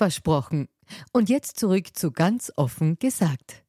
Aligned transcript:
Versprochen. 0.00 0.68
Und 1.12 1.28
jetzt 1.28 1.60
zurück 1.60 1.88
zu 1.92 2.10
ganz 2.10 2.50
offen 2.56 2.98
gesagt. 2.98 3.64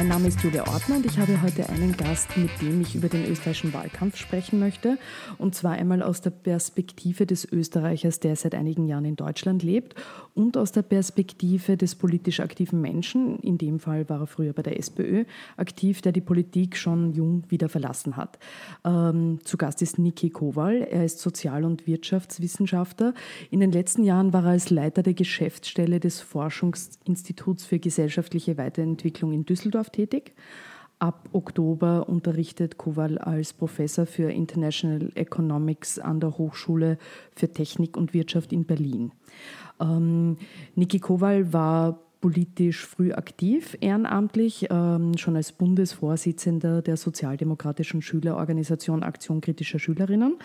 Mein 0.00 0.08
Name 0.08 0.28
ist 0.28 0.40
Julia 0.40 0.66
Ortner 0.66 0.96
und 0.96 1.04
ich 1.04 1.18
habe 1.18 1.42
heute 1.42 1.68
einen 1.68 1.94
Gast, 1.94 2.34
mit 2.34 2.48
dem 2.62 2.80
ich 2.80 2.94
über 2.94 3.10
den 3.10 3.30
österreichischen 3.30 3.74
Wahlkampf 3.74 4.16
sprechen 4.16 4.58
möchte. 4.58 4.96
Und 5.36 5.54
zwar 5.54 5.72
einmal 5.72 6.02
aus 6.02 6.22
der 6.22 6.30
Perspektive 6.30 7.26
des 7.26 7.44
Österreichers, 7.52 8.18
der 8.18 8.34
seit 8.34 8.54
einigen 8.54 8.86
Jahren 8.86 9.04
in 9.04 9.16
Deutschland 9.16 9.62
lebt 9.62 9.94
und 10.34 10.56
aus 10.56 10.72
der 10.72 10.80
Perspektive 10.80 11.76
des 11.76 11.96
politisch 11.96 12.40
aktiven 12.40 12.80
Menschen. 12.80 13.40
In 13.40 13.58
dem 13.58 13.78
Fall 13.78 14.08
war 14.08 14.20
er 14.20 14.26
früher 14.26 14.54
bei 14.54 14.62
der 14.62 14.78
SPÖ 14.78 15.24
aktiv, 15.58 16.00
der 16.00 16.12
die 16.12 16.22
Politik 16.22 16.78
schon 16.78 17.12
jung 17.12 17.44
wieder 17.50 17.68
verlassen 17.68 18.16
hat. 18.16 18.38
Ähm, 18.86 19.40
zu 19.44 19.58
Gast 19.58 19.82
ist 19.82 19.98
Niki 19.98 20.30
Kowal. 20.30 20.76
Er 20.76 21.04
ist 21.04 21.18
Sozial- 21.18 21.64
und 21.64 21.86
Wirtschaftswissenschaftler. 21.86 23.12
In 23.50 23.60
den 23.60 23.70
letzten 23.70 24.04
Jahren 24.04 24.32
war 24.32 24.44
er 24.44 24.52
als 24.52 24.70
Leiter 24.70 25.02
der 25.02 25.12
Geschäftsstelle 25.12 26.00
des 26.00 26.22
Forschungsinstituts 26.22 27.66
für 27.66 27.78
gesellschaftliche 27.78 28.56
Weiterentwicklung 28.56 29.34
in 29.34 29.44
Düsseldorf 29.44 29.89
Düsseldorf 29.90 29.92
tätig. 29.92 30.32
Ab 30.98 31.30
Oktober 31.32 32.08
unterrichtet 32.10 32.76
Kowal 32.76 33.16
als 33.16 33.54
Professor 33.54 34.04
für 34.04 34.30
International 34.30 35.10
Economics 35.14 35.98
an 35.98 36.20
der 36.20 36.36
Hochschule 36.36 36.98
für 37.34 37.50
Technik 37.50 37.96
und 37.96 38.12
Wirtschaft 38.12 38.52
in 38.52 38.66
Berlin. 38.66 39.12
Ähm, 39.80 40.36
Niki 40.74 40.98
Kowal 40.98 41.54
war 41.54 42.00
politisch 42.20 42.86
früh 42.86 43.12
aktiv, 43.12 43.76
ehrenamtlich, 43.80 44.66
ähm, 44.70 45.16
schon 45.16 45.36
als 45.36 45.52
Bundesvorsitzender 45.52 46.82
der 46.82 46.96
sozialdemokratischen 46.96 48.02
Schülerorganisation 48.02 49.02
Aktion 49.02 49.40
kritischer 49.40 49.78
Schülerinnen 49.78 50.36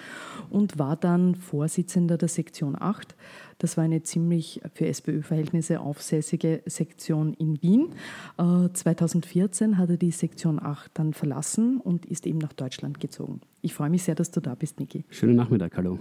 und 0.50 0.80
war 0.80 0.96
dann 0.96 1.36
Vorsitzender 1.36 2.18
der 2.18 2.30
Sektion 2.30 2.76
8. 2.80 3.16
Das 3.58 3.78
war 3.78 3.84
eine 3.84 4.04
ziemlich 4.04 4.62
für 4.74 4.88
SPÖ-Verhältnisse 4.88 5.80
aufsässige 5.82 6.62
Sektion 6.66 7.34
in 7.34 7.62
Wien. 7.62 7.90
Äh, 8.38 8.70
2014 8.72 9.78
hat 9.78 9.90
er 9.90 9.98
die 9.98 10.12
Sektion 10.12 10.62
8 10.62 10.92
dann 10.94 11.14
verlassen 11.14 11.80
und 11.80 12.06
ist 12.06 12.26
eben 12.26 12.40
nach 12.40 12.54
Deutschland 12.54 13.00
gezogen. 13.00 13.42
Ich 13.62 13.74
freue 13.74 13.90
mich 13.90 14.04
sehr, 14.04 14.16
dass 14.16 14.32
du 14.32 14.40
da 14.40 14.56
bist, 14.56 14.80
Niki. 14.80 15.04
Schönen 15.10 15.36
Nachmittag, 15.36 15.76
hallo 15.76 16.00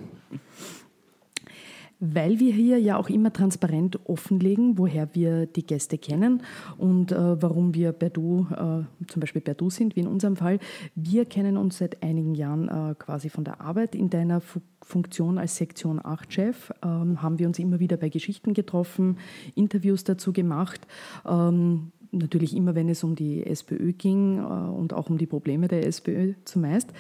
weil 2.13 2.39
wir 2.39 2.53
hier 2.53 2.79
ja 2.79 2.99
auch 2.99 3.09
immer 3.09 3.33
transparent 3.33 3.99
offenlegen, 4.05 4.77
woher 4.77 5.15
wir 5.15 5.47
die 5.47 5.65
Gäste 5.65 5.97
kennen 5.97 6.43
und 6.77 7.13
äh, 7.13 7.43
warum 7.43 7.75
wir 7.75 7.93
per 7.93 8.11
Du, 8.11 8.47
äh, 8.51 9.07
zum 9.07 9.21
Beispiel 9.21 9.41
per 9.41 9.55
Du 9.55 9.71
sind, 9.71 9.97
wie 9.97 10.01
in 10.01 10.07
unserem 10.07 10.37
Fall. 10.37 10.59
Wir 10.95 11.25
kennen 11.25 11.57
uns 11.57 11.79
seit 11.79 12.03
einigen 12.03 12.35
Jahren 12.35 12.69
äh, 12.69 12.95
quasi 12.99 13.31
von 13.31 13.45
der 13.45 13.61
Arbeit. 13.61 13.95
In 13.95 14.11
deiner 14.11 14.41
Fu 14.41 14.61
Funktion 14.83 15.39
als 15.39 15.57
Sektion 15.57 15.99
8-Chef 15.99 16.71
ähm, 16.85 17.23
haben 17.23 17.39
wir 17.39 17.47
uns 17.47 17.59
immer 17.59 17.81
wieder 17.81 17.97
bei 17.97 18.11
Geschichten 18.11 18.53
getroffen, 18.53 19.17
Interviews 19.55 20.05
dazu 20.05 20.35
gemacht. 20.35 20.87
Ähm, 21.27 21.91
natürlich 22.13 22.55
immer, 22.55 22.75
wenn 22.75 22.91
es 22.91 23.03
um 23.03 23.15
die 23.15 23.47
SPÖ 23.47 23.93
ging 23.93 24.39
äh, 24.39 24.43
und 24.43 24.93
auch 24.93 25.09
um 25.09 25.17
die 25.17 25.27
Probleme 25.27 25.69
der 25.69 25.87
SPÖ 25.87 26.35
zumeist. 26.45 26.93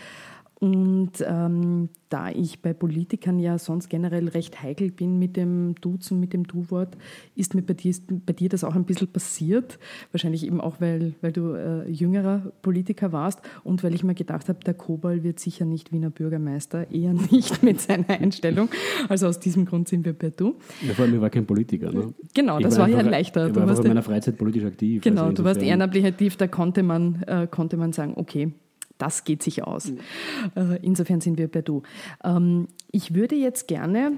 Und 0.64 1.22
ähm, 1.26 1.90
da 2.08 2.30
ich 2.30 2.62
bei 2.62 2.72
Politikern 2.72 3.38
ja 3.38 3.58
sonst 3.58 3.90
generell 3.90 4.28
recht 4.28 4.62
heikel 4.62 4.90
bin 4.90 5.18
mit 5.18 5.36
dem 5.36 5.74
Duzen, 5.82 6.20
mit 6.20 6.32
dem 6.32 6.46
Du-Wort, 6.46 6.96
ist 7.34 7.54
mir 7.54 7.60
bei 7.60 7.74
dir, 7.74 7.94
bei 8.24 8.32
dir 8.32 8.48
das 8.48 8.64
auch 8.64 8.74
ein 8.74 8.86
bisschen 8.86 9.08
passiert. 9.08 9.78
Wahrscheinlich 10.10 10.46
eben 10.46 10.62
auch, 10.62 10.80
weil, 10.80 11.12
weil 11.20 11.32
du 11.32 11.52
äh, 11.52 11.86
jüngerer 11.90 12.50
Politiker 12.62 13.12
warst 13.12 13.42
und 13.62 13.84
weil 13.84 13.94
ich 13.94 14.04
mir 14.04 14.14
gedacht 14.14 14.48
habe, 14.48 14.60
der 14.64 14.72
Kobal 14.72 15.22
wird 15.22 15.38
sicher 15.38 15.66
nicht 15.66 15.92
Wiener 15.92 16.08
Bürgermeister, 16.08 16.90
eher 16.90 17.12
nicht 17.30 17.62
mit 17.62 17.82
seiner 17.82 18.08
Einstellung. 18.08 18.70
Also 19.10 19.26
aus 19.26 19.40
diesem 19.40 19.66
Grund 19.66 19.88
sind 19.88 20.06
wir 20.06 20.14
bei 20.14 20.30
Du. 20.30 20.54
Ja, 20.80 20.94
vor 20.94 21.04
allem, 21.04 21.16
ich 21.16 21.20
war 21.20 21.28
kein 21.28 21.44
Politiker. 21.44 21.92
Ne? 21.92 22.14
Genau, 22.32 22.58
das 22.58 22.78
war, 22.78 22.84
war 22.84 22.88
ja 22.88 23.02
leichter. 23.02 23.48
Ich 23.48 23.54
war 23.54 23.64
du 23.64 23.68
warst 23.68 23.82
in 23.82 23.88
meiner 23.88 24.02
Freizeit 24.02 24.38
politisch 24.38 24.64
aktiv. 24.64 25.02
Genau, 25.02 25.24
also 25.24 25.34
du 25.34 25.44
warst 25.44 25.60
ehrenamtlich 25.60 26.06
aktiv, 26.06 26.38
da 26.38 26.48
konnte 26.48 26.82
man, 26.82 27.22
äh, 27.26 27.46
konnte 27.50 27.76
man 27.76 27.92
sagen, 27.92 28.14
okay, 28.16 28.54
das 28.98 29.24
geht 29.24 29.42
sich 29.42 29.64
aus. 29.64 29.90
Mhm. 29.90 30.78
Insofern 30.82 31.20
sind 31.20 31.38
wir 31.38 31.48
bei 31.48 31.62
Du. 31.62 31.82
Ähm, 32.22 32.68
ich 32.90 33.14
würde 33.14 33.34
jetzt 33.34 33.66
gerne 33.66 34.12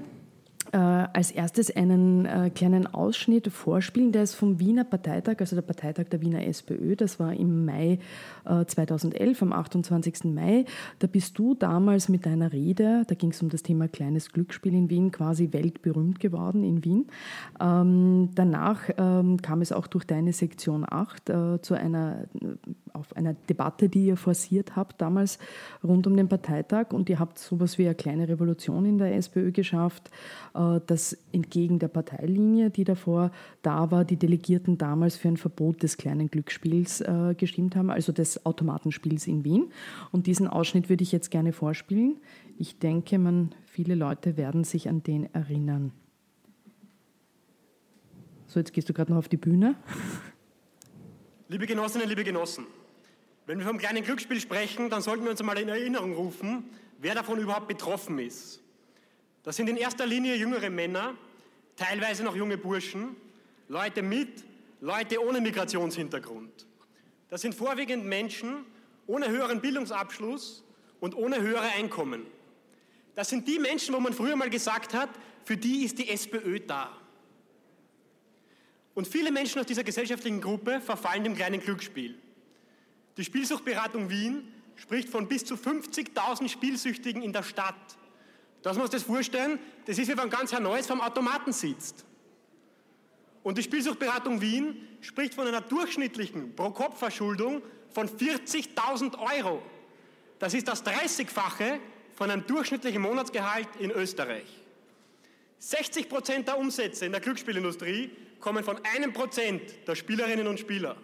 äh, 0.71 0.77
als 0.77 1.31
erstes 1.31 1.75
einen 1.75 2.25
äh, 2.25 2.49
kleinen 2.49 2.87
Ausschnitt 2.87 3.47
vorspielen. 3.51 4.11
Der 4.11 4.23
ist 4.23 4.35
vom 4.35 4.59
Wiener 4.59 4.83
Parteitag, 4.83 5.35
also 5.39 5.55
der 5.55 5.63
Parteitag 5.63 6.05
der 6.05 6.21
Wiener 6.21 6.45
SPÖ. 6.45 6.95
Das 6.95 7.19
war 7.19 7.33
im 7.33 7.65
Mai 7.65 7.99
äh, 8.45 8.65
2011, 8.65 9.41
am 9.41 9.53
28. 9.53 10.25
Mai. 10.25 10.65
Da 10.99 11.07
bist 11.07 11.37
du 11.37 11.55
damals 11.55 12.09
mit 12.09 12.25
deiner 12.25 12.51
Rede, 12.51 13.03
da 13.07 13.15
ging 13.15 13.31
es 13.31 13.41
um 13.41 13.49
das 13.49 13.63
Thema 13.63 13.87
kleines 13.87 14.31
Glücksspiel 14.31 14.73
in 14.73 14.89
Wien, 14.89 15.11
quasi 15.11 15.53
weltberühmt 15.53 16.19
geworden 16.19 16.63
in 16.63 16.83
Wien. 16.83 17.07
Ähm, 17.59 18.29
danach 18.35 18.89
ähm, 18.97 19.41
kam 19.41 19.61
es 19.61 19.71
auch 19.71 19.87
durch 19.87 20.05
deine 20.05 20.33
Sektion 20.33 20.85
8 20.87 21.29
äh, 21.29 21.61
zu 21.61 21.73
einer, 21.73 22.25
auf 22.93 23.15
einer 23.15 23.33
Debatte, 23.33 23.89
die 23.89 24.07
ihr 24.07 24.17
forciert 24.17 24.75
habt 24.75 25.01
damals 25.01 25.39
rund 25.83 26.07
um 26.07 26.15
den 26.15 26.27
Parteitag 26.27 26.91
und 26.91 27.09
ihr 27.09 27.19
habt 27.19 27.39
sowas 27.39 27.77
wie 27.77 27.85
eine 27.85 27.95
kleine 27.95 28.27
Revolution 28.27 28.85
in 28.85 28.97
der 28.97 29.15
SPÖ 29.15 29.51
geschafft 29.51 30.09
äh, 30.53 30.56
dass 30.85 31.17
entgegen 31.31 31.79
der 31.79 31.87
Parteilinie, 31.87 32.69
die 32.69 32.83
davor 32.83 33.31
da 33.61 33.91
war, 33.91 34.05
die 34.05 34.17
Delegierten 34.17 34.77
damals 34.77 35.15
für 35.17 35.27
ein 35.27 35.37
Verbot 35.37 35.83
des 35.83 35.97
kleinen 35.97 36.29
Glücksspiels 36.29 37.01
äh, 37.01 37.35
gestimmt 37.37 37.75
haben, 37.75 37.89
also 37.89 38.11
des 38.11 38.45
Automatenspiels 38.45 39.27
in 39.27 39.43
Wien. 39.43 39.71
Und 40.11 40.27
diesen 40.27 40.47
Ausschnitt 40.47 40.89
würde 40.89 41.03
ich 41.03 41.11
jetzt 41.11 41.31
gerne 41.31 41.53
vorspielen. 41.53 42.17
Ich 42.57 42.79
denke, 42.79 43.19
man, 43.19 43.53
viele 43.65 43.95
Leute 43.95 44.37
werden 44.37 44.63
sich 44.63 44.89
an 44.89 45.03
den 45.03 45.33
erinnern. 45.33 45.91
So, 48.47 48.59
jetzt 48.59 48.73
gehst 48.73 48.89
du 48.89 48.93
gerade 48.93 49.11
noch 49.11 49.19
auf 49.19 49.27
die 49.27 49.37
Bühne. 49.37 49.75
Liebe 51.49 51.67
Genossinnen, 51.67 52.09
liebe 52.09 52.23
Genossen, 52.23 52.65
wenn 53.45 53.59
wir 53.59 53.65
vom 53.65 53.77
kleinen 53.77 54.03
Glücksspiel 54.03 54.39
sprechen, 54.39 54.89
dann 54.89 55.01
sollten 55.01 55.23
wir 55.23 55.31
uns 55.31 55.39
einmal 55.39 55.57
in 55.59 55.69
Erinnerung 55.69 56.13
rufen, 56.13 56.65
wer 56.99 57.15
davon 57.15 57.39
überhaupt 57.39 57.67
betroffen 57.67 58.19
ist. 58.19 58.61
Das 59.47 59.55
sind 59.55 59.69
in 59.69 59.77
erster 59.77 60.05
Linie 60.05 60.35
jüngere 60.35 60.69
Männer, 60.69 61.15
teilweise 61.77 62.21
noch 62.21 62.35
junge 62.35 62.57
Burschen, 62.57 63.15
Leute 63.69 64.01
mit, 64.01 64.43
Leute 64.81 65.25
ohne 65.25 65.39
Migrationshintergrund. 65.39 66.67
Das 67.29 67.43
sind 67.43 67.55
vorwiegend 67.55 68.03
Menschen 68.03 68.65
ohne 69.05 69.29
höheren 69.29 69.61
Bildungsabschluss 69.61 70.65
und 70.99 71.15
ohne 71.15 71.39
höhere 71.39 71.69
Einkommen. 71.77 72.25
Das 73.15 73.29
sind 73.29 73.47
die 73.47 73.57
Menschen, 73.57 73.95
wo 73.95 74.01
man 74.01 74.11
früher 74.11 74.35
mal 74.35 74.49
gesagt 74.49 74.93
hat, 74.93 75.11
für 75.45 75.55
die 75.55 75.85
ist 75.85 75.97
die 75.97 76.09
SPÖ 76.09 76.59
da. 76.59 76.91
Und 78.95 79.07
viele 79.07 79.31
Menschen 79.31 79.61
aus 79.61 79.65
dieser 79.65 79.85
gesellschaftlichen 79.85 80.41
Gruppe 80.41 80.81
verfallen 80.81 81.23
dem 81.23 81.37
kleinen 81.37 81.61
Glücksspiel. 81.61 82.19
Die 83.15 83.23
Spielsuchtberatung 83.23 84.09
Wien 84.09 84.51
spricht 84.75 85.07
von 85.07 85.29
bis 85.29 85.45
zu 85.45 85.55
50.000 85.55 86.49
Spielsüchtigen 86.49 87.21
in 87.21 87.31
der 87.31 87.43
Stadt. 87.43 87.97
Dass 88.61 88.75
wir 88.75 88.83
uns 88.83 88.91
das 88.91 89.03
vorstellen, 89.03 89.59
das 89.85 89.97
ist 89.97 90.09
wie 90.09 90.17
wenn 90.17 90.29
ganz 90.29 90.51
Herr 90.51 90.59
Neues 90.59 90.87
vom 90.87 91.01
Automaten 91.01 91.53
sitzt. 91.53 92.05
Und 93.43 93.57
die 93.57 93.63
Spielsuchtberatung 93.63 94.41
Wien 94.41 94.87
spricht 95.01 95.33
von 95.33 95.47
einer 95.47 95.61
durchschnittlichen 95.61 96.55
Pro-Kopf-Verschuldung 96.55 97.61
von 97.91 98.09
40.000 98.09 99.17
Euro. 99.37 99.61
Das 100.39 100.53
ist 100.53 100.67
das 100.67 100.85
30-fache 100.85 101.79
von 102.13 102.29
einem 102.29 102.45
durchschnittlichen 102.45 103.01
Monatsgehalt 103.01 103.69
in 103.79 103.91
Österreich. 103.91 104.63
60 105.59 106.09
Prozent 106.09 106.47
der 106.47 106.57
Umsätze 106.57 107.05
in 107.05 107.11
der 107.11 107.21
Glücksspielindustrie 107.21 108.11
kommen 108.39 108.63
von 108.63 108.79
einem 108.95 109.13
Prozent 109.13 109.61
der 109.87 109.95
Spielerinnen 109.95 110.47
und 110.47 110.59
Spieler. 110.59 110.97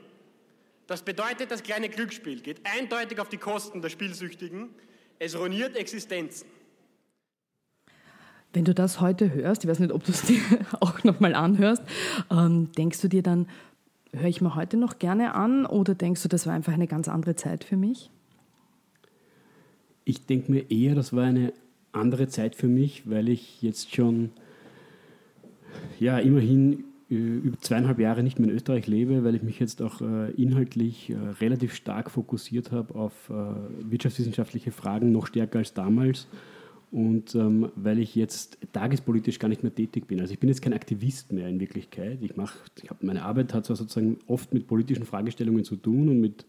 Das 0.88 1.01
bedeutet, 1.01 1.50
das 1.50 1.63
kleine 1.63 1.89
Glücksspiel 1.89 2.41
geht 2.41 2.61
eindeutig 2.65 3.19
auf 3.19 3.29
die 3.29 3.38
Kosten 3.38 3.81
der 3.81 3.89
Spielsüchtigen. 3.89 4.75
Es 5.17 5.38
ruiniert 5.38 5.75
Existenzen. 5.75 6.47
Wenn 8.53 8.65
du 8.65 8.73
das 8.73 9.01
heute 9.01 9.33
hörst, 9.33 9.63
ich 9.63 9.69
weiß 9.69 9.79
nicht, 9.79 9.91
ob 9.91 10.03
du 10.03 10.11
es 10.11 10.21
dir 10.21 10.39
auch 10.79 11.03
nochmal 11.03 11.33
anhörst, 11.33 11.81
ähm, 12.31 12.71
denkst 12.77 13.01
du 13.01 13.07
dir 13.07 13.23
dann, 13.23 13.47
höre 14.13 14.29
ich 14.29 14.41
mir 14.41 14.55
heute 14.55 14.77
noch 14.77 15.00
gerne 15.00 15.33
an 15.33 15.65
oder 15.65 15.95
denkst 15.95 16.21
du, 16.21 16.29
das 16.29 16.45
war 16.45 16.53
einfach 16.53 16.73
eine 16.73 16.88
ganz 16.88 17.07
andere 17.07 17.35
Zeit 17.35 17.63
für 17.63 17.77
mich? 17.77 18.11
Ich 20.05 20.25
denke 20.25 20.51
mir 20.51 20.69
eher, 20.69 20.94
das 20.95 21.13
war 21.13 21.23
eine 21.23 21.53
andere 21.94 22.27
Zeit 22.27 22.55
für 22.55 22.67
mich, 22.67 23.09
weil 23.09 23.29
ich 23.29 23.61
jetzt 23.61 23.95
schon 23.95 24.31
ja, 26.00 26.19
immerhin 26.19 26.83
äh, 27.09 27.15
über 27.15 27.57
zweieinhalb 27.59 28.00
Jahre 28.00 28.21
nicht 28.21 28.39
mehr 28.39 28.50
in 28.50 28.55
Österreich 28.55 28.85
lebe, 28.85 29.23
weil 29.23 29.35
ich 29.35 29.44
mich 29.44 29.59
jetzt 29.59 29.81
auch 29.81 30.01
äh, 30.01 30.31
inhaltlich 30.31 31.09
äh, 31.09 31.15
relativ 31.41 31.73
stark 31.73 32.11
fokussiert 32.11 32.71
habe 32.71 32.94
auf 32.94 33.29
äh, 33.29 33.33
wirtschaftswissenschaftliche 33.89 34.71
Fragen, 34.71 35.11
noch 35.11 35.27
stärker 35.27 35.59
als 35.59 35.73
damals. 35.73 36.27
Und 36.93 37.33
ähm, 37.33 37.71
weil 37.75 37.97
ich 37.97 38.13
jetzt 38.13 38.59
tagespolitisch 38.71 39.39
gar 39.39 39.47
nicht 39.47 39.63
mehr 39.63 39.73
tätig 39.73 40.05
bin. 40.05 40.21
Also 40.21 40.31
ich 40.31 40.39
bin 40.39 40.47
jetzt 40.47 40.61
kein 40.61 40.73
Aktivist 40.73 41.33
mehr 41.33 41.49
in 41.49 41.59
Wirklichkeit. 41.59 42.19
Ich 42.21 42.37
mache, 42.37 42.59
ich 42.83 42.91
habe 42.91 43.03
meine 43.03 43.23
Arbeit 43.23 43.51
hat 43.55 43.65
zwar 43.65 43.75
sozusagen 43.75 44.19
oft 44.27 44.53
mit 44.53 44.67
politischen 44.67 45.03
Fragestellungen 45.03 45.63
zu 45.63 45.75
tun 45.75 46.07
und 46.07 46.21
mit 46.21 46.45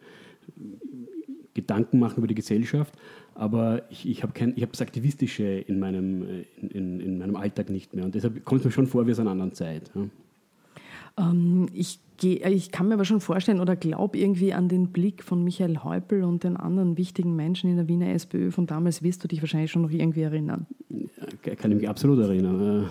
Gedanken 1.55 1.99
machen 1.99 2.19
über 2.19 2.26
die 2.26 2.35
Gesellschaft, 2.35 2.93
aber 3.35 3.91
ich, 3.91 4.06
ich 4.06 4.23
habe 4.23 4.38
hab 4.38 4.73
das 4.73 4.82
Aktivistische 4.82 5.44
in 5.44 5.79
meinem, 5.79 6.44
in, 6.61 6.69
in, 6.69 7.00
in, 7.00 7.19
meinem 7.19 7.37
Alltag 7.37 7.70
nicht 7.70 7.94
mehr. 7.94 8.05
Und 8.05 8.14
deshalb 8.14 8.44
kommt 8.44 8.61
es 8.61 8.67
mir 8.67 8.70
schon 8.70 8.87
vor 8.87 9.06
wie 9.06 9.12
aus 9.12 9.20
einer 9.20 9.31
anderen 9.31 9.55
Zeit. 9.55 9.91
Ja. 9.94 11.31
Ähm, 11.31 11.69
ich 11.73 12.00
ich 12.23 12.71
kann 12.71 12.89
mir 12.89 12.95
aber 12.95 13.05
schon 13.05 13.21
vorstellen 13.21 13.61
oder 13.61 13.77
glaube 13.77 14.19
irgendwie 14.19 14.53
an 14.53 14.69
den 14.69 14.89
Blick 14.89 15.23
von 15.23 15.43
Michael 15.43 15.79
Häupl 15.79 16.23
und 16.23 16.45
den 16.45 16.57
anderen 16.57 16.97
wichtigen 16.97 17.35
Menschen 17.35 17.71
in 17.71 17.77
der 17.77 17.89
Wiener 17.89 18.09
SPÖ 18.15 18.51
von 18.51 18.67
damals 18.67 19.03
wirst 19.03 19.25
du 19.25 19.29
dich 19.29 19.43
wahrscheinlich 19.43 19.71
schon 19.71 19.83
noch 19.83 19.91
irgendwie 19.91 20.23
erinnern. 20.23 20.67
Ja, 20.91 21.55
kann 21.55 21.73
ich 21.73 21.79
mich 21.79 21.89
absolut 21.89 22.21
erinnern. 22.21 22.89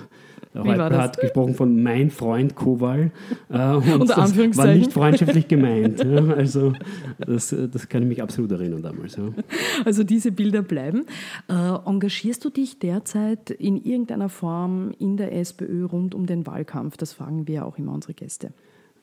Der 0.54 0.64
Häupl 0.64 0.98
hat 0.98 1.20
gesprochen 1.20 1.56
von 1.56 1.81
mein 1.81 2.12
Freund 2.12 2.54
Kowal 2.54 3.12
äh, 3.50 3.70
und 3.72 3.92
Unter 4.02 4.16
das 4.16 4.58
war 4.58 4.68
nicht 4.68 4.94
freundschaftlich 4.94 5.48
gemeint. 5.48 6.04
Ja, 6.04 6.28
also 6.28 6.74
das, 7.18 7.56
das 7.72 7.90
kann 7.90 8.04
ich 8.04 8.10
mich 8.10 8.22
absolut 8.22 8.52
erinnern 8.52 8.81
damals. 8.81 9.16
Ja. 9.16 9.30
Also 9.86 10.04
diese 10.04 10.31
Bilder 10.31 10.62
bleiben. 10.62 11.06
Äh, 11.48 11.54
engagierst 11.86 12.46
du 12.46 12.50
dich 12.50 12.78
derzeit 12.78 13.50
in 13.50 13.78
irgendeiner 13.78 14.30
Form 14.30 14.92
in 15.00 15.18
der 15.18 15.34
SPÖ 15.36 15.86
rund 15.86 16.14
um 16.14 16.25
den 16.25 16.46
Wahlkampf? 16.46 16.98
Das 16.98 17.14
fragen 17.14 17.48
wir 17.48 17.66
auch 17.66 17.78
immer 17.78 17.94
unsere 17.94 18.14
Gäste. 18.14 18.54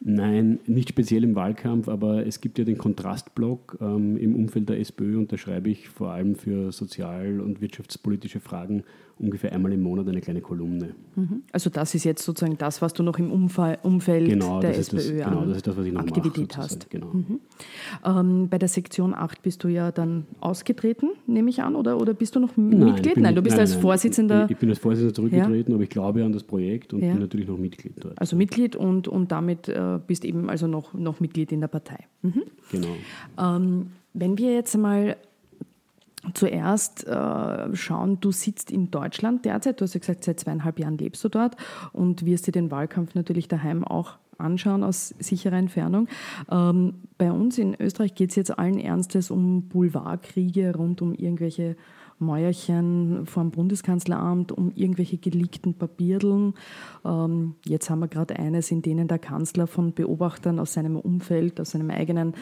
Nein, 0.02 0.60
nicht 0.66 0.88
speziell 0.88 1.24
im 1.24 1.34
Wahlkampf, 1.34 1.86
aber 1.86 2.26
es 2.26 2.40
gibt 2.40 2.58
ja 2.58 2.64
den 2.64 2.78
Kontrastblock 2.78 3.76
ähm, 3.82 4.16
im 4.16 4.34
Umfeld 4.34 4.70
der 4.70 4.80
SPÖ 4.80 5.18
und 5.18 5.30
da 5.30 5.36
schreibe 5.36 5.68
ich 5.68 5.90
vor 5.90 6.12
allem 6.12 6.36
für 6.36 6.72
sozial- 6.72 7.40
und 7.40 7.60
wirtschaftspolitische 7.60 8.40
Fragen 8.40 8.84
ungefähr 9.20 9.52
einmal 9.52 9.72
im 9.72 9.82
Monat 9.82 10.08
eine 10.08 10.20
kleine 10.20 10.40
Kolumne. 10.40 10.94
Mhm. 11.14 11.42
Also 11.52 11.70
das 11.70 11.94
ist 11.94 12.04
jetzt 12.04 12.24
sozusagen 12.24 12.56
das, 12.58 12.82
was 12.82 12.92
du 12.94 13.02
noch 13.02 13.18
im 13.18 13.30
Umfall, 13.30 13.78
Umfeld 13.82 14.28
genau, 14.28 14.60
der 14.60 14.76
SPÖ 14.76 14.96
das, 14.96 15.08
genau, 15.08 15.44
das 15.44 15.56
ist 15.58 15.66
das, 15.66 15.76
was 15.76 15.86
ich 15.86 15.92
noch 15.92 16.00
Aktivität 16.00 16.48
mache, 16.48 16.62
hast. 16.62 16.90
Genau. 16.90 17.08
Mhm. 17.12 17.40
Ähm, 18.04 18.48
bei 18.48 18.58
der 18.58 18.68
Sektion 18.68 19.14
8 19.14 19.42
bist 19.42 19.62
du 19.62 19.68
ja 19.68 19.92
dann 19.92 20.26
ausgetreten, 20.40 21.10
nehme 21.26 21.50
ich 21.50 21.62
an, 21.62 21.76
oder, 21.76 22.00
oder 22.00 22.14
bist 22.14 22.34
du 22.34 22.40
noch 22.40 22.56
nein, 22.56 22.78
Mitglied? 22.78 23.14
Bin, 23.14 23.22
nein, 23.22 23.34
du 23.34 23.42
bist 23.42 23.56
nein, 23.56 23.60
als 23.60 23.72
nein, 23.72 23.82
Vorsitzender. 23.82 24.44
Ich, 24.46 24.52
ich, 24.52 24.58
bin 24.58 24.70
als 24.70 24.78
Vorsitzender 24.78 25.14
zurückgetreten, 25.14 25.70
ja. 25.70 25.74
aber 25.74 25.84
ich 25.84 25.90
glaube 25.90 26.24
an 26.24 26.32
das 26.32 26.42
Projekt 26.42 26.92
und 26.94 27.02
ja. 27.02 27.12
bin 27.12 27.20
natürlich 27.20 27.46
noch 27.46 27.58
Mitglied 27.58 27.92
dort. 28.00 28.18
Also 28.18 28.36
Mitglied 28.36 28.76
und, 28.76 29.08
und 29.08 29.30
damit 29.30 29.68
äh, 29.68 29.98
bist 30.06 30.24
eben 30.24 30.48
also 30.48 30.66
noch, 30.66 30.94
noch 30.94 31.20
Mitglied 31.20 31.52
in 31.52 31.60
der 31.60 31.68
Partei. 31.68 32.06
Mhm. 32.22 32.42
Genau. 32.70 32.96
Ähm, 33.38 33.88
wenn 34.12 34.38
wir 34.38 34.54
jetzt 34.54 34.76
mal 34.76 35.16
zuerst 36.34 37.06
äh, 37.06 37.74
schauen, 37.74 38.20
du 38.20 38.32
sitzt 38.32 38.70
in 38.70 38.90
Deutschland 38.90 39.44
derzeit, 39.44 39.80
du 39.80 39.84
hast 39.84 39.94
ja 39.94 40.00
gesagt, 40.00 40.24
seit 40.24 40.40
zweieinhalb 40.40 40.78
Jahren 40.78 40.98
lebst 40.98 41.24
du 41.24 41.28
dort 41.28 41.56
und 41.92 42.24
wirst 42.24 42.46
dir 42.46 42.52
den 42.52 42.70
Wahlkampf 42.70 43.14
natürlich 43.14 43.48
daheim 43.48 43.84
auch 43.84 44.18
anschauen 44.38 44.82
aus 44.82 45.14
sicherer 45.18 45.56
Entfernung. 45.56 46.08
Ähm, 46.50 46.94
bei 47.18 47.30
uns 47.30 47.58
in 47.58 47.76
Österreich 47.78 48.14
geht 48.14 48.30
es 48.30 48.36
jetzt 48.36 48.58
allen 48.58 48.78
Ernstes 48.78 49.30
um 49.30 49.68
Boulevardkriege 49.68 50.74
rund 50.74 51.02
um 51.02 51.14
irgendwelche 51.14 51.76
Mäuerchen 52.20 53.26
vom 53.26 53.50
Bundeskanzleramt 53.50 54.52
um 54.52 54.72
irgendwelche 54.74 55.18
geleakten 55.18 55.74
Papierdeln. 55.74 56.54
Ähm, 57.04 57.54
jetzt 57.64 57.90
haben 57.90 58.00
wir 58.00 58.08
gerade 58.08 58.38
eines, 58.38 58.70
in 58.70 58.82
denen 58.82 59.08
der 59.08 59.18
Kanzler 59.18 59.66
von 59.66 59.94
Beobachtern 59.94 60.58
aus 60.58 60.74
seinem 60.74 60.96
Umfeld, 60.96 61.60
aus 61.60 61.70
seinem 61.70 61.90
eigenen, 61.90 62.34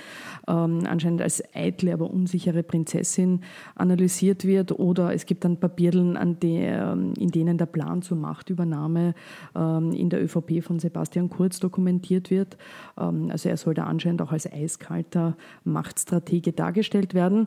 ähm, 0.48 0.82
anscheinend 0.86 1.22
als 1.22 1.42
eitle, 1.54 1.92
aber 1.92 2.10
unsichere 2.10 2.62
Prinzessin 2.62 3.40
analysiert 3.76 4.44
wird. 4.44 4.72
Oder 4.72 5.14
es 5.14 5.26
gibt 5.26 5.44
dann 5.44 5.60
Papierdeln, 5.60 6.16
an 6.16 6.40
der, 6.40 6.92
ähm, 6.92 7.14
in 7.18 7.30
denen 7.30 7.56
der 7.56 7.66
Plan 7.66 8.02
zur 8.02 8.16
Machtübernahme 8.16 9.14
ähm, 9.54 9.92
in 9.92 10.10
der 10.10 10.22
ÖVP 10.22 10.62
von 10.62 10.78
Sebastian 10.78 11.30
Kurz 11.30 11.60
dokumentiert 11.60 12.30
wird. 12.30 12.56
Ähm, 12.98 13.30
also 13.30 13.48
er 13.48 13.56
soll 13.56 13.74
da 13.74 13.84
anscheinend 13.84 14.22
auch 14.22 14.32
als 14.32 14.52
eiskalter 14.52 15.36
Machtstratege 15.64 16.52
dargestellt 16.52 17.14
werden. 17.14 17.46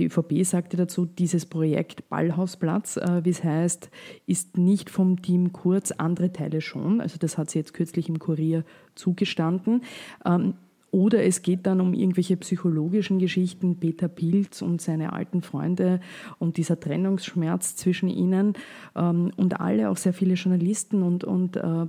Die 0.00 0.06
ÖVP 0.06 0.44
sagte 0.44 0.78
dazu, 0.78 1.04
dieses 1.04 1.44
Projekt 1.44 2.08
Ballhausplatz, 2.08 2.96
äh, 2.96 3.22
wie 3.22 3.30
es 3.30 3.44
heißt, 3.44 3.90
ist 4.26 4.56
nicht 4.56 4.88
vom 4.88 5.20
Team 5.20 5.52
Kurz, 5.52 5.92
andere 5.92 6.32
Teile 6.32 6.62
schon. 6.62 7.02
Also 7.02 7.18
das 7.18 7.36
hat 7.36 7.50
sie 7.50 7.58
jetzt 7.58 7.74
kürzlich 7.74 8.08
im 8.08 8.18
Kurier 8.18 8.64
zugestanden. 8.94 9.82
Ähm, 10.24 10.54
oder 10.92 11.22
es 11.22 11.42
geht 11.42 11.66
dann 11.66 11.80
um 11.80 11.94
irgendwelche 11.94 12.36
psychologischen 12.36 13.18
Geschichten, 13.18 13.76
Peter 13.78 14.08
Pilz 14.08 14.62
und 14.62 14.80
seine 14.80 15.12
alten 15.12 15.42
Freunde 15.42 16.00
und 16.38 16.56
dieser 16.56 16.80
Trennungsschmerz 16.80 17.76
zwischen 17.76 18.08
ihnen. 18.08 18.54
Ähm, 18.96 19.30
und 19.36 19.60
alle, 19.60 19.90
auch 19.90 19.96
sehr 19.96 20.12
viele 20.12 20.34
Journalisten 20.34 21.02
und, 21.02 21.24
und 21.24 21.56
äh, 21.56 21.86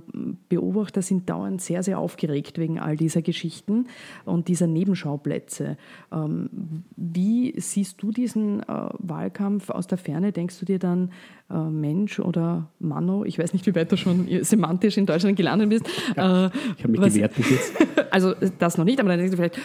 Beobachter 0.48 1.02
sind 1.02 1.28
dauernd 1.28 1.60
sehr, 1.60 1.82
sehr 1.82 1.98
aufgeregt 1.98 2.58
wegen 2.58 2.78
all 2.78 2.96
dieser 2.96 3.22
Geschichten 3.22 3.86
und 4.24 4.48
dieser 4.48 4.66
Nebenschauplätze. 4.66 5.76
Ähm, 6.12 6.50
wie 6.96 7.58
siehst 7.58 8.02
du 8.02 8.12
diesen 8.12 8.60
äh, 8.60 8.66
Wahlkampf 8.98 9.70
aus 9.70 9.86
der 9.86 9.98
Ferne? 9.98 10.32
Denkst 10.32 10.60
du 10.60 10.64
dir 10.64 10.78
dann, 10.78 11.10
Mensch 11.58 12.18
oder 12.20 12.70
Manno, 12.78 13.24
ich 13.24 13.38
weiß 13.38 13.52
nicht, 13.52 13.66
wie 13.66 13.74
weit 13.74 13.92
du 13.92 13.96
schon 13.96 14.26
semantisch 14.42 14.96
in 14.96 15.06
Deutschland 15.06 15.36
gelandet 15.36 15.68
bist. 15.68 15.86
Ja, 16.16 16.50
ich 16.76 16.82
habe 16.82 16.92
mich 16.92 17.00
was, 17.00 17.14
gewehrt 17.14 17.34
bis 17.34 17.50
jetzt. 17.50 17.72
Also 18.10 18.34
das 18.58 18.76
noch 18.76 18.84
nicht, 18.84 19.00
aber 19.00 19.08
dann 19.08 19.18
denkst 19.18 19.30
du 19.30 19.36
vielleicht, 19.38 19.58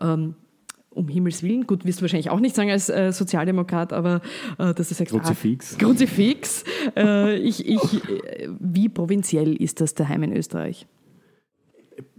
ähm, 0.00 0.34
um 0.94 1.08
Himmels 1.08 1.42
Willen, 1.42 1.66
gut, 1.66 1.84
wirst 1.84 2.00
du 2.00 2.02
wahrscheinlich 2.02 2.30
auch 2.30 2.40
nicht 2.40 2.54
sagen 2.54 2.70
als 2.70 2.88
äh, 2.88 3.12
Sozialdemokrat, 3.12 3.92
aber 3.92 4.20
äh, 4.58 4.74
dass 4.74 4.88
du 4.88 4.94
sagst, 4.94 5.12
Kruzifix. 5.12 5.74
Ah, 5.74 5.78
Kruzifix. 5.78 6.64
Äh, 6.96 7.36
ich, 7.38 7.66
ich, 7.66 7.94
äh, 8.08 8.48
wie 8.60 8.88
provinziell 8.88 9.54
ist 9.54 9.80
das 9.80 9.94
daheim 9.94 10.22
in 10.24 10.36
Österreich? 10.36 10.86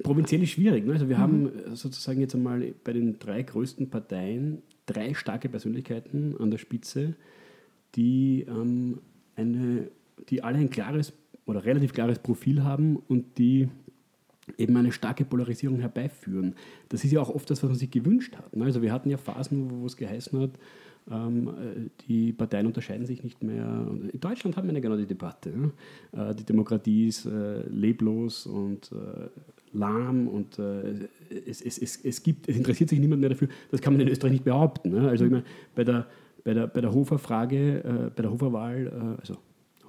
Provinziell 0.04 0.44
ist 0.44 0.52
schwierig. 0.52 0.86
Ne? 0.86 0.94
Also 0.94 1.10
wir 1.10 1.18
mhm. 1.18 1.22
haben 1.22 1.52
sozusagen 1.74 2.20
jetzt 2.22 2.36
einmal 2.36 2.74
bei 2.84 2.94
den 2.94 3.20
drei 3.20 3.44
größten 3.44 3.90
Parteien 3.90 4.62
drei 4.86 5.14
starke 5.14 5.50
Persönlichkeiten 5.50 6.36
an 6.40 6.52
der 6.52 6.58
Spitze, 6.58 7.16
die, 7.96 8.46
ähm, 8.48 9.00
eine, 9.36 9.90
die 10.30 10.44
alle 10.44 10.58
ein 10.58 10.70
klares 10.70 11.14
oder 11.46 11.66
relativ 11.66 11.94
klares 11.94 12.20
Profil 12.20 12.64
haben 12.64 12.98
und 13.08 13.38
die 13.38 13.70
eben 14.58 14.76
eine 14.76 14.92
starke 14.92 15.26
Polarisierung 15.26 15.80
herbeiführen. 15.80 16.56
Das 16.90 17.04
ist 17.04 17.12
ja 17.12 17.22
auch 17.22 17.30
oft 17.30 17.50
das, 17.50 17.64
was 17.64 17.70
man 17.70 17.80
sich 17.80 17.92
gewünscht 17.92 18.36
hat. 18.36 18.56
Ne? 18.56 18.66
Also 18.66 18.82
wir 18.82 18.92
hatten 18.92 19.10
ja 19.10 19.18
Phasen, 19.18 19.70
wo 19.70 19.86
es 19.86 19.96
geheißen 19.96 20.40
hat, 20.40 20.52
ähm, 21.12 21.90
die 22.08 22.32
Parteien 22.32 22.66
unterscheiden 22.66 23.06
sich 23.06 23.24
nicht 23.24 23.44
mehr. 23.44 23.88
In 24.12 24.20
Deutschland 24.20 24.56
haben 24.56 24.68
wir 24.68 24.74
ja 24.74 24.80
genau 24.80 24.96
die 24.96 25.06
Debatte. 25.06 25.52
Äh, 26.12 26.36
die 26.36 26.44
Demokratie 26.44 27.08
ist 27.08 27.26
äh, 27.26 27.62
leblos 27.70 28.46
und 28.46 28.92
äh, 28.92 29.30
lahm 29.74 30.28
und 30.28 30.60
es, 30.60 31.62
es, 31.62 31.80
es, 31.80 32.06
es, 32.06 32.22
gibt, 32.22 32.48
es 32.48 32.56
interessiert 32.56 32.92
sich 32.92 33.00
niemand 33.00 33.22
mehr 33.22 33.32
dafür. 33.32 33.48
Das 33.72 33.82
kann 33.82 33.94
man 33.94 34.02
in 34.02 34.08
Österreich 34.08 34.34
nicht 34.34 34.44
behaupten. 34.44 34.92
Ne? 34.92 35.10
Also 35.10 35.26
ich 35.26 35.32
meine, 35.32 35.44
bei 35.74 35.84
der, 35.84 36.06
bei 36.44 36.54
der, 36.54 36.68
bei 36.68 36.82
der 36.82 36.94
Hofer-Frage, 36.94 38.12
bei 38.16 38.22
der 38.22 38.32
Hofer-Wahl, 38.32 39.18
also 39.20 39.38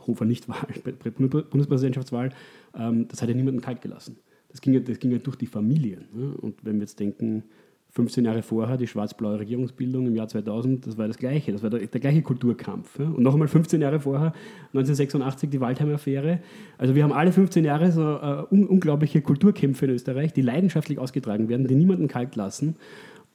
Hofer-Nicht-Wahl, 0.06 0.68
bei 0.84 0.92
der 0.92 1.10
Bundespräsidentschaftswahl, 1.10 2.30
ähm, 2.78 3.08
das 3.08 3.22
hat 3.22 3.28
ja 3.28 3.34
niemanden 3.34 3.60
kalt 3.60 3.82
gelassen 3.82 4.18
das 4.54 4.60
ging 4.60 4.72
ja, 4.72 4.80
das 4.80 5.00
ging 5.00 5.10
ja 5.10 5.18
durch 5.18 5.34
die 5.34 5.46
Familien. 5.46 6.04
Ne? 6.14 6.32
Und 6.40 6.64
wenn 6.64 6.74
wir 6.76 6.82
jetzt 6.82 7.00
denken, 7.00 7.42
15 7.90 8.24
Jahre 8.24 8.42
vorher 8.42 8.76
die 8.76 8.86
schwarz-blaue 8.86 9.40
Regierungsbildung 9.40 10.06
im 10.06 10.14
Jahr 10.14 10.28
2000, 10.28 10.86
das 10.86 10.96
war 10.96 11.08
das 11.08 11.18
Gleiche, 11.18 11.50
das 11.50 11.64
war 11.64 11.70
der, 11.70 11.84
der 11.86 12.00
gleiche 12.00 12.22
Kulturkampf. 12.22 13.00
Ja? 13.00 13.06
Und 13.06 13.20
noch 13.20 13.32
einmal 13.32 13.48
15 13.48 13.80
Jahre 13.80 13.98
vorher, 13.98 14.32
1986, 14.68 15.50
die 15.50 15.60
Waldheim-Affäre. 15.60 16.38
Also 16.78 16.94
wir 16.94 17.02
haben 17.02 17.12
alle 17.12 17.32
15 17.32 17.64
Jahre 17.64 17.90
so 17.90 18.02
uh, 18.02 18.46
un 18.48 18.68
unglaubliche 18.68 19.22
Kulturkämpfe 19.22 19.86
in 19.86 19.92
Österreich, 19.92 20.32
die 20.32 20.42
leidenschaftlich 20.42 21.00
ausgetragen 21.00 21.48
werden, 21.48 21.66
die 21.66 21.74
niemanden 21.74 22.06
kalt 22.06 22.36
lassen. 22.36 22.76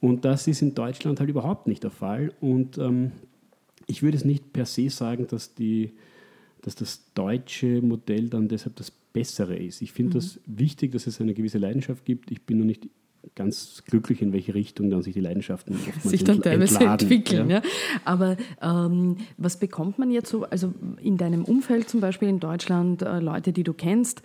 Und 0.00 0.24
das 0.24 0.46
ist 0.46 0.62
in 0.62 0.74
Deutschland 0.74 1.20
halt 1.20 1.30
überhaupt 1.30 1.66
nicht 1.66 1.84
der 1.84 1.90
Fall. 1.90 2.32
Und 2.40 2.78
ähm, 2.78 3.12
ich 3.86 4.02
würde 4.02 4.16
es 4.16 4.24
nicht 4.24 4.52
per 4.52 4.66
se 4.66 4.88
sagen, 4.88 5.26
dass, 5.26 5.54
die, 5.54 5.92
dass 6.62 6.74
das 6.74 7.12
deutsche 7.14 7.82
Modell 7.82 8.28
dann 8.28 8.48
deshalb 8.48 8.76
das 8.76 8.90
bessere 8.90 9.56
ist. 9.56 9.82
Ich 9.82 9.92
finde 9.92 10.10
mhm. 10.10 10.20
das 10.20 10.40
wichtig, 10.46 10.92
dass 10.92 11.06
es 11.06 11.20
eine 11.20 11.34
gewisse 11.34 11.58
Leidenschaft 11.58 12.04
gibt. 12.04 12.30
Ich 12.30 12.42
bin 12.42 12.58
noch 12.58 12.64
nicht 12.64 12.88
ganz 13.34 13.82
glücklich, 13.86 14.22
in 14.22 14.32
welche 14.32 14.54
Richtung 14.54 14.90
dann 14.90 15.02
sich 15.02 15.14
die 15.14 15.20
Leidenschaften 15.20 15.76
sich 16.02 16.24
dann 16.24 16.40
teilweise 16.40 16.76
entladen. 16.76 17.10
entwickeln. 17.10 17.50
Ja. 17.50 17.56
ja. 17.56 17.62
Aber 18.04 18.36
ähm, 18.62 19.16
was 19.36 19.58
bekommt 19.58 19.98
man 19.98 20.10
jetzt 20.10 20.30
so, 20.30 20.44
also 20.44 20.72
in 21.02 21.16
deinem 21.16 21.44
Umfeld 21.44 21.88
zum 21.88 22.00
Beispiel 22.00 22.28
in 22.28 22.40
Deutschland, 22.40 23.02
äh, 23.02 23.20
Leute, 23.20 23.52
die 23.52 23.62
du 23.62 23.74
kennst, 23.74 24.22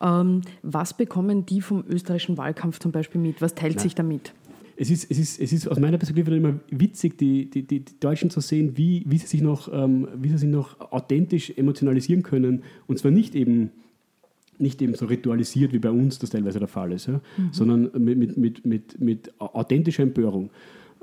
ähm, 0.00 0.42
was 0.62 0.94
bekommen 0.94 1.46
die 1.46 1.60
vom 1.60 1.84
österreichischen 1.88 2.36
Wahlkampf 2.36 2.78
zum 2.78 2.92
Beispiel 2.92 3.20
mit? 3.20 3.42
Was 3.42 3.54
teilt 3.54 3.76
Na, 3.76 3.82
sich 3.82 3.94
damit? 3.94 4.32
Es 4.76 4.90
ist, 4.90 5.10
es, 5.10 5.18
ist, 5.18 5.40
es 5.40 5.52
ist 5.52 5.68
aus 5.68 5.78
meiner 5.78 5.96
Perspektive 5.96 6.36
immer 6.36 6.60
witzig, 6.70 7.16
die, 7.16 7.48
die, 7.48 7.62
die, 7.62 7.84
Deutschen 7.98 8.30
zu 8.30 8.40
sehen, 8.40 8.76
wie, 8.76 9.04
wie, 9.06 9.18
sie 9.18 9.26
sich 9.26 9.40
noch, 9.40 9.72
ähm, 9.72 10.06
wie 10.16 10.28
sie 10.28 10.38
sich 10.38 10.50
noch 10.50 10.78
authentisch 10.92 11.52
emotionalisieren 11.56 12.22
können. 12.22 12.62
Und 12.86 12.98
zwar 12.98 13.10
nicht 13.10 13.34
eben 13.34 13.70
nicht 14.58 14.80
eben 14.80 14.94
so 14.94 15.04
ritualisiert, 15.04 15.74
wie 15.74 15.78
bei 15.78 15.90
uns 15.90 16.18
das 16.18 16.30
teilweise 16.30 16.58
der 16.58 16.68
Fall 16.68 16.92
ist, 16.92 17.08
ja? 17.08 17.20
Mhm. 17.36 17.52
sondern 17.52 17.90
mit, 18.02 18.16
mit, 18.16 18.36
mit, 18.36 18.66
mit, 18.66 19.00
mit 19.00 19.40
authentischer 19.40 20.02
Empörung. 20.02 20.50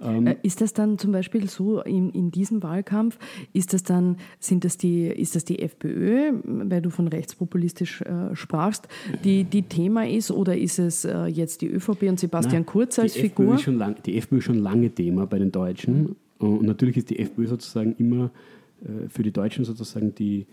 Ähm, 0.02 0.28
äh, 0.28 0.36
ist 0.44 0.62
das 0.62 0.74
dann 0.74 0.98
zum 0.98 1.12
Beispiel 1.12 1.48
so 1.50 1.82
in, 1.82 2.10
in 2.10 2.32
diesem 2.32 2.64
Wahlkampf, 2.64 3.18
ist 3.54 3.74
das 3.74 3.84
dann, 3.84 4.18
sind 4.40 4.66
das 4.66 4.78
die, 4.78 5.08
ist 5.08 5.36
das 5.36 5.46
die 5.46 5.60
FPÖ, 5.60 6.34
weil 6.44 6.82
du 6.82 6.90
von 6.90 7.08
rechtspopulistisch 7.08 8.02
äh, 8.02 8.36
sprachst, 8.36 8.88
die, 9.24 9.44
die 9.44 9.64
Thema 9.64 10.08
ist 10.08 10.32
oder 10.32 10.58
ist 10.58 10.80
es 10.80 11.06
äh, 11.06 11.26
jetzt 11.26 11.62
die 11.62 11.68
ÖVP 11.68 12.04
und 12.04 12.20
Sebastian 12.20 12.64
Nein, 12.64 12.66
Kurz 12.66 13.00
als 13.00 13.14
die 13.14 13.22
Figur? 13.22 13.46
FPÖ 13.46 13.56
ist 13.56 13.62
schon 13.62 13.78
lang, 13.78 13.96
die 14.04 14.18
FPÖ 14.18 14.38
ist 14.38 14.44
schon 14.46 14.60
lange 14.60 14.90
Thema 14.90 15.26
bei 15.26 15.40
den 15.40 15.52
Deutschen 15.52 16.16
und 16.40 16.64
natürlich 16.64 16.98
ist 16.98 17.10
die 17.10 17.20
FPÖ 17.20 17.48
sozusagen 17.48 17.96
immer 17.98 18.32
äh, 18.84 19.10
für 19.10 19.24
die 19.24 19.32
Deutschen 19.32 19.66
sozusagen 19.66 20.14
die, 20.16 20.48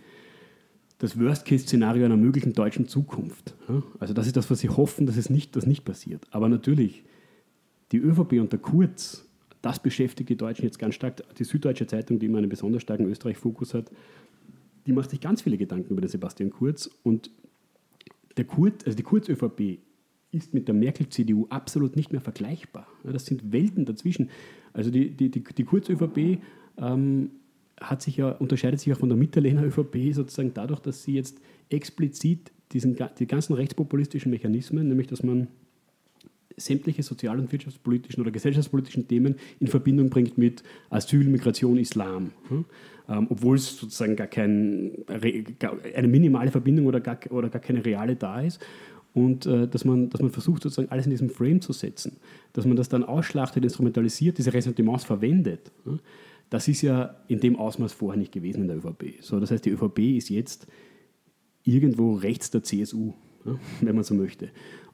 das 0.99 1.18
Worst-Case-Szenario 1.18 2.04
einer 2.04 2.16
möglichen 2.16 2.52
deutschen 2.52 2.87
Zukunft. 2.87 3.54
Also 3.99 4.12
das 4.12 4.26
ist 4.26 4.37
das, 4.37 4.50
was 4.50 4.61
sie 4.61 4.68
hoffen, 4.68 5.06
dass 5.06 5.16
es 5.16 5.30
nicht, 5.30 5.56
dass 5.56 5.66
nicht 5.66 5.85
passiert. 5.85 6.26
Aber 6.30 6.49
natürlich, 6.49 7.04
die 7.92 7.99
ÖVP 7.99 8.35
und 8.35 8.52
der 8.52 8.59
Kurz, 8.59 9.26
das 9.62 9.83
beschäftigt 9.83 10.31
die 10.31 10.37
Deutschen 10.37 10.64
jetzt 10.64 10.79
ganz 10.79 10.95
stark. 10.95 11.23
Die 11.37 11.45
Süddeutsche 11.45 11.87
Zeitung, 11.87 12.19
die 12.19 12.26
immer 12.26 12.38
einen 12.38 12.49
besonders 12.49 12.83
starken 12.83 13.07
Österreich-Fokus 13.07 13.75
hat, 13.75 13.90
die 14.87 14.93
macht 14.93 15.11
sich 15.11 15.21
ganz 15.21 15.43
viele 15.43 15.59
Gedanken 15.59 15.93
über 15.93 16.00
den 16.00 16.09
Sebastian 16.09 16.50
Kurz. 16.50 16.90
Und 17.02 17.31
der 18.37 18.45
Kurz, 18.45 18.85
also 18.85 18.97
die 18.97 19.02
Kurz-ÖVP 19.02 19.79
ist 20.33 20.55
mit 20.55 20.69
der 20.69 20.75
Merkel-CDU 20.75 21.47
absolut 21.50 21.97
nicht 21.97 22.12
mehr 22.12 22.21
vergleichbar. 22.21 22.87
Das 23.05 23.26
sind 23.26 23.52
Welten 23.52 23.85
dazwischen. 23.85 24.31
Also 24.73 24.90
die, 24.90 25.11
die, 25.11 25.31
die, 25.31 25.43
die 25.43 25.64
Kurz-ÖVP 25.64 26.40
ähm, 26.79 27.31
hat 27.81 28.02
sich 28.02 28.17
ja, 28.17 28.31
unterscheidet 28.31 28.81
sich 28.81 28.93
auch 28.93 28.99
von 28.99 29.09
der 29.09 29.19
Mitterlehner 29.19 29.64
ÖVP 29.64 30.12
sozusagen 30.12 30.55
dadurch, 30.55 30.81
dass 30.81 31.02
sie 31.02 31.14
jetzt 31.14 31.40
explizit 31.69 32.52
diesen, 32.73 32.97
die 33.19 33.26
ganzen 33.26 33.55
rechtspopulistischen 33.55 34.31
Mechanismen, 34.31 34.88
nämlich 34.88 35.09
dass 35.09 35.23
man 35.23 35.49
sämtliche 36.57 37.02
sozial- 37.02 37.38
und 37.38 37.50
wirtschaftspolitischen 37.52 38.21
oder 38.21 38.30
gesellschaftspolitischen 38.30 39.09
Themen 39.09 39.37
in 39.61 39.66
Verbindung 39.66 40.11
bringt 40.11 40.38
mit 40.38 40.62
Asyl, 40.90 41.25
Migration, 41.25 41.78
Islam. 41.78 42.33
Ähm, 43.09 43.26
obwohl 43.28 43.57
es 43.57 43.76
sozusagen 43.76 44.16
gar, 44.16 44.28
kein, 44.28 44.92
eine 45.09 46.09
minimale 46.09 46.50
Verbindung 46.50 46.87
oder 46.87 47.00
gar, 47.00 47.19
oder 47.30 47.49
gar 47.49 47.61
keine 47.61 47.85
reale 47.85 48.16
da 48.16 48.40
ist. 48.40 48.61
Und 49.12 49.47
äh, 49.47 49.66
dass, 49.66 49.85
man, 49.85 50.09
dass 50.11 50.21
man 50.21 50.30
versucht, 50.30 50.62
sozusagen 50.62 50.90
alles 50.90 51.07
in 51.07 51.11
diesem 51.11 51.30
Frame 51.30 51.61
zu 51.61 51.73
setzen. 51.73 52.19
Dass 52.52 52.64
man 52.64 52.76
das 52.76 52.88
dann 52.88 53.02
ausschlachtet, 53.02 53.64
instrumentalisiert, 53.64 54.38
diese 54.38 54.52
Ressentiments 54.52 55.04
verwendet. 55.04 55.73
Das 56.49 56.69
ist 56.69 56.83
ja 56.83 57.16
in 57.26 57.40
dem 57.40 57.57
Ausmaß 57.57 57.92
vorher 57.92 58.19
nicht 58.19 58.33
gewesen 58.33 58.62
in 58.62 58.69
der 58.69 58.76
ÖVP. 58.76 59.23
So, 59.23 59.40
das 59.40 59.50
heißt, 59.50 59.64
die 59.64 59.71
ÖVP 59.71 59.99
ist 60.16 60.28
jetzt 60.28 60.69
irgendwo 61.64 62.14
rechts 62.14 62.50
der 62.50 62.62
CSU, 62.62 63.12
ja, 63.45 63.59
wenn 63.80 63.95
man 63.95 64.04
so 64.04 64.14
möchte. 64.14 64.50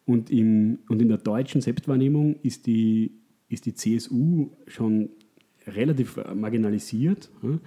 Und, 0.07 0.31
im, 0.31 0.79
und 0.89 1.03
in 1.03 1.09
der 1.09 1.19
deutschen 1.19 1.61
Selbstwahrnehmung 1.61 2.37
ist 2.43 2.67
die, 2.67 3.11
ist 3.49 3.67
die 3.67 3.75
CSU 3.75 4.51
schon 4.69 5.11
relativ 5.67 6.19
marginalisiert 6.33 7.29
ja, 7.43 7.59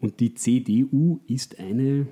und 0.00 0.20
die 0.20 0.34
CDU 0.34 1.20
ist 1.26 1.58
eine, 1.58 2.06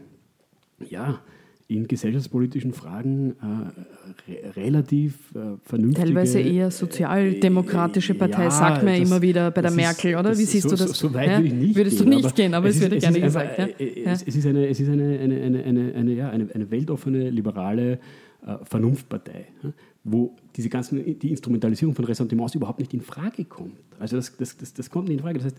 ja, 0.88 1.20
in 1.66 1.86
gesellschaftspolitischen 1.86 2.72
Fragen 2.72 3.36
äh, 3.40 4.30
re 4.30 4.56
relativ 4.56 5.34
äh, 5.34 5.56
vernünftige... 5.62 6.08
Teilweise 6.08 6.40
eher 6.40 6.70
sozialdemokratische 6.70 8.12
äh, 8.12 8.16
Partei, 8.16 8.44
ja, 8.44 8.50
sagt 8.50 8.84
man 8.84 8.94
ja 8.94 9.00
immer 9.00 9.20
wieder 9.20 9.50
bei 9.50 9.62
der 9.62 9.70
Merkel, 9.70 10.12
ist, 10.12 10.18
oder? 10.18 10.38
Wie 10.38 10.44
siehst 10.44 10.68
so, 10.68 10.76
du 10.76 10.76
das? 10.76 10.98
So, 10.98 11.08
so 11.08 11.14
weit 11.14 11.28
ja? 11.28 11.36
würde 11.38 11.46
ich 11.48 11.54
nicht 11.54 11.76
Würdest 11.76 11.98
gehen, 11.98 12.10
du 12.10 12.16
nicht 12.16 12.36
gehen, 12.36 12.54
aber 12.54 12.68
es, 12.68 12.76
es 12.76 12.90
wird 12.90 13.00
gerne 13.00 13.20
gesagt. 13.20 13.58
Einfach, 13.58 13.80
ja? 13.80 13.86
Äh, 13.86 14.04
es, 14.04 14.22
es, 14.22 14.36
ist 14.36 14.46
eine, 14.46 14.66
es 14.66 14.80
ist 14.80 14.88
eine, 14.88 15.18
eine, 15.18 15.40
eine, 15.42 15.64
eine, 15.64 15.94
eine, 15.94 16.12
ja, 16.12 16.30
eine, 16.30 16.48
eine 16.54 16.70
weltoffene, 16.70 17.30
liberale 17.30 17.92
äh, 17.92 17.98
Vernunftpartei, 18.62 19.46
wo 20.04 20.36
diese 20.54 20.68
ganzen, 20.68 21.18
die 21.18 21.30
Instrumentalisierung 21.30 21.94
von 21.94 22.04
Ressentiments 22.04 22.54
überhaupt 22.54 22.78
nicht 22.78 22.92
in 22.92 23.00
Frage 23.00 23.44
kommt. 23.46 23.72
Also 23.98 24.16
das, 24.16 24.36
das, 24.36 24.56
das, 24.56 24.74
das 24.74 24.90
kommt 24.90 25.08
nicht 25.08 25.16
in 25.16 25.22
Frage. 25.22 25.38
Das 25.38 25.46
heißt, 25.46 25.56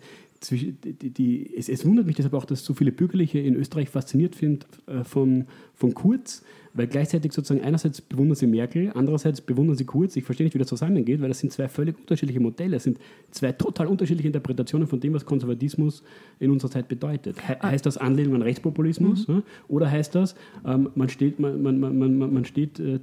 die, 0.51 1.09
die, 1.09 1.55
es, 1.57 1.67
es, 1.67 1.83
wundert 1.85 2.05
mich 2.05 2.15
deshalb 2.15 2.35
auch, 2.35 2.45
dass 2.45 2.63
so 2.63 2.73
viele 2.75 2.91
Bürgerliche 2.91 3.39
in 3.39 3.55
Österreich 3.55 3.89
fasziniert 3.89 4.35
sind 4.35 4.67
äh, 4.85 5.03
von, 5.03 5.45
von 5.73 5.95
Kurz, 5.95 6.43
weil 6.73 6.85
gleichzeitig 6.87 7.31
sozusagen 7.33 7.65
einerseits 7.65 8.01
bewundern 8.01 8.35
sie 8.35 8.45
Merkel, 8.45 8.91
andererseits 8.93 9.41
bewundern 9.41 9.77
sie 9.77 9.85
Kurz. 9.85 10.15
Ich 10.15 10.25
verstehe 10.25 10.45
nicht, 10.45 10.53
wie 10.53 10.59
das 10.59 10.67
zusammengeht, 10.67 11.21
weil 11.21 11.29
das 11.29 11.39
sind 11.39 11.51
zwei 11.51 11.67
völlig 11.67 11.97
unterschiedliche 11.97 12.39
Modelle. 12.39 12.77
Es 12.77 12.83
sind 12.83 12.99
zwei 13.31 13.51
total 13.53 13.87
unterschiedliche 13.87 14.27
Interpretationen 14.27 14.87
von 14.87 14.99
dem, 14.99 15.13
was 15.13 15.25
Konservatismus 15.25 16.03
in 16.39 16.51
unserer 16.51 16.69
Zeit 16.69 16.87
bedeutet. 16.87 17.37
He 17.47 17.53
ah. 17.59 17.71
heißt 17.71 17.85
das 17.85 17.97
Anlehnung 17.97 18.35
an 18.35 18.41
Rechtspopulismus 18.43 19.27
mhm. 19.27 19.43
oder 19.67 19.89
heißt 19.89 20.13
das, 20.13 20.35
ähm, 20.65 20.89
man 20.93 21.09
steht, 21.09 21.39
man, 21.39 21.61
man, 21.61 21.79
man, 21.79 22.17
man 22.17 22.45
steht 22.45 22.79
äh, 22.79 22.99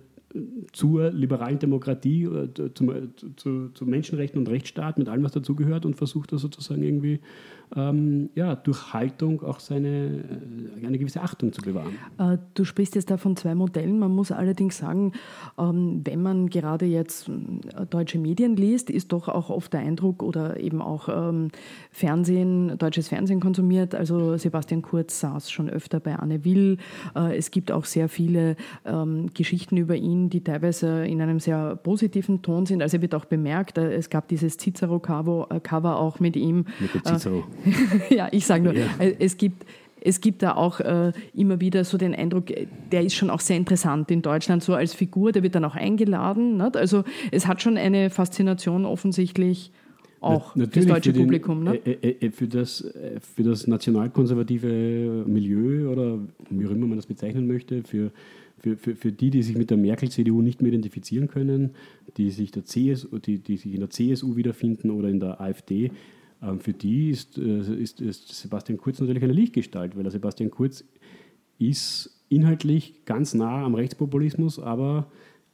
zur 0.73 1.11
liberalen 1.11 1.59
Demokratie, 1.59 2.25
äh, 2.25 2.49
zum, 2.75 2.91
äh, 2.91 3.09
zu, 3.37 3.69
zu, 3.71 3.87
Menschenrechten 3.87 4.39
und 4.39 4.49
Rechtsstaat 4.49 4.99
mit 4.99 5.09
allem, 5.09 5.25
was 5.25 5.33
dazugehört 5.33 5.85
und 5.85 5.97
versucht 5.97 6.33
da 6.33 6.39
sozusagen 6.39 6.83
irgendwie 6.83 7.21
ähm, 7.77 8.31
ja, 8.35 8.55
durch 8.57 8.93
Haltung 8.93 9.43
auch 9.43 9.61
seine, 9.61 9.89
äh, 9.89 10.87
eine 10.87 10.99
gewisse 10.99 11.23
Achtung 11.23 11.53
zu 11.53 11.63
bewahren. 11.63 11.93
Du 12.55 12.65
sprichst 12.65 12.95
jetzt 12.95 13.11
da 13.11 13.17
von 13.17 13.37
zwei 13.37 13.55
Modellen. 13.55 13.99
Man 13.99 14.11
muss 14.11 14.33
allerdings 14.33 14.79
sagen, 14.79 15.13
ähm, 15.59 16.01
wenn 16.05 16.23
man 16.23 16.49
gerade 16.49 16.87
jetzt 16.87 17.31
deutsche 17.91 18.19
Medien 18.19 18.57
liest, 18.57 18.91
ist 18.91 19.13
doch 19.13 19.29
auch 19.29 19.51
oft 19.51 19.73
der 19.73 19.81
Eindruck 19.81 20.23
oder 20.23 20.59
eben 20.59 20.81
auch 20.83 21.09
ähm, 21.09 21.49
Fernsehen, 21.91 22.79
deutsches 22.79 23.09
Fernsehen 23.09 23.41
konsumiert. 23.41 23.95
Also 23.95 24.37
Sebastian 24.37 24.83
Kurz 24.83 25.21
saß 25.21 25.51
schon 25.51 25.69
öfter 25.69 26.01
bei 26.01 26.17
Anne 26.17 26.45
Will. 26.45 26.79
Es 27.15 27.51
gibt 27.51 27.71
auch 27.71 27.85
sehr 27.85 28.09
viele 28.09 28.57
Geschichten 29.35 29.77
über 29.77 29.97
ihn 29.97 30.23
die 30.33 30.43
teilweise 30.43 31.05
in 31.07 31.21
einem 31.21 31.41
sehr 31.41 31.77
positiven 31.77 32.43
Ton 32.43 32.67
sind. 32.67 32.83
Also 32.83 33.01
wird 33.01 33.15
auch 33.15 33.25
bemerkt, 33.25 33.79
äh, 33.79 33.93
es 33.95 34.11
gab 34.11 34.29
dieses 34.29 34.57
Cicero-Cover 34.57 35.49
äh, 35.51 35.87
auch 35.87 36.21
mit 36.21 36.37
ihm. 36.37 36.65
Mit 36.81 36.95
dem 36.95 37.05
Cicero. 37.05 37.45
ja, 38.11 38.29
ich 38.31 38.47
sage 38.47 38.65
nur, 38.65 38.75
ja. 38.75 38.87
Äh, 38.99 39.17
es 39.19 39.37
gibt 39.37 39.65
es 40.05 40.21
gibt 40.21 40.43
da 40.43 40.57
auch 40.57 40.81
äh, 40.81 41.13
immer 41.33 41.61
wieder 41.61 41.85
so 41.85 41.97
den 41.97 42.13
Eindruck, 42.13 42.47
der 42.91 43.05
ist 43.05 43.15
schon 43.15 43.31
auch 43.31 43.39
sehr 43.39 43.57
interessant 43.57 44.11
in 44.11 44.21
Deutschland, 44.21 44.65
so 44.65 44.75
als 44.75 44.95
Figur, 44.95 45.31
der 45.31 45.45
wird 45.45 45.55
dann 45.55 45.65
auch 45.65 45.77
eingeladen. 45.77 46.57
Nicht? 46.57 46.77
Also 46.77 47.05
es 47.31 47.47
hat 47.47 47.63
schon 47.63 47.77
eine 47.77 48.11
Faszination 48.11 48.85
offensichtlich 48.85 49.71
auch 50.21 50.57
Na, 50.57 50.67
fürs 50.67 50.87
deutsche 50.87 51.11
für 51.11 51.13
den, 51.13 51.23
Publikum. 51.23 51.63
Ne? 51.63 51.77
Äh, 51.87 52.27
äh, 52.27 52.31
für, 52.33 52.49
das, 52.49 52.85
für 53.37 53.43
das 53.45 53.69
nationalkonservative 53.69 55.25
Milieu 55.27 55.89
oder 55.93 56.19
wie 56.51 56.67
auch 56.67 56.71
immer 56.73 56.89
man 56.89 56.99
das 56.99 57.07
bezeichnen 57.07 57.47
möchte, 57.47 57.85
für 57.85 58.11
für, 58.63 58.77
für, 58.77 58.95
für 58.95 59.13
die, 59.13 59.31
die 59.31 59.43
sich 59.43 59.57
mit 59.57 59.71
der 59.71 59.77
Merkel-CDU 59.77 60.41
nicht 60.41 60.63
mehr 60.63 60.71
identifizieren 60.71 61.29
können, 61.29 61.71
die 62.17 62.31
sich, 62.31 62.53
der 62.53 62.65
CSU, 62.65 63.19
die, 63.19 63.39
die 63.39 63.57
sich 63.57 63.75
in 63.75 63.81
der 63.81 63.91
CSU 63.91 64.37
wiederfinden 64.37 64.91
oder 64.91 65.09
in 65.09 65.19
der 65.19 65.41
AfD, 65.41 65.91
für 66.59 66.73
die 66.73 67.11
ist, 67.11 67.39
äh, 67.39 67.61
ist, 67.61 68.01
ist 68.01 68.29
Sebastian 68.29 68.79
Kurz 68.79 69.01
natürlich 69.01 69.23
eine 69.23 69.33
Lichtgestalt, 69.33 69.97
weil 69.97 70.11
Sebastian 70.11 70.51
Kurz 70.51 70.85
ist 71.59 72.25
inhaltlich 72.29 73.05
ganz 73.05 73.35
nah 73.35 73.65
am 73.65 73.75
Rechtspopulismus, 73.75 74.59
aber 74.59 75.07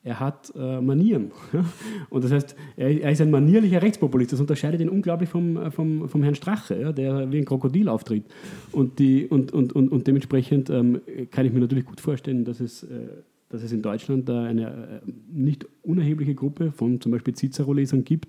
er 0.02 0.20
hat 0.20 0.52
äh, 0.56 0.80
Manieren. 0.80 1.32
Und 2.10 2.24
das 2.24 2.32
heißt, 2.32 2.56
er, 2.76 3.02
er, 3.02 3.10
ist 3.10 3.20
ein 3.20 3.30
manierlicher 3.30 3.82
Rechtspopulist. 3.82 4.32
Das 4.32 4.40
unterscheidet 4.40 4.80
ihn 4.80 4.88
unglaublich 4.88 5.28
vom, 5.28 5.56
äh, 5.56 5.70
vom, 5.70 6.08
vom 6.08 6.22
Herrn 6.22 6.34
Strache, 6.34 6.80
ja, 6.80 6.92
der 6.92 7.30
wie 7.30 7.38
ein 7.38 7.44
Krokodil 7.44 7.88
auftritt. 7.88 8.24
Und, 8.72 8.98
die, 8.98 9.26
und, 9.26 9.52
und, 9.52 9.74
und, 9.74 9.90
und 9.90 10.06
dementsprechend 10.06 10.70
ähm, 10.70 11.00
kann 11.30 11.46
ich 11.46 11.52
mir 11.52 11.60
natürlich 11.60 11.84
gut 11.84 12.00
vorstellen, 12.00 12.44
dass 12.44 12.60
es, 12.60 12.84
äh, 12.84 13.08
dass 13.48 13.62
es 13.62 13.72
in 13.72 13.82
Deutschland 13.82 14.28
da 14.28 14.44
eine 14.44 15.02
äh, 15.06 15.12
nicht 15.32 15.66
unerhebliche 15.82 16.34
Gruppe 16.34 16.72
von 16.72 17.00
zum 17.00 17.12
Beispiel 17.12 17.34
Cicero-Lesern 17.34 18.04
gibt, 18.04 18.28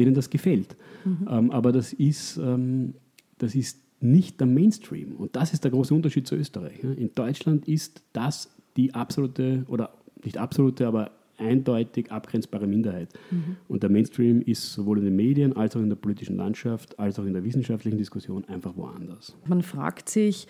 denen 0.00 0.14
das 0.14 0.30
gefällt. 0.30 0.76
Mhm. 1.04 1.28
Ähm, 1.30 1.50
aber 1.50 1.72
das 1.72 1.92
ist, 1.92 2.36
ähm, 2.38 2.94
das 3.38 3.54
ist 3.54 3.78
nicht 4.00 4.40
der 4.40 4.46
Mainstream. 4.46 5.16
Und 5.16 5.36
das 5.36 5.52
ist 5.52 5.64
der 5.64 5.70
große 5.70 5.94
Unterschied 5.94 6.26
zu 6.26 6.34
Österreich. 6.34 6.82
Ja. 6.82 6.90
In 6.90 7.12
Deutschland 7.14 7.68
ist 7.68 8.02
das 8.12 8.50
die 8.76 8.94
absolute 8.94 9.64
oder 9.68 9.94
nicht 10.24 10.38
absolute, 10.38 10.86
aber 10.86 11.10
eindeutig 11.40 12.12
abgrenzbare 12.12 12.66
Minderheit. 12.66 13.08
Mhm. 13.30 13.56
Und 13.68 13.82
der 13.82 13.90
Mainstream 13.90 14.42
ist 14.42 14.72
sowohl 14.72 14.98
in 14.98 15.04
den 15.04 15.16
Medien 15.16 15.56
als 15.56 15.74
auch 15.74 15.80
in 15.80 15.88
der 15.88 15.96
politischen 15.96 16.36
Landschaft 16.36 16.98
als 16.98 17.18
auch 17.18 17.24
in 17.24 17.32
der 17.32 17.44
wissenschaftlichen 17.44 17.98
Diskussion 17.98 18.44
einfach 18.44 18.76
woanders. 18.76 19.34
Man 19.46 19.62
fragt 19.62 20.08
sich 20.08 20.46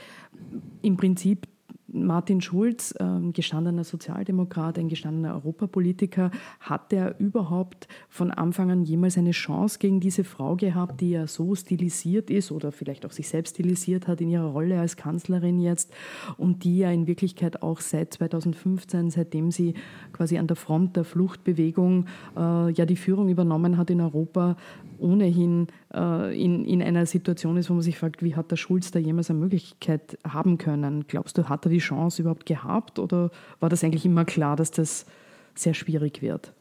im 0.83 0.97
Prinzip, 0.97 1.47
Martin 1.92 2.40
Schulz, 2.40 2.94
ähm, 3.00 3.32
gestandener 3.32 3.85
Sozialdemokrat, 3.85 4.78
ein 4.78 4.88
gestandener 4.88 5.35
Europapolitiker, 5.35 6.30
hat 6.61 6.92
er 6.92 7.18
überhaupt 7.18 7.88
von 8.09 8.30
Anfang 8.30 8.70
an 8.70 8.82
jemals 8.82 9.18
eine 9.18 9.32
Chance 9.32 9.78
gegen 9.78 10.00
diese 10.00 10.25
Frau 10.25 10.56
gehabt, 10.56 11.00
die 11.00 11.11
ja 11.11 11.26
so 11.26 11.54
stilisiert 11.54 12.30
ist 12.30 12.52
oder 12.52 12.73
vielleicht 12.73 13.04
auch 13.06 13.11
sich 13.11 13.28
selbst 13.28 13.54
stilisiert 13.54 14.09
hat 14.09 14.20
in 14.20 14.28
ihrer 14.28 14.47
Rolle 14.47 14.78
als 14.80 14.97
Kanzlerin 14.97 15.59
jetzt 15.59 15.92
und 16.37 16.64
die 16.64 16.78
ja 16.78 16.90
in 16.90 17.06
Wirklichkeit 17.06 17.62
auch 17.62 17.80
seit 17.80 18.14
2015, 18.14 19.11
seitdem 19.11 19.50
sie 19.50 19.75
quasi 20.12 20.38
an 20.38 20.47
der 20.47 20.56
Front 20.56 20.97
der 20.97 21.04
Fluchtbewegung 21.04 22.06
äh, 22.37 22.73
ja 22.73 22.87
die 22.87 22.97
Führung 22.97 23.28
übernommen 23.28 23.76
hat 23.76 23.90
in 23.90 24.00
Europa, 24.00 24.56
ohnehin 24.99 25.66
in, 25.92 26.64
in 26.64 26.82
einer 26.82 27.04
Situation 27.04 27.56
ist, 27.56 27.68
wo 27.68 27.75
man 27.75 27.82
sich 27.82 27.99
fragt, 27.99 28.23
wie 28.23 28.37
hat 28.37 28.50
der 28.50 28.56
Schulz 28.56 28.92
da 28.92 28.99
jemals 28.99 29.30
eine 29.30 29.40
Möglichkeit 29.40 30.18
haben 30.25 30.56
können? 30.56 31.04
Glaubst 31.09 31.37
du, 31.37 31.49
hat 31.49 31.66
er 31.66 31.70
die 31.70 31.78
Chance 31.78 32.23
überhaupt 32.23 32.47
gehabt 32.47 32.99
oder 32.99 33.30
war 33.59 33.68
das 33.68 33.82
eigentlich 33.82 34.06
immer 34.06 34.25
klar, 34.25 34.54
dass 34.54 34.70
das 34.70 35.06
sehr 35.54 35.75
schwierig 35.75 36.23
wird? 36.23 36.52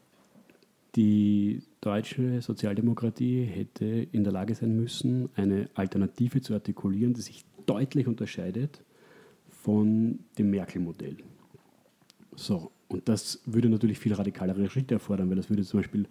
Die 0.96 1.62
deutsche 1.80 2.42
Sozialdemokratie 2.42 3.44
hätte 3.44 3.84
in 3.84 4.24
der 4.24 4.32
Lage 4.32 4.54
sein 4.56 4.74
müssen, 4.74 5.28
eine 5.36 5.70
Alternative 5.74 6.40
zu 6.40 6.52
artikulieren, 6.52 7.14
die 7.14 7.20
sich 7.20 7.44
deutlich 7.66 8.08
unterscheidet 8.08 8.82
von 9.48 10.18
dem 10.38 10.50
Merkel-Modell. 10.50 11.18
So, 12.34 12.72
und 12.88 13.08
das 13.08 13.40
würde 13.46 13.68
natürlich 13.68 14.00
viel 14.00 14.14
radikalere 14.14 14.68
Schritte 14.68 14.94
erfordern, 14.94 15.28
weil 15.28 15.36
das 15.36 15.48
würde 15.48 15.62
zum 15.62 15.78
Beispiel 15.78 16.06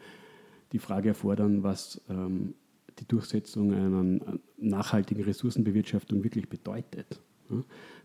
die 0.72 0.80
Frage 0.80 1.10
erfordern, 1.10 1.64
was 1.64 2.00
ähm, 2.10 2.54
die 3.00 3.08
Durchsetzung 3.08 3.74
einer 3.74 4.39
nachhaltigen 4.58 5.24
Ressourcenbewirtschaftung 5.24 6.24
wirklich 6.24 6.50
bedeutet. 6.50 7.20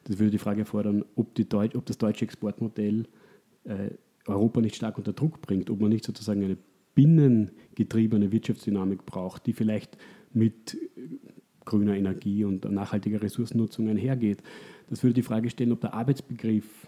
Das 0.05 0.19
würde 0.19 0.31
die 0.31 0.39
Frage 0.39 0.61
erfordern, 0.61 1.05
ob, 1.17 1.35
Deut 1.35 1.75
ob 1.75 1.85
das 1.87 1.99
deutsche 1.99 2.25
Exportmodell 2.25 3.07
äh, 3.65 3.91
Europa 4.27 4.61
nicht 4.61 4.77
stark 4.77 4.97
unter 4.97 5.13
Druck 5.13 5.43
bringt, 5.43 5.69
ob 5.69 5.81
man 5.81 5.91
nicht 5.91 6.05
sozusagen 6.05 6.43
eine 6.43 6.57
binnengetriebene 6.95 8.33
Wirtschaftsdynamik 8.33 9.05
braucht, 9.05 9.47
die 9.47 9.53
vielleicht 9.53 9.99
mit 10.33 10.79
grüner 11.65 11.97
Energie 11.97 12.45
und 12.45 12.71
nachhaltiger 12.71 13.23
Ressourcennutzung 13.23 13.89
einhergeht. 13.89 14.43
Das 14.89 15.03
würde 15.03 15.15
die 15.15 15.23
Frage 15.23 15.51
stellen, 15.51 15.73
ob 15.73 15.81
der 15.81 15.95
Arbeitsbegriff 15.95 16.84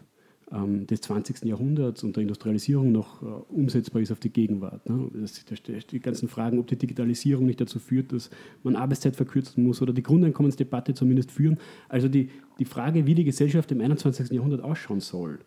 des 0.48 1.00
20. 1.00 1.44
Jahrhunderts 1.44 2.04
und 2.04 2.14
der 2.14 2.22
Industrialisierung 2.22 2.92
noch 2.92 3.20
äh, 3.20 3.26
umsetzbar 3.26 4.00
ist 4.00 4.12
auf 4.12 4.20
die 4.20 4.30
Gegenwart. 4.30 4.88
Ne? 4.88 5.10
Das, 5.12 5.44
die 5.90 5.98
ganzen 5.98 6.28
Fragen, 6.28 6.60
ob 6.60 6.68
die 6.68 6.76
Digitalisierung 6.76 7.46
nicht 7.46 7.60
dazu 7.60 7.80
führt, 7.80 8.12
dass 8.12 8.30
man 8.62 8.76
Arbeitszeit 8.76 9.16
verkürzen 9.16 9.64
muss 9.64 9.82
oder 9.82 9.92
die 9.92 10.04
Grundeinkommensdebatte 10.04 10.94
zumindest 10.94 11.32
führen. 11.32 11.58
Also 11.88 12.08
die, 12.08 12.30
die 12.60 12.64
Frage, 12.64 13.06
wie 13.06 13.16
die 13.16 13.24
Gesellschaft 13.24 13.72
im 13.72 13.80
21. 13.80 14.30
Jahrhundert 14.30 14.62
ausschauen 14.62 15.00
soll, 15.00 15.40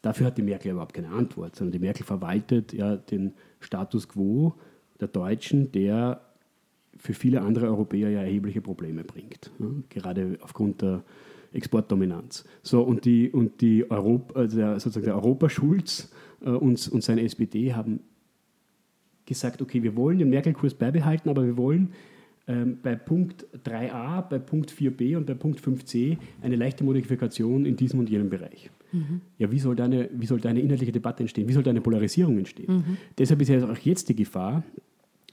dafür 0.00 0.28
hat 0.28 0.38
die 0.38 0.42
Merkel 0.42 0.72
überhaupt 0.72 0.94
keine 0.94 1.10
Antwort, 1.10 1.54
sondern 1.54 1.72
die 1.72 1.78
Merkel 1.78 2.06
verwaltet 2.06 2.72
ja 2.72 2.96
den 2.96 3.34
Status 3.60 4.08
quo 4.08 4.54
der 4.98 5.08
Deutschen, 5.08 5.72
der 5.72 6.22
für 6.96 7.12
viele 7.12 7.42
andere 7.42 7.66
Europäer 7.66 8.08
ja 8.08 8.22
erhebliche 8.22 8.62
Probleme 8.62 9.04
bringt. 9.04 9.50
Ne? 9.58 9.82
Gerade 9.90 10.38
aufgrund 10.40 10.80
der 10.80 11.04
Exportdominanz. 11.52 12.44
So, 12.62 12.82
und 12.82 13.04
die, 13.04 13.30
und 13.30 13.60
die 13.60 13.90
Europa, 13.90 14.40
also 14.40 14.56
der, 14.56 14.80
sozusagen 14.80 15.06
der 15.06 15.16
Europaschulz 15.16 16.10
äh, 16.44 16.50
und, 16.50 16.88
und 16.88 17.02
seine 17.02 17.22
SPD 17.22 17.74
haben 17.74 18.00
gesagt, 19.26 19.62
okay, 19.62 19.82
wir 19.82 19.96
wollen 19.96 20.18
den 20.18 20.30
Merkel-Kurs 20.30 20.74
beibehalten, 20.74 21.28
aber 21.28 21.44
wir 21.44 21.56
wollen 21.56 21.92
ähm, 22.48 22.78
bei 22.82 22.96
Punkt 22.96 23.46
3a, 23.64 24.28
bei 24.28 24.38
Punkt 24.38 24.72
4b 24.72 25.16
und 25.16 25.26
bei 25.26 25.34
Punkt 25.34 25.60
5c 25.60 26.16
eine 26.42 26.56
leichte 26.56 26.82
Modifikation 26.82 27.64
in 27.64 27.76
diesem 27.76 28.00
und 28.00 28.10
jenem 28.10 28.30
Bereich. 28.30 28.70
Mhm. 28.92 29.20
Ja, 29.38 29.50
wie 29.50 29.58
soll, 29.58 29.76
da 29.76 29.84
eine, 29.84 30.10
wie 30.12 30.26
soll 30.26 30.40
da 30.40 30.48
eine 30.48 30.60
inhaltliche 30.60 30.92
Debatte 30.92 31.22
entstehen? 31.22 31.48
Wie 31.48 31.52
soll 31.52 31.62
da 31.62 31.70
eine 31.70 31.80
Polarisierung 31.80 32.38
entstehen? 32.38 32.74
Mhm. 32.74 32.96
Deshalb 33.16 33.40
ist 33.42 33.48
ja 33.48 33.64
auch 33.70 33.78
jetzt 33.78 34.08
die 34.08 34.16
Gefahr, 34.16 34.64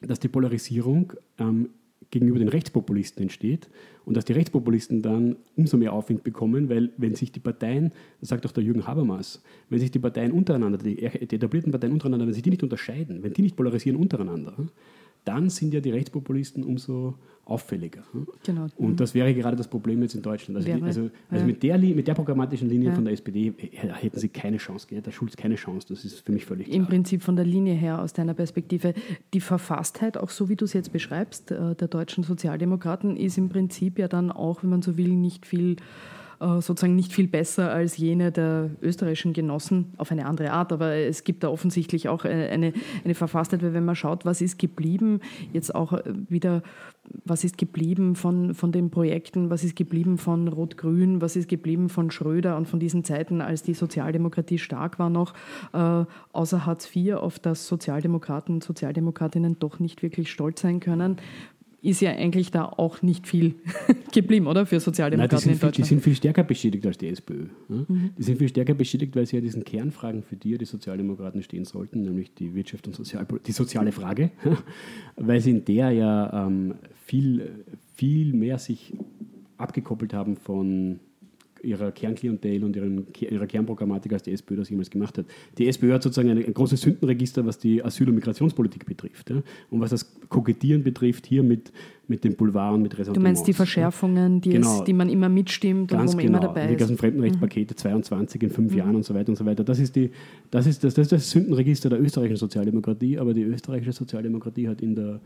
dass 0.01 0.19
die 0.19 0.27
Polarisierung 0.27 1.13
ähm, 1.39 1.69
gegenüber 2.11 2.39
den 2.39 2.49
Rechtspopulisten 2.49 3.23
entsteht 3.23 3.69
und 4.05 4.17
dass 4.17 4.25
die 4.25 4.33
Rechtspopulisten 4.33 5.01
dann 5.01 5.35
umso 5.55 5.77
mehr 5.77 5.93
Aufwind 5.93 6.23
bekommen, 6.23 6.69
weil 6.69 6.91
wenn 6.97 7.15
sich 7.15 7.31
die 7.31 7.39
Parteien, 7.39 7.91
das 8.19 8.29
sagt 8.29 8.45
auch 8.45 8.51
der 8.51 8.63
Jürgen 8.63 8.87
Habermas, 8.87 9.43
wenn 9.69 9.79
sich 9.79 9.91
die 9.91 9.99
Parteien 9.99 10.31
untereinander, 10.31 10.77
die, 10.77 11.03
etablierten 11.03 11.71
Parteien 11.71 11.93
untereinander, 11.93 12.25
wenn 12.25 12.33
sich 12.33 12.43
die 12.43 12.49
nicht 12.49 12.63
unterscheiden, 12.63 13.21
wenn 13.21 13.33
die 13.33 13.43
nicht 13.43 13.55
polarisieren 13.55 13.99
untereinander, 13.99 14.55
dann 15.29 15.51
sind 15.51 15.75
ja 15.75 15.79
die 15.79 15.91
Rechtspopulisten 15.91 16.63
umso 16.63 17.13
auffälliger. 17.45 18.01
Genau. 18.43 18.67
Und 18.77 18.99
das 18.99 19.13
wäre 19.13 19.33
gerade 19.33 19.55
das 19.55 19.67
Problem 19.67 20.01
jetzt 20.01 20.15
in 20.15 20.23
Deutschland. 20.23 20.57
Also, 20.57 20.67
wäre, 20.67 20.83
also, 20.83 21.09
also 21.29 21.41
ja. 21.41 21.45
mit, 21.45 21.61
der, 21.61 21.77
mit 21.77 22.07
der 22.07 22.15
programmatischen 22.15 22.67
Linie 22.67 22.89
ja. 22.89 22.95
von 22.95 23.05
der 23.05 23.13
SPD 23.13 23.53
hätten 23.57 24.19
sie 24.19 24.29
keine 24.29 24.57
Chance, 24.57 24.87
der 24.89 25.11
Schulz 25.11 25.37
keine 25.37 25.55
Chance. 25.55 25.87
Das 25.89 26.03
ist 26.03 26.25
für 26.25 26.31
mich 26.31 26.45
völlig 26.45 26.67
klar. 26.67 26.77
Im 26.77 26.87
Prinzip 26.87 27.21
von 27.21 27.35
der 27.35 27.45
Linie 27.45 27.75
her, 27.75 28.01
aus 28.01 28.13
deiner 28.13 28.33
Perspektive, 28.33 28.95
die 29.33 29.41
Verfasstheit, 29.41 30.17
auch 30.17 30.29
so 30.29 30.49
wie 30.49 30.55
du 30.55 30.65
es 30.65 30.73
jetzt 30.73 30.91
beschreibst, 30.91 31.51
äh, 31.51 31.75
der 31.75 31.87
deutschen 31.87 32.23
Sozialdemokraten, 32.23 33.15
ist 33.17 33.37
im 33.37 33.49
Prinzip 33.49 33.99
ja 33.99 34.07
dann 34.07 34.31
auch, 34.31 34.63
wenn 34.63 34.71
man 34.71 34.81
so 34.81 34.97
will, 34.97 35.09
nicht 35.09 35.45
viel 35.45 35.75
sozusagen 36.39 36.95
nicht 36.95 37.11
viel 37.11 37.27
besser 37.27 37.71
als 37.71 37.97
jene 37.97 38.31
der 38.31 38.69
österreichischen 38.81 39.33
Genossen 39.33 39.93
auf 39.97 40.11
eine 40.11 40.25
andere 40.25 40.51
Art. 40.51 40.71
Aber 40.71 40.93
es 40.93 41.23
gibt 41.25 41.43
da 41.43 41.49
offensichtlich 41.49 42.07
auch 42.07 42.23
eine, 42.23 42.73
eine 43.03 43.15
Verfasstheit, 43.15 43.61
weil 43.61 43.73
wenn 43.73 43.85
man 43.85 43.95
schaut, 43.95 44.25
was 44.25 44.39
ist 44.39 44.57
geblieben, 44.57 45.19
jetzt 45.51 45.75
auch 45.75 45.93
äh, 45.93 46.03
wieder, 46.29 46.63
was 47.25 47.43
ist 47.43 47.57
geblieben 47.57 48.15
von, 48.15 48.53
von 48.53 48.71
den 48.71 48.89
Projekten, 48.89 49.49
was 49.49 49.63
ist 49.63 49.75
geblieben 49.75 50.17
von 50.17 50.47
Rot-Grün, 50.47 51.21
was 51.21 51.35
ist 51.35 51.49
geblieben 51.49 51.89
von 51.89 52.11
Schröder 52.11 52.55
und 52.55 52.67
von 52.67 52.79
diesen 52.79 53.03
Zeiten, 53.03 53.41
als 53.41 53.63
die 53.63 53.73
Sozialdemokratie 53.73 54.59
stark 54.59 54.99
war 54.99 55.09
noch, 55.09 55.33
äh, 55.73 56.05
außer 56.31 56.65
Hartz 56.65 56.95
IV, 56.95 57.15
auf 57.15 57.39
das 57.39 57.67
Sozialdemokraten 57.67 58.55
und 58.55 58.63
Sozialdemokratinnen 58.63 59.59
doch 59.59 59.79
nicht 59.79 60.01
wirklich 60.01 60.31
stolz 60.31 60.61
sein 60.61 60.79
können 60.79 61.17
ist 61.81 62.01
ja 62.01 62.11
eigentlich 62.11 62.51
da 62.51 62.65
auch 62.65 63.01
nicht 63.01 63.27
viel 63.27 63.55
geblieben, 64.13 64.47
oder? 64.47 64.65
Für 64.65 64.79
Sozialdemokraten 64.79 65.35
Nein, 65.35 65.43
die 65.43 65.53
in 65.53 65.59
Deutschland. 65.59 65.75
Viel, 65.75 65.83
die 65.83 65.89
sind 65.89 66.03
viel 66.03 66.15
stärker 66.15 66.43
beschädigt 66.43 66.85
als 66.85 66.97
die 66.97 67.07
SPÖ. 67.07 67.45
Ne? 67.67 67.85
Mhm. 67.87 68.09
Die 68.17 68.23
sind 68.23 68.37
viel 68.37 68.49
stärker 68.49 68.73
beschädigt, 68.73 69.15
weil 69.15 69.25
sie 69.25 69.37
ja 69.37 69.41
diesen 69.41 69.63
Kernfragen, 69.63 70.23
für 70.23 70.35
die 70.35 70.51
ja 70.51 70.57
die 70.57 70.65
Sozialdemokraten 70.65 71.41
stehen 71.41 71.65
sollten, 71.65 72.03
nämlich 72.03 72.33
die 72.33 72.53
Wirtschaft 72.53 72.87
und 72.87 72.95
Sozialpolitik, 72.95 73.45
die 73.45 73.51
soziale 73.51 73.91
Frage, 73.91 74.31
weil 75.15 75.39
sie 75.41 75.51
in 75.51 75.65
der 75.65 75.91
ja 75.91 76.47
ähm, 76.47 76.75
viel, 77.05 77.65
viel 77.95 78.33
mehr 78.33 78.59
sich 78.59 78.93
abgekoppelt 79.57 80.13
haben 80.13 80.37
von 80.37 80.99
ihrer 81.63 81.91
Kernklientel 81.91 82.63
und 82.63 82.75
ihren, 82.75 83.07
ihrer 83.19 83.47
Kernprogrammatik, 83.47 84.13
als 84.13 84.23
die 84.23 84.31
SPÖ 84.31 84.55
das 84.57 84.69
jemals 84.69 84.89
gemacht 84.89 85.17
hat. 85.17 85.25
Die 85.57 85.67
SPÖ 85.67 85.93
hat 85.93 86.03
sozusagen 86.03 86.29
ein, 86.29 86.43
ein 86.43 86.53
großes 86.53 86.81
Sündenregister, 86.81 87.45
was 87.45 87.57
die 87.57 87.83
Asyl- 87.83 88.09
und 88.09 88.15
Migrationspolitik 88.15 88.85
betrifft. 88.85 89.29
Ja? 89.29 89.41
Und 89.69 89.79
was 89.81 89.91
das 89.91 90.19
Kokettieren 90.29 90.83
betrifft, 90.83 91.25
hier 91.25 91.43
mit, 91.43 91.71
mit 92.07 92.23
den 92.23 92.35
Boulevard 92.35 92.75
und 92.75 92.81
mit 92.81 92.93
Ressentiments. 92.93 93.15
Du 93.15 93.21
meinst 93.21 93.47
die 93.47 93.53
Verschärfungen, 93.53 94.41
die, 94.41 94.51
genau. 94.51 94.79
es, 94.79 94.83
die 94.83 94.93
man 94.93 95.09
immer 95.09 95.29
mitstimmt 95.29 95.91
Ganz 95.91 96.13
und 96.13 96.17
wo 96.19 96.23
man 96.23 96.25
genau. 96.25 96.37
immer 96.37 96.47
dabei 96.47 96.65
ist. 96.65 96.71
Die 96.71 96.77
ganzen 96.77 96.97
Fremdenrechtspakete, 96.97 97.73
mhm. 97.73 97.77
22 97.77 98.43
in 98.43 98.49
fünf 98.49 98.71
mhm. 98.71 98.77
Jahren 98.77 98.95
und 98.95 99.03
so 99.03 99.13
weiter 99.13 99.29
und 99.29 99.35
so 99.35 99.45
weiter. 99.45 99.63
Das 99.63 99.79
ist, 99.79 99.95
die, 99.95 100.11
das, 100.51 100.67
ist 100.67 100.83
das, 100.83 100.93
das 100.93 101.03
ist 101.03 101.11
das 101.11 101.29
Sündenregister 101.29 101.89
der 101.89 102.01
österreichischen 102.01 102.37
Sozialdemokratie, 102.37 103.17
aber 103.17 103.33
die 103.33 103.43
österreichische 103.43 103.93
Sozialdemokratie 103.93 104.67
hat 104.67 104.81
in 104.81 104.95
der, 104.95 105.19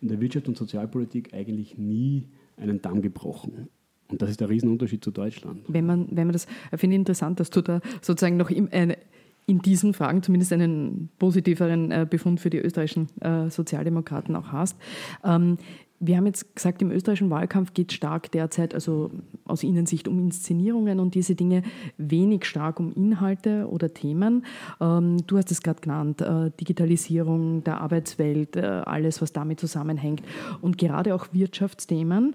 in 0.00 0.08
der 0.08 0.20
Wirtschaft 0.20 0.48
und 0.48 0.56
Sozialpolitik 0.56 1.34
eigentlich 1.34 1.78
nie 1.78 2.28
einen 2.56 2.80
Damm 2.80 3.02
gebrochen. 3.02 3.68
Und 4.08 4.20
das 4.20 4.30
ist 4.30 4.40
der 4.40 4.48
Riesenunterschied 4.48 5.02
zu 5.02 5.10
Deutschland. 5.10 5.62
Wenn 5.68 5.86
man, 5.86 6.08
wenn 6.10 6.26
man 6.26 6.32
das, 6.32 6.46
ich 6.72 6.80
finde 6.80 6.96
interessant, 6.96 7.40
dass 7.40 7.50
du 7.50 7.62
da 7.62 7.80
sozusagen 8.02 8.36
noch 8.36 8.50
im, 8.50 8.68
eine, 8.70 8.98
in 9.46 9.60
diesen 9.60 9.94
Fragen 9.94 10.22
zumindest 10.22 10.52
einen 10.52 11.10
positiveren 11.18 11.90
äh, 11.90 12.06
Befund 12.08 12.40
für 12.40 12.50
die 12.50 12.58
österreichischen 12.58 13.08
äh, 13.20 13.50
Sozialdemokraten 13.50 14.34
auch 14.36 14.52
hast. 14.52 14.76
Ähm, 15.22 15.58
wir 16.00 16.16
haben 16.16 16.26
jetzt 16.26 16.54
gesagt, 16.54 16.82
im 16.82 16.90
österreichischen 16.90 17.30
Wahlkampf 17.30 17.72
geht 17.72 17.92
stark 17.92 18.30
derzeit, 18.32 18.74
also 18.74 19.10
aus 19.46 19.62
Innensicht, 19.62 20.06
um 20.08 20.18
Inszenierungen 20.18 21.00
und 21.00 21.14
diese 21.14 21.34
Dinge, 21.34 21.62
wenig 21.96 22.44
stark 22.44 22.78
um 22.78 22.92
Inhalte 22.92 23.68
oder 23.70 23.94
Themen. 23.94 24.44
Ähm, 24.80 25.18
du 25.26 25.38
hast 25.38 25.50
es 25.50 25.62
gerade 25.62 25.80
genannt, 25.80 26.20
äh, 26.20 26.50
Digitalisierung 26.60 27.64
der 27.64 27.80
Arbeitswelt, 27.80 28.56
alles, 28.56 29.22
was 29.22 29.32
damit 29.32 29.60
zusammenhängt. 29.60 30.22
Und 30.60 30.78
gerade 30.78 31.14
auch 31.14 31.28
Wirtschaftsthemen 31.32 32.34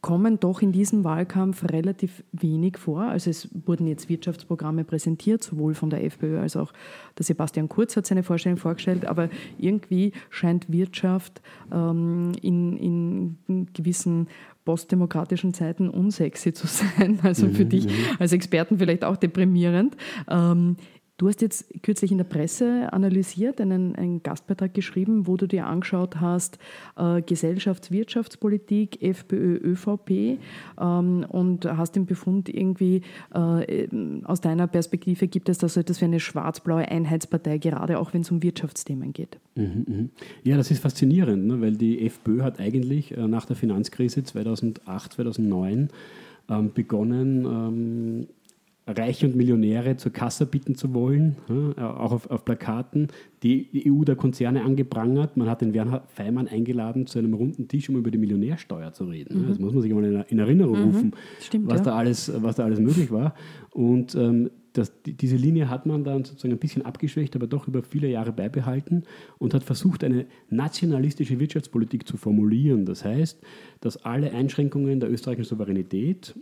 kommen 0.00 0.40
doch 0.40 0.62
in 0.62 0.72
diesem 0.72 1.04
Wahlkampf 1.04 1.64
relativ 1.70 2.24
wenig 2.32 2.78
vor. 2.78 3.02
Also 3.02 3.30
es 3.30 3.48
wurden 3.66 3.86
jetzt 3.86 4.08
Wirtschaftsprogramme 4.08 4.84
präsentiert, 4.84 5.42
sowohl 5.42 5.74
von 5.74 5.90
der 5.90 6.04
FPÖ 6.04 6.40
als 6.40 6.56
auch 6.56 6.72
der 7.18 7.24
Sebastian 7.24 7.68
Kurz 7.68 7.96
hat 7.96 8.06
seine 8.06 8.22
Vorstellung 8.22 8.58
vorgestellt, 8.58 9.04
aber 9.06 9.28
irgendwie 9.58 10.12
scheint 10.30 10.70
Wirtschaft 10.70 11.40
ähm, 11.72 12.32
in, 12.42 12.76
in 13.48 13.68
gewissen 13.72 14.28
postdemokratischen 14.64 15.54
Zeiten 15.54 15.88
unsexy 15.88 16.52
zu 16.52 16.66
sein. 16.68 17.18
Also 17.22 17.48
für 17.48 17.64
mhm, 17.64 17.68
dich 17.68 17.86
mhm. 17.86 17.92
als 18.18 18.32
Experten 18.32 18.78
vielleicht 18.78 19.04
auch 19.04 19.16
deprimierend. 19.16 19.96
Ähm, 20.28 20.76
Du 21.22 21.28
hast 21.28 21.40
jetzt 21.40 21.66
kürzlich 21.84 22.10
in 22.10 22.18
der 22.18 22.24
Presse 22.24 22.92
analysiert, 22.92 23.60
einen, 23.60 23.94
einen 23.94 24.24
Gastbeitrag 24.24 24.74
geschrieben, 24.74 25.28
wo 25.28 25.36
du 25.36 25.46
dir 25.46 25.68
angeschaut 25.68 26.20
hast, 26.20 26.58
äh, 26.96 27.22
Gesellschaftswirtschaftspolitik, 27.22 29.00
FPÖ, 29.00 29.54
ÖVP 29.58 30.40
ähm, 30.80 31.24
und 31.28 31.64
hast 31.64 31.94
den 31.94 32.06
Befund 32.06 32.48
irgendwie, 32.48 33.02
äh, 33.32 33.86
aus 34.24 34.40
deiner 34.40 34.66
Perspektive 34.66 35.28
gibt 35.28 35.48
es 35.48 35.58
da 35.58 35.68
so 35.68 35.78
etwas 35.78 36.00
wie 36.00 36.06
eine 36.06 36.18
schwarz-blaue 36.18 36.88
Einheitspartei, 36.88 37.58
gerade 37.58 38.00
auch 38.00 38.12
wenn 38.12 38.22
es 38.22 38.30
um 38.32 38.42
Wirtschaftsthemen 38.42 39.12
geht. 39.12 39.38
Mhm, 39.54 39.84
mhm. 39.86 40.10
Ja, 40.42 40.56
das 40.56 40.72
ist 40.72 40.80
faszinierend, 40.80 41.46
ne? 41.46 41.60
weil 41.60 41.76
die 41.76 42.04
FPÖ 42.04 42.42
hat 42.42 42.58
eigentlich 42.58 43.16
äh, 43.16 43.28
nach 43.28 43.44
der 43.44 43.54
Finanzkrise 43.54 44.24
2008, 44.24 45.12
2009 45.12 45.88
ähm, 46.48 46.72
begonnen, 46.74 47.44
ähm, 47.44 48.26
Reiche 48.92 49.26
und 49.26 49.36
Millionäre 49.36 49.96
zur 49.96 50.12
Kasse 50.12 50.46
bitten 50.46 50.74
zu 50.74 50.94
wollen, 50.94 51.36
auch 51.76 52.12
auf, 52.12 52.30
auf, 52.30 52.44
Plakaten, 52.44 53.08
die 53.42 53.84
EU 53.86 54.04
der 54.04 54.16
Konzerne 54.16 54.62
angeprangert. 54.64 55.36
Man 55.36 55.48
hat 55.48 55.60
den 55.60 55.74
Werner 55.74 56.02
Feimann 56.08 56.48
eingeladen 56.48 57.06
zu 57.06 57.18
einem 57.18 57.34
runden 57.34 57.68
Tisch, 57.68 57.88
um 57.88 57.96
über 57.96 58.10
die 58.10 58.18
Millionärsteuer 58.18 58.92
zu 58.92 59.04
reden. 59.04 59.42
Mhm. 59.42 59.48
Das 59.48 59.58
muss 59.58 59.72
man 59.72 59.82
sich 59.82 59.92
mal 59.92 60.04
in, 60.04 60.22
in 60.28 60.38
Erinnerung 60.38 60.78
mhm. 60.78 60.84
rufen, 60.84 61.12
Stimmt, 61.40 61.68
was, 61.68 61.80
ja. 61.80 61.84
da 61.84 61.96
alles, 61.96 62.32
was 62.42 62.56
da 62.56 62.64
alles 62.64 62.80
möglich 62.80 63.10
war. 63.10 63.34
Und 63.70 64.14
ähm, 64.14 64.50
das, 64.72 65.02
die, 65.02 65.14
diese 65.14 65.36
Linie 65.36 65.68
hat 65.68 65.86
man 65.86 66.04
dann 66.04 66.24
sozusagen 66.24 66.54
ein 66.54 66.58
bisschen 66.58 66.84
abgeschwächt, 66.84 67.36
aber 67.36 67.46
doch 67.46 67.68
über 67.68 67.82
viele 67.82 68.08
Jahre 68.08 68.32
beibehalten 68.32 69.04
und 69.38 69.54
hat 69.54 69.64
versucht, 69.64 70.04
eine 70.04 70.26
nationalistische 70.48 71.38
Wirtschaftspolitik 71.38 72.06
zu 72.06 72.16
formulieren. 72.16 72.86
Das 72.86 73.04
heißt, 73.04 73.40
dass 73.80 74.04
alle 74.04 74.32
Einschränkungen 74.32 75.00
der 75.00 75.10
österreichischen 75.10 75.48
Souveränität 75.48 76.34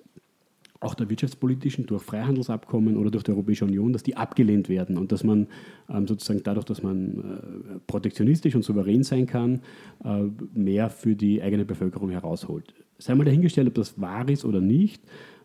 auch 0.80 0.94
der 0.94 1.10
wirtschaftspolitischen 1.10 1.86
durch 1.86 2.02
Freihandelsabkommen 2.02 2.96
oder 2.96 3.10
durch 3.10 3.22
die 3.22 3.30
Europäische 3.30 3.66
Union, 3.66 3.92
dass 3.92 4.02
die 4.02 4.16
abgelehnt 4.16 4.68
werden 4.70 4.96
und 4.96 5.12
dass 5.12 5.22
man 5.24 5.46
ähm, 5.90 6.06
sozusagen 6.08 6.42
dadurch, 6.42 6.64
dass 6.64 6.82
man 6.82 7.18
äh, 7.18 7.78
protektionistisch 7.86 8.54
und 8.54 8.64
souverän 8.64 9.02
sein 9.02 9.26
kann, 9.26 9.60
äh, 10.04 10.22
mehr 10.54 10.88
für 10.88 11.14
die 11.14 11.42
eigene 11.42 11.66
Bevölkerung 11.66 12.10
herausholt. 12.10 12.74
Sei 12.98 13.14
mal 13.14 13.24
dahingestellt, 13.24 13.68
ob 13.68 13.74
das 13.74 14.00
wahr 14.00 14.28
ist 14.28 14.44
oder 14.44 14.60
nicht. 14.60 15.02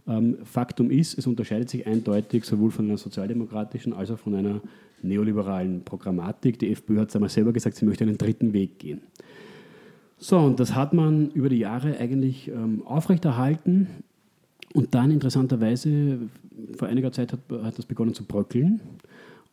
Ähm, 0.08 0.38
Faktum 0.44 0.90
ist, 0.90 1.18
es 1.18 1.28
unterscheidet 1.28 1.70
sich 1.70 1.86
eindeutig 1.86 2.46
sowohl 2.46 2.72
von 2.72 2.86
einer 2.86 2.98
sozialdemokratischen 2.98 3.92
als 3.92 4.12
auch 4.12 4.20
von 4.20 4.36
einer 4.36 4.62
neoliberalen 5.02 5.84
Programmatik. 5.84 6.60
Die 6.60 6.72
FPÖ 6.72 7.00
hat 7.00 7.14
einmal 7.14 7.30
selber 7.30 7.52
gesagt, 7.52 7.76
sie 7.76 7.86
möchte 7.86 8.06
einen 8.06 8.18
dritten 8.18 8.54
Weg 8.54 8.80
gehen. 8.80 9.02
So, 10.18 10.40
und 10.40 10.62
das 10.62 10.76
hat 10.76 10.94
man 10.94 11.30
über 11.32 11.50
die 11.50 11.60
Jahre 11.60 11.98
eigentlich 12.00 12.48
ähm, 12.48 12.84
aufrechterhalten 12.86 13.88
und 14.76 14.94
dann 14.94 15.10
interessanterweise, 15.10 16.20
vor 16.78 16.90
einiger 16.90 17.12
Zeit 17.14 17.32
hat, 17.32 17.40
hat 17.64 17.78
das 17.78 17.86
begonnen 17.86 18.14
zu 18.14 18.26
bröckeln. 18.26 18.82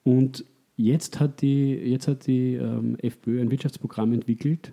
Und 0.02 0.44
jetzt 0.76 1.20
hat 1.20 1.42
die, 1.42 1.74
jetzt 1.74 2.08
hat 2.08 2.26
die 2.26 2.54
ähm, 2.54 2.96
FPÖ 3.00 3.40
ein 3.40 3.52
Wirtschaftsprogramm 3.52 4.12
entwickelt, 4.12 4.72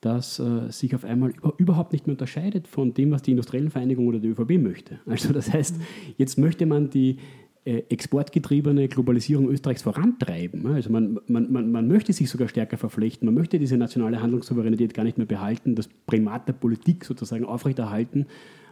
das 0.00 0.38
äh, 0.38 0.70
sich 0.70 0.94
auf 0.94 1.04
einmal 1.04 1.30
über, 1.30 1.52
überhaupt 1.58 1.92
nicht 1.92 2.06
mehr 2.06 2.14
unterscheidet 2.14 2.66
von 2.66 2.94
dem, 2.94 3.10
was 3.10 3.20
die 3.20 3.32
Industriellen 3.32 3.70
Vereinigung 3.70 4.06
oder 4.06 4.18
die 4.18 4.28
ÖVP 4.28 4.58
möchte. 4.58 5.00
Also 5.04 5.34
das 5.34 5.52
heißt, 5.52 5.76
jetzt 6.16 6.38
möchte 6.38 6.64
man 6.64 6.88
die 6.88 7.18
äh, 7.66 7.82
exportgetriebene 7.90 8.88
Globalisierung 8.88 9.50
Österreichs 9.50 9.82
vorantreiben. 9.82 10.66
Also 10.68 10.88
man, 10.88 11.20
man, 11.26 11.52
man, 11.52 11.70
man 11.70 11.88
möchte 11.88 12.14
sich 12.14 12.30
sogar 12.30 12.48
stärker 12.48 12.78
verflechten, 12.78 13.26
man 13.26 13.34
möchte 13.34 13.58
diese 13.58 13.76
nationale 13.76 14.22
Handlungssouveränität 14.22 14.94
gar 14.94 15.04
nicht 15.04 15.18
mehr 15.18 15.26
behalten, 15.26 15.74
das 15.74 15.88
Primat 16.06 16.48
der 16.48 16.54
Politik 16.54 17.04
sozusagen 17.04 17.44
aufrechterhalten 17.44 18.24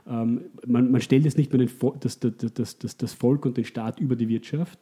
man, 0.08 0.90
man, 0.90 1.00
stellt 1.00 1.24
jetzt 1.24 1.36
nicht 1.36 1.52
mehr 1.52 1.66
den, 1.66 1.70
das, 2.00 2.18
das, 2.18 2.78
das, 2.78 2.96
das, 2.96 3.12
Volk 3.12 3.44
und 3.44 3.56
den 3.58 3.64
Staat 3.64 4.00
über 4.00 4.16
die 4.16 4.28
Wirtschaft, 4.28 4.78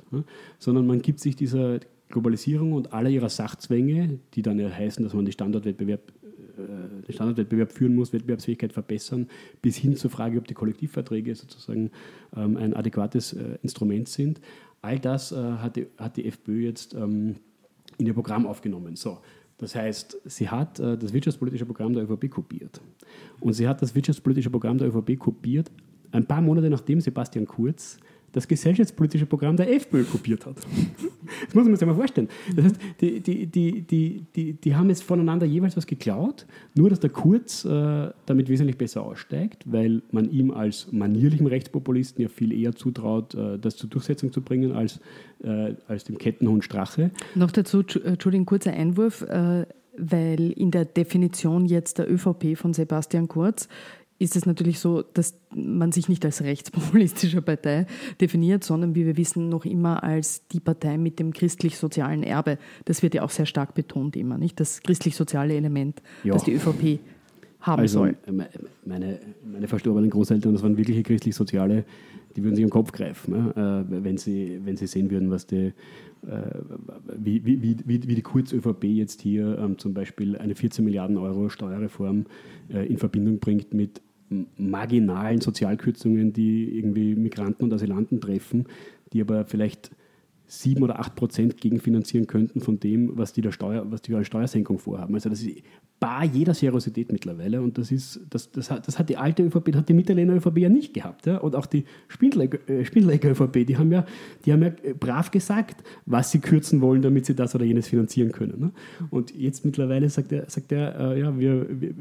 sondern 0.58 0.86
man 0.86 1.02
gibt 1.02 1.18
sich 1.18 1.34
dieser 1.34 1.80
Globalisierung 2.08 2.72
und 2.72 2.92
aller 2.92 3.10
ihrer 3.10 3.28
Sachzwänge, 3.28 4.20
die 4.34 4.42
dann 4.42 4.58
ja 4.58 4.70
heißen, 4.70 5.02
dass 5.02 5.14
man 5.14 5.24
den 5.24 5.32
Standortwettbewerb, 5.32 6.12
äh, 6.56 7.06
den 7.06 7.12
Standortwettbewerb 7.12 7.72
führen 7.72 7.96
muss, 7.96 8.12
Wettbewerbsfähigkeit 8.12 8.72
verbessern, 8.72 9.28
bis 9.60 9.76
hin 9.76 9.96
zur 9.96 10.10
Frage, 10.10 10.38
ob 10.38 10.46
die 10.46 10.54
Kollektivverträge 10.54 11.34
sozusagen 11.34 11.90
ähm, 12.36 12.56
ein 12.56 12.74
adäquates 12.74 13.32
äh, 13.32 13.58
Instrument 13.62 14.08
sind. 14.08 14.40
All 14.82 15.00
das 15.00 15.32
äh, 15.32 15.36
hat, 15.36 15.76
die, 15.76 15.86
hat 15.98 16.16
die 16.16 16.26
FPÖ 16.26 16.60
jetzt 16.60 16.94
ähm, 16.94 17.36
in 17.98 18.06
ihr 18.06 18.14
Programm 18.14 18.46
aufgenommen. 18.46 18.94
So, 18.94 19.18
das 19.58 19.74
heißt, 19.74 20.18
sie 20.24 20.48
hat 20.48 20.78
äh, 20.78 20.98
das 20.98 21.12
wirtschaftspolitische 21.12 21.66
Programm 21.66 21.94
der 21.94 22.04
ÖVP 22.04 22.30
kopiert. 22.30 22.80
Und 23.40 23.54
sie 23.54 23.66
hat 23.66 23.80
das 23.82 23.94
wirtschaftspolitische 23.94 24.50
Programm 24.50 24.78
der 24.78 24.88
ÖVP 24.88 25.18
kopiert, 25.18 25.70
ein 26.12 26.26
paar 26.26 26.40
Monate 26.40 26.70
nachdem 26.70 27.00
Sebastian 27.00 27.46
Kurz 27.46 27.98
das 28.36 28.46
gesellschaftspolitische 28.46 29.24
Programm 29.24 29.56
der 29.56 29.72
FPÖ 29.72 30.04
kopiert 30.04 30.44
hat. 30.44 30.56
Das 31.46 31.54
muss 31.54 31.64
man 31.64 31.74
sich 31.74 31.86
mal 31.86 31.94
vorstellen. 31.94 32.28
Das 32.54 32.66
heißt, 32.66 32.76
die, 33.00 33.20
die, 33.20 33.46
die, 33.46 33.82
die, 33.82 34.26
die, 34.36 34.52
die 34.52 34.74
haben 34.76 34.90
jetzt 34.90 35.02
voneinander 35.02 35.46
jeweils 35.46 35.76
was 35.76 35.86
geklaut, 35.86 36.46
nur 36.74 36.90
dass 36.90 37.00
der 37.00 37.10
Kurz 37.10 37.64
äh, 37.64 38.10
damit 38.26 38.48
wesentlich 38.48 38.76
besser 38.76 39.02
aussteigt, 39.02 39.64
weil 39.64 40.02
man 40.12 40.30
ihm 40.30 40.50
als 40.50 40.92
manierlichem 40.92 41.46
Rechtspopulisten 41.46 42.22
ja 42.22 42.28
viel 42.28 42.52
eher 42.52 42.74
zutraut, 42.74 43.34
äh, 43.34 43.58
das 43.58 43.76
zur 43.76 43.88
Durchsetzung 43.88 44.32
zu 44.32 44.42
bringen, 44.42 44.72
als, 44.72 45.00
äh, 45.42 45.74
als 45.88 46.04
dem 46.04 46.18
Kettenhund 46.18 46.62
Strache. 46.62 47.10
Noch 47.34 47.50
dazu, 47.50 47.82
Entschuldigung, 48.04 48.44
kurzer 48.44 48.72
Einwurf 48.72 49.22
äh, 49.22 49.64
weil 49.98 50.50
in 50.52 50.70
der 50.70 50.84
Definition 50.84 51.64
jetzt 51.64 51.96
der 51.96 52.12
ÖVP 52.12 52.54
von 52.54 52.74
Sebastian 52.74 53.28
Kurz 53.28 53.66
ist 54.18 54.36
es 54.36 54.46
natürlich 54.46 54.78
so, 54.78 55.02
dass 55.02 55.38
man 55.54 55.92
sich 55.92 56.08
nicht 56.08 56.24
als 56.24 56.42
rechtspopulistische 56.42 57.42
Partei 57.42 57.86
definiert, 58.20 58.64
sondern 58.64 58.94
wie 58.94 59.06
wir 59.06 59.16
wissen, 59.16 59.48
noch 59.48 59.64
immer 59.64 60.02
als 60.02 60.46
die 60.48 60.60
Partei 60.60 60.96
mit 60.98 61.18
dem 61.18 61.32
christlich-sozialen 61.32 62.22
Erbe. 62.22 62.58
Das 62.84 63.02
wird 63.02 63.14
ja 63.14 63.22
auch 63.22 63.30
sehr 63.30 63.46
stark 63.46 63.74
betont 63.74 64.16
immer, 64.16 64.38
nicht? 64.38 64.58
Das 64.58 64.80
christlich-soziale 64.82 65.54
Element, 65.54 66.02
ja. 66.24 66.32
das 66.32 66.44
die 66.44 66.54
ÖVP 66.54 67.00
haben 67.60 67.80
also, 67.80 68.00
soll. 68.00 68.16
Meine, 68.84 69.18
meine 69.44 69.68
verstorbenen 69.68 70.10
Großeltern, 70.10 70.52
das 70.52 70.62
waren 70.62 70.76
wirkliche 70.76 71.02
christlich-soziale, 71.02 71.84
die 72.36 72.42
würden 72.42 72.54
sich 72.54 72.64
am 72.64 72.70
Kopf 72.70 72.92
greifen, 72.92 73.32
ne? 73.32 73.86
wenn, 73.88 74.18
sie, 74.18 74.60
wenn 74.64 74.76
sie 74.76 74.86
sehen 74.86 75.10
würden, 75.10 75.30
was 75.30 75.46
die, 75.46 75.72
äh, 76.26 76.50
wie, 77.16 77.44
wie, 77.44 77.62
wie, 77.62 77.78
wie 77.84 78.14
die 78.14 78.22
Kurz-ÖVP 78.22 78.84
jetzt 78.84 79.20
hier 79.20 79.58
ähm, 79.58 79.78
zum 79.78 79.94
Beispiel 79.94 80.36
eine 80.36 80.54
14 80.54 80.84
Milliarden 80.84 81.18
Euro 81.18 81.48
Steuerreform 81.48 82.26
äh, 82.68 82.86
in 82.86 82.98
Verbindung 82.98 83.38
bringt 83.38 83.72
mit 83.72 84.02
marginalen 84.56 85.40
Sozialkürzungen, 85.40 86.32
die 86.32 86.76
irgendwie 86.78 87.14
Migranten 87.14 87.64
und 87.64 87.72
Asylanten 87.72 88.20
treffen, 88.20 88.66
die 89.12 89.20
aber 89.20 89.44
vielleicht 89.44 89.90
sieben 90.46 90.82
oder 90.82 91.00
acht 91.00 91.14
Prozent 91.16 91.60
gegenfinanzieren 91.60 92.26
könnten 92.26 92.60
von 92.60 92.78
dem, 92.78 93.16
was 93.16 93.32
die, 93.32 93.40
der 93.40 93.52
Steuer, 93.52 93.90
was 93.90 94.02
die 94.02 94.14
als 94.14 94.26
Steuersenkung 94.26 94.78
vorhaben. 94.78 95.14
Also 95.14 95.28
das 95.28 95.42
ist 95.42 95.62
bar 95.98 96.24
jeder 96.24 96.52
Seriosität 96.52 97.10
mittlerweile 97.10 97.62
und 97.62 97.78
das 97.78 97.90
ist, 97.90 98.20
das, 98.28 98.50
das, 98.52 98.70
hat, 98.70 98.86
das 98.86 98.98
hat 98.98 99.08
die 99.08 99.16
alte 99.16 99.42
ÖVP, 99.42 99.72
das 99.72 99.76
hat 99.80 99.88
die 99.88 99.94
Mitterlehner 99.94 100.34
ÖVP 100.34 100.58
ja 100.58 100.68
nicht 100.68 100.92
gehabt. 100.92 101.26
Ja? 101.26 101.38
Und 101.38 101.56
auch 101.56 101.66
die 101.66 101.84
Spindlecker 102.08 102.58
äh, 102.68 103.30
ÖVP, 103.30 103.66
die 103.66 103.78
haben, 103.78 103.90
ja, 103.90 104.04
die 104.44 104.52
haben 104.52 104.62
ja 104.62 104.72
brav 104.98 105.30
gesagt, 105.30 105.82
was 106.04 106.30
sie 106.30 106.40
kürzen 106.40 106.80
wollen, 106.80 107.00
damit 107.02 107.26
sie 107.26 107.34
das 107.34 107.54
oder 107.54 107.64
jenes 107.64 107.88
finanzieren 107.88 108.30
können. 108.30 108.60
Ne? 108.60 108.70
Und 109.10 109.34
jetzt 109.34 109.64
mittlerweile 109.64 110.10
sagt 110.10 110.32
er, 110.32 110.50
sagt 110.50 110.70
er 110.70 111.12
äh, 111.12 111.20
ja, 111.20 111.38
wir, 111.38 111.66
wir, 111.80 111.94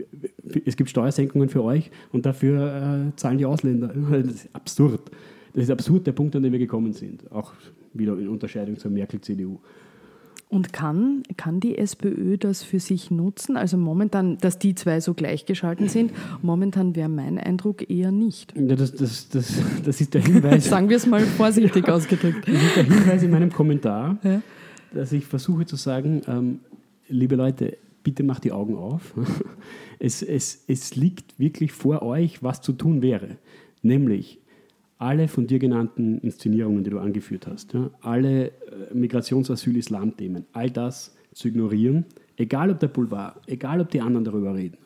es 0.66 0.76
gibt 0.76 0.90
Steuersenkungen 0.90 1.48
für 1.48 1.64
euch 1.64 1.90
und 2.12 2.26
dafür 2.26 3.12
äh, 3.12 3.16
zahlen 3.16 3.38
die 3.38 3.46
Ausländer. 3.46 3.94
Das 4.26 4.34
ist 4.34 4.50
absurd. 4.54 5.12
Das 5.56 5.64
ist 5.64 5.72
absurd 5.72 6.06
der 6.06 6.12
Punkt, 6.12 6.36
an 6.36 6.44
den 6.44 6.52
wir 6.52 6.60
gekommen 6.60 6.92
sind. 6.92 7.32
Auch 7.32 7.54
wieder 7.94 8.18
in 8.20 8.28
Unterscheidung 8.28 8.78
zur 8.78 8.92
Merkel-CDU. 8.92 9.58
Und 10.50 10.74
kann, 10.74 11.24
kann 11.38 11.60
die 11.60 11.78
SPÖ 11.78 12.38
das 12.38 12.62
für 12.62 12.80
sich 12.80 13.10
nutzen? 13.10 13.58
Also 13.58 13.78
momentan, 13.78 14.38
dass 14.38 14.60
die 14.60 14.76
zwei 14.76 15.00
so 15.00 15.14
gleichgeschalten 15.14 15.88
sind, 15.88 16.12
momentan 16.42 16.96
wäre 16.96 17.10
mein 17.10 17.40
Eindruck 17.40 17.90
eher 17.90 18.12
nicht. 18.12 18.54
Ja, 18.56 18.76
das, 18.76 18.94
das, 18.94 19.30
das, 19.30 19.54
das 19.84 20.02
ist 20.02 20.14
der 20.14 20.22
Hinweis. 20.22 20.66
Sagen 20.70 20.90
wir 20.90 20.98
es 20.98 21.08
mal 21.08 21.22
vorsichtig 21.22 21.88
ja, 21.88 21.94
ausgedrückt. 21.94 22.48
Das 22.48 22.62
ist 22.62 22.76
der 22.76 22.84
Hinweis 22.84 23.24
in 23.24 23.32
meinem 23.32 23.52
Kommentar, 23.52 24.18
ja. 24.24 24.42
dass 24.94 25.14
ich 25.14 25.26
versuche 25.26 25.66
zu 25.66 25.78
sagen, 25.78 26.22
ähm, 26.28 26.60
liebe 27.08 27.36
Leute, 27.36 27.78
bitte 28.04 28.24
macht 28.24 28.44
die 28.44 28.52
Augen 28.52 28.76
auf. 28.76 29.14
Es, 29.98 30.22
es, 30.22 30.66
es 30.68 30.98
liegt 30.98 31.40
wirklich 31.40 31.72
vor 31.72 32.02
euch, 32.02 32.44
was 32.44 32.62
zu 32.62 32.74
tun 32.74 33.02
wäre. 33.02 33.38
Nämlich 33.82 34.40
alle 34.98 35.28
von 35.28 35.48
dir 35.48 35.60
genannten 35.60 36.20
Inszenierungen, 36.20 36.84
die 36.84 36.90
du 36.90 37.00
angeführt 37.00 37.48
hast, 37.48 37.74
ja, 37.74 37.90
alle 38.02 38.48
äh, 38.48 38.52
Migrationsasyl-Islam-Themen, 38.94 40.46
all 40.54 40.72
das 40.72 41.16
zu 41.34 41.50
ignorieren, 41.50 42.06
egal 42.38 42.72
ob 42.72 42.80
der 42.80 42.88
Boulevard, 42.88 43.42
egal 43.48 43.82
ob 43.82 43.90
die 43.90 44.02
anderen 44.02 44.24
darüber 44.24 44.56
reden, 44.56 44.78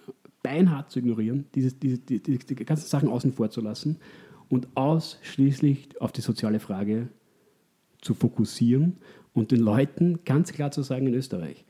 beinhart 0.42 0.90
zu 0.90 1.00
ignorieren, 1.00 1.46
diese, 1.54 1.74
diese, 1.74 2.00
die, 2.00 2.22
die, 2.22 2.38
die 2.40 2.56
ganzen 2.56 2.88
Sachen 2.88 3.10
außen 3.10 3.34
vor 3.34 3.50
zu 3.50 3.62
lassen 3.62 3.98
und 4.50 4.68
ausschließlich 4.76 6.02
auf 6.02 6.12
die 6.12 6.22
soziale 6.22 6.60
Frage 6.60 7.10
zu 8.02 8.14
fokussieren 8.14 8.98
und 9.34 9.52
den 9.52 9.60
Leuten 9.60 10.20
ganz 10.26 10.54
klar 10.54 10.72
zu 10.72 10.82
sagen 10.82 11.08
in 11.08 11.14
Österreich, 11.14 11.66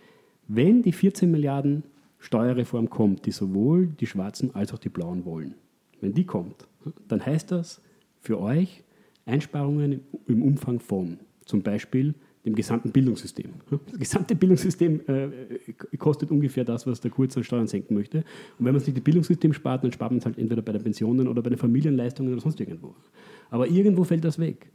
wenn 0.47 0.81
die 0.81 0.93
14 0.93 1.29
Milliarden 1.29 1.83
Steuerreform 2.19 2.89
kommt, 2.89 3.25
die 3.25 3.31
sowohl 3.31 3.87
die 3.87 4.07
Schwarzen 4.07 4.53
als 4.55 4.73
auch 4.73 4.79
die 4.79 4.89
Blauen 4.89 5.25
wollen, 5.25 5.55
wenn 6.01 6.13
die 6.13 6.25
kommt, 6.25 6.67
dann 7.07 7.25
heißt 7.25 7.51
das, 7.51 7.81
für 8.21 8.39
euch 8.39 8.83
Einsparungen 9.25 10.01
im 10.27 10.41
Umfang 10.41 10.79
von 10.79 11.19
zum 11.45 11.61
Beispiel 11.61 12.13
dem 12.45 12.55
gesamten 12.55 12.91
Bildungssystem. 12.91 13.51
Das 13.91 13.99
gesamte 13.99 14.35
Bildungssystem 14.35 15.01
äh, 15.07 15.97
kostet 15.97 16.31
ungefähr 16.31 16.63
das, 16.63 16.87
was 16.87 17.01
der 17.01 17.11
Kurz 17.11 17.35
an 17.35 17.43
Steuern 17.43 17.67
senken 17.67 17.95
möchte. 17.95 18.19
Und 18.57 18.65
wenn 18.65 18.73
man 18.73 18.81
sich 18.81 18.93
das 18.93 19.03
Bildungssystem 19.03 19.53
spart, 19.53 19.83
dann 19.83 19.91
spart 19.91 20.11
man 20.11 20.19
es 20.19 20.25
halt 20.25 20.37
entweder 20.37 20.61
bei 20.61 20.71
den 20.71 20.81
Pensionen 20.81 21.27
oder 21.27 21.41
bei 21.41 21.49
den 21.49 21.59
Familienleistungen 21.59 22.31
oder 22.31 22.41
sonst 22.41 22.59
irgendwo. 22.59 22.95
Aber 23.49 23.67
irgendwo 23.67 24.03
fällt 24.03 24.23
das 24.23 24.39
weg. 24.39 24.71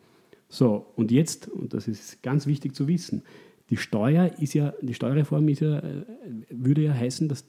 So, 0.48 0.86
und 0.94 1.10
jetzt, 1.10 1.48
und 1.48 1.72
das 1.72 1.88
ist 1.88 2.22
ganz 2.22 2.46
wichtig 2.46 2.74
zu 2.74 2.86
wissen, 2.86 3.22
die 3.70 3.78
Steuer 3.78 4.30
ist 4.38 4.52
ja, 4.52 4.74
die 4.82 4.92
Steuerreform 4.92 5.48
ist 5.48 5.60
ja, 5.60 5.78
äh, 5.78 6.04
würde 6.50 6.82
ja 6.82 6.92
heißen, 6.92 7.28
dass, 7.28 7.46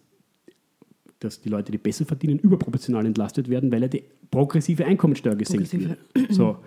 dass 1.25 1.41
die 1.41 1.49
Leute, 1.49 1.71
die 1.71 1.77
besser 1.77 2.05
verdienen, 2.05 2.39
überproportional 2.39 3.05
entlastet 3.05 3.49
werden, 3.49 3.71
weil 3.71 3.81
ja 3.81 3.87
die 3.87 4.03
progressive 4.31 4.85
Einkommensteuer 4.85 5.35
gesenkt 5.35 5.73
wird. 5.77 5.97
So. 6.29 6.57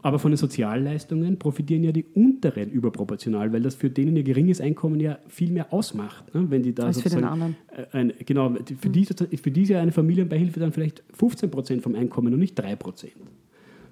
Aber 0.00 0.18
von 0.18 0.30
den 0.30 0.38
Sozialleistungen 0.38 1.38
profitieren 1.38 1.82
ja 1.82 1.92
die 1.92 2.04
unteren 2.14 2.70
überproportional, 2.70 3.52
weil 3.52 3.62
das 3.62 3.74
für 3.74 3.90
denen 3.90 4.16
ihr 4.16 4.22
geringes 4.22 4.60
Einkommen 4.60 5.00
ja 5.00 5.18
viel 5.26 5.50
mehr 5.50 5.72
ausmacht. 5.72 6.32
Ne? 6.34 6.46
Wenn 6.48 6.62
die 6.62 6.74
da 6.74 6.84
Als 6.84 7.02
für 7.02 7.08
den 7.08 7.24
anderen. 7.24 7.56
Äh, 7.76 7.96
ein, 7.96 8.12
genau, 8.24 8.50
für, 8.50 8.88
mhm. 8.88 8.92
die, 8.92 9.04
für 9.04 9.50
die 9.50 9.62
ist 9.62 9.68
ja 9.70 9.80
eine 9.80 9.92
Familienbeihilfe 9.92 10.60
dann 10.60 10.72
vielleicht 10.72 11.02
15 11.14 11.50
Prozent 11.50 11.82
vom 11.82 11.94
Einkommen 11.94 12.32
und 12.32 12.38
nicht 12.38 12.54
3 12.54 12.76
Prozent. 12.76 13.14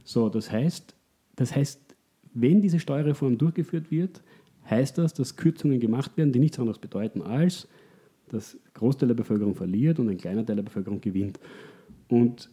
So, 0.04 0.28
das 0.28 0.52
heißt, 0.52 0.94
das 1.34 1.54
heißt, 1.54 1.80
wenn 2.34 2.62
diese 2.62 2.78
Steuerreform 2.78 3.36
durchgeführt 3.36 3.90
wird, 3.90 4.22
heißt 4.70 4.98
das, 4.98 5.14
dass 5.14 5.36
Kürzungen 5.36 5.80
gemacht 5.80 6.16
werden, 6.16 6.32
die 6.32 6.38
nichts 6.38 6.58
anderes 6.58 6.78
bedeuten 6.78 7.22
als, 7.22 7.66
dass 8.28 8.58
Großteil 8.74 9.08
der 9.08 9.14
Bevölkerung 9.14 9.54
verliert 9.54 9.98
und 9.98 10.08
ein 10.08 10.18
kleiner 10.18 10.44
Teil 10.44 10.56
der 10.56 10.62
Bevölkerung 10.62 11.00
gewinnt. 11.00 11.38
Und 12.08 12.50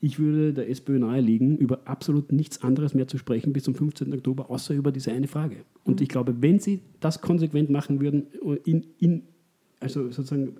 ich 0.00 0.18
würde 0.18 0.52
der 0.52 0.68
SPÖ 0.68 0.98
naheliegen, 0.98 1.56
über 1.56 1.80
absolut 1.86 2.30
nichts 2.30 2.62
anderes 2.62 2.94
mehr 2.94 3.08
zu 3.08 3.18
sprechen 3.18 3.52
bis 3.52 3.64
zum 3.64 3.74
15. 3.74 4.12
Oktober, 4.12 4.50
außer 4.50 4.74
über 4.74 4.92
diese 4.92 5.12
eine 5.12 5.26
Frage. 5.26 5.56
Und 5.84 6.00
ich 6.00 6.08
glaube, 6.08 6.42
wenn 6.42 6.58
sie 6.58 6.82
das 7.00 7.20
konsequent 7.20 7.70
machen 7.70 8.00
würden, 8.00 8.26
in, 8.64 8.86
in, 8.98 9.22
also 9.80 10.10
sozusagen 10.10 10.56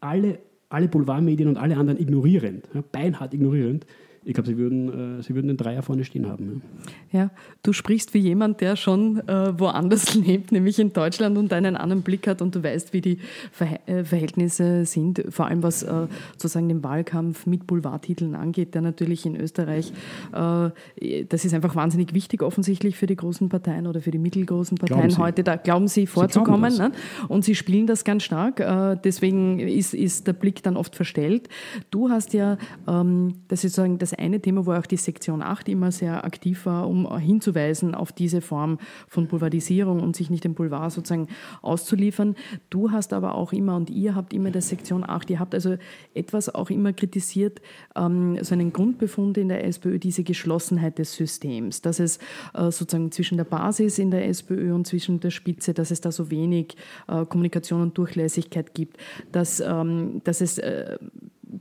alle, 0.00 0.40
alle 0.68 0.88
Boulevardmedien 0.88 1.48
und 1.48 1.56
alle 1.56 1.76
anderen 1.76 2.00
ignorierend, 2.00 2.68
ja, 2.74 2.82
beinhart 2.82 3.34
ignorierend, 3.34 3.86
ich 4.24 4.34
glaube, 4.34 4.48
sie 4.48 4.56
würden, 4.56 5.18
äh, 5.18 5.22
sie 5.22 5.34
würden 5.34 5.48
den 5.48 5.56
Dreier 5.56 5.82
vorne 5.82 6.04
stehen 6.04 6.28
haben. 6.28 6.62
Ja, 7.10 7.20
ja 7.24 7.30
du 7.62 7.72
sprichst 7.72 8.14
wie 8.14 8.18
jemand, 8.18 8.60
der 8.60 8.76
schon 8.76 9.26
äh, 9.28 9.58
woanders 9.58 10.14
lebt, 10.26 10.52
nämlich 10.52 10.78
in 10.78 10.92
Deutschland 10.92 11.36
und 11.38 11.52
einen 11.52 11.76
anderen 11.76 12.02
Blick 12.02 12.28
hat 12.28 12.40
und 12.40 12.54
du 12.54 12.62
weißt, 12.62 12.92
wie 12.92 13.00
die 13.00 13.18
Ver 13.50 13.80
äh, 13.86 14.04
Verhältnisse 14.04 14.84
sind, 14.84 15.24
vor 15.30 15.46
allem 15.46 15.62
was 15.62 15.82
äh, 15.82 16.06
sozusagen 16.32 16.68
den 16.68 16.84
Wahlkampf 16.84 17.46
mit 17.46 17.66
Boulevardtiteln 17.66 18.34
angeht, 18.34 18.74
der 18.74 18.82
natürlich 18.82 19.26
in 19.26 19.36
Österreich, 19.36 19.92
äh, 20.32 21.24
das 21.24 21.44
ist 21.44 21.54
einfach 21.54 21.74
wahnsinnig 21.74 22.14
wichtig 22.14 22.42
offensichtlich 22.42 22.96
für 22.96 23.06
die 23.06 23.16
großen 23.16 23.48
Parteien 23.48 23.86
oder 23.86 24.00
für 24.00 24.10
die 24.10 24.18
mittelgroßen 24.18 24.78
Parteien 24.78 25.16
heute, 25.18 25.42
da 25.42 25.56
glauben 25.56 25.88
sie 25.88 26.06
vorzukommen 26.06 26.70
sie 26.70 26.82
ne? 26.82 26.92
und 27.28 27.44
sie 27.44 27.54
spielen 27.54 27.86
das 27.86 28.04
ganz 28.04 28.22
stark, 28.22 28.62
deswegen 29.02 29.58
ist, 29.58 29.94
ist 29.94 30.26
der 30.26 30.32
Blick 30.32 30.62
dann 30.62 30.76
oft 30.76 30.94
verstellt. 30.94 31.48
Du 31.90 32.10
hast 32.10 32.32
ja, 32.34 32.58
ähm, 32.86 33.34
das 33.48 33.64
ist 33.64 33.72
sozusagen 33.72 33.98
das 33.98 34.11
das 34.12 34.18
eine 34.18 34.40
Thema, 34.40 34.66
wo 34.66 34.72
auch 34.72 34.86
die 34.86 34.96
Sektion 34.96 35.42
8 35.42 35.68
immer 35.68 35.90
sehr 35.90 36.24
aktiv 36.24 36.66
war, 36.66 36.88
um 36.88 37.18
hinzuweisen 37.18 37.94
auf 37.94 38.12
diese 38.12 38.40
Form 38.40 38.78
von 39.08 39.26
Boulevardisierung 39.26 40.00
und 40.00 40.16
sich 40.16 40.30
nicht 40.30 40.44
dem 40.44 40.54
Boulevard 40.54 40.92
sozusagen 40.92 41.28
auszuliefern. 41.62 42.36
Du 42.70 42.90
hast 42.90 43.12
aber 43.12 43.34
auch 43.34 43.52
immer 43.52 43.76
und 43.76 43.90
ihr 43.90 44.14
habt 44.14 44.32
immer 44.32 44.50
der 44.50 44.62
Sektion 44.62 45.04
8, 45.08 45.30
ihr 45.30 45.40
habt 45.40 45.54
also 45.54 45.76
etwas 46.14 46.54
auch 46.54 46.70
immer 46.70 46.92
kritisiert, 46.92 47.60
ähm, 47.96 48.38
so 48.42 48.54
einen 48.54 48.72
Grundbefund 48.72 49.38
in 49.38 49.48
der 49.48 49.64
SPÖ, 49.64 49.98
diese 49.98 50.24
Geschlossenheit 50.24 50.98
des 50.98 51.14
Systems, 51.14 51.82
dass 51.82 51.98
es 51.98 52.18
äh, 52.54 52.70
sozusagen 52.70 53.10
zwischen 53.12 53.38
der 53.38 53.44
Basis 53.44 53.98
in 53.98 54.10
der 54.10 54.28
SPÖ 54.28 54.74
und 54.74 54.86
zwischen 54.86 55.20
der 55.20 55.30
Spitze, 55.30 55.74
dass 55.74 55.90
es 55.90 56.00
da 56.00 56.12
so 56.12 56.30
wenig 56.30 56.76
äh, 57.08 57.24
Kommunikation 57.24 57.82
und 57.82 57.98
Durchlässigkeit 57.98 58.74
gibt, 58.74 58.98
dass, 59.30 59.60
ähm, 59.60 60.20
dass 60.24 60.40
es 60.40 60.58
äh, 60.58 60.98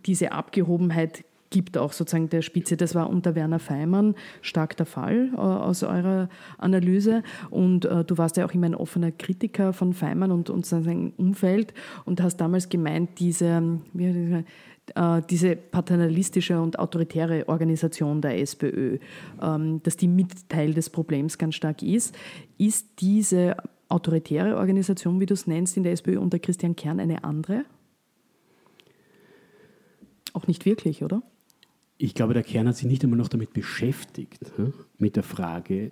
diese 0.06 0.32
Abgehobenheit 0.32 1.24
gibt 1.52 1.78
auch 1.78 1.94
sozusagen 1.94 2.30
der 2.30 2.42
Spitze. 2.42 2.76
Das 2.76 2.96
war 2.96 3.10
unter 3.10 3.36
Werner 3.36 3.60
Feimann 3.60 4.16
stark 4.42 4.76
der 4.78 4.88
Fall 4.88 5.30
äh, 5.34 5.38
aus 5.38 5.84
eurer 5.84 6.30
Analyse. 6.58 7.22
Und 7.52 7.86
äh, 7.86 8.04
du 8.04 8.18
warst 8.18 8.38
ja 8.38 8.46
auch 8.46 8.54
immer 8.54 8.66
ein 8.66 8.76
offener 8.76 9.12
Kritiker 9.12 9.74
von 9.74 9.94
Feimann 9.94 10.32
und, 10.32 10.50
und 10.50 10.66
seinem 10.66 11.14
Umfeld 11.18 11.76
und 12.06 12.22
hast 12.22 12.38
damals 12.38 12.70
gemeint, 12.70 13.20
diese, 13.20 13.80
wie, 13.94 14.44
äh, 14.96 15.22
diese 15.30 15.56
paternalistische 15.56 16.60
und 16.60 16.80
autoritäre 16.80 17.48
Organisation 17.48 18.22
der 18.22 18.40
SPÖ, 18.40 18.98
ähm, 19.42 19.84
dass 19.84 19.98
die 19.98 20.08
mit 20.08 20.50
Teil 20.50 20.74
des 20.74 20.90
Problems 20.90 21.38
ganz 21.38 21.56
stark 21.56 21.84
ist. 21.84 22.18
Ist 22.58 23.02
diese 23.02 23.56
autoritäre 23.90 24.58
Organisation, 24.58 25.20
wie 25.20 25.26
du 25.26 25.34
es 25.34 25.48
nennst, 25.48 25.78
in 25.78 25.84
der 25.84 25.92
SPÖ 25.92 26.18
unter 26.18 26.40
Christian 26.40 26.76
Kern 26.76 27.00
eine 27.00 27.24
andere? 27.24 27.66
Auch 30.34 30.48
nicht 30.48 30.66
wirklich, 30.66 31.04
oder? 31.04 31.22
Ich 32.02 32.16
glaube, 32.16 32.34
der 32.34 32.44
Kern 32.44 32.68
hat 32.68 32.76
sich 32.76 32.88
nicht 32.88 33.04
einmal 33.04 33.20
noch 33.20 33.28
damit 33.28 33.54
beschäftigt, 33.54 34.40
mit 34.98 35.16
der 35.16 35.24
Frage, 35.24 35.92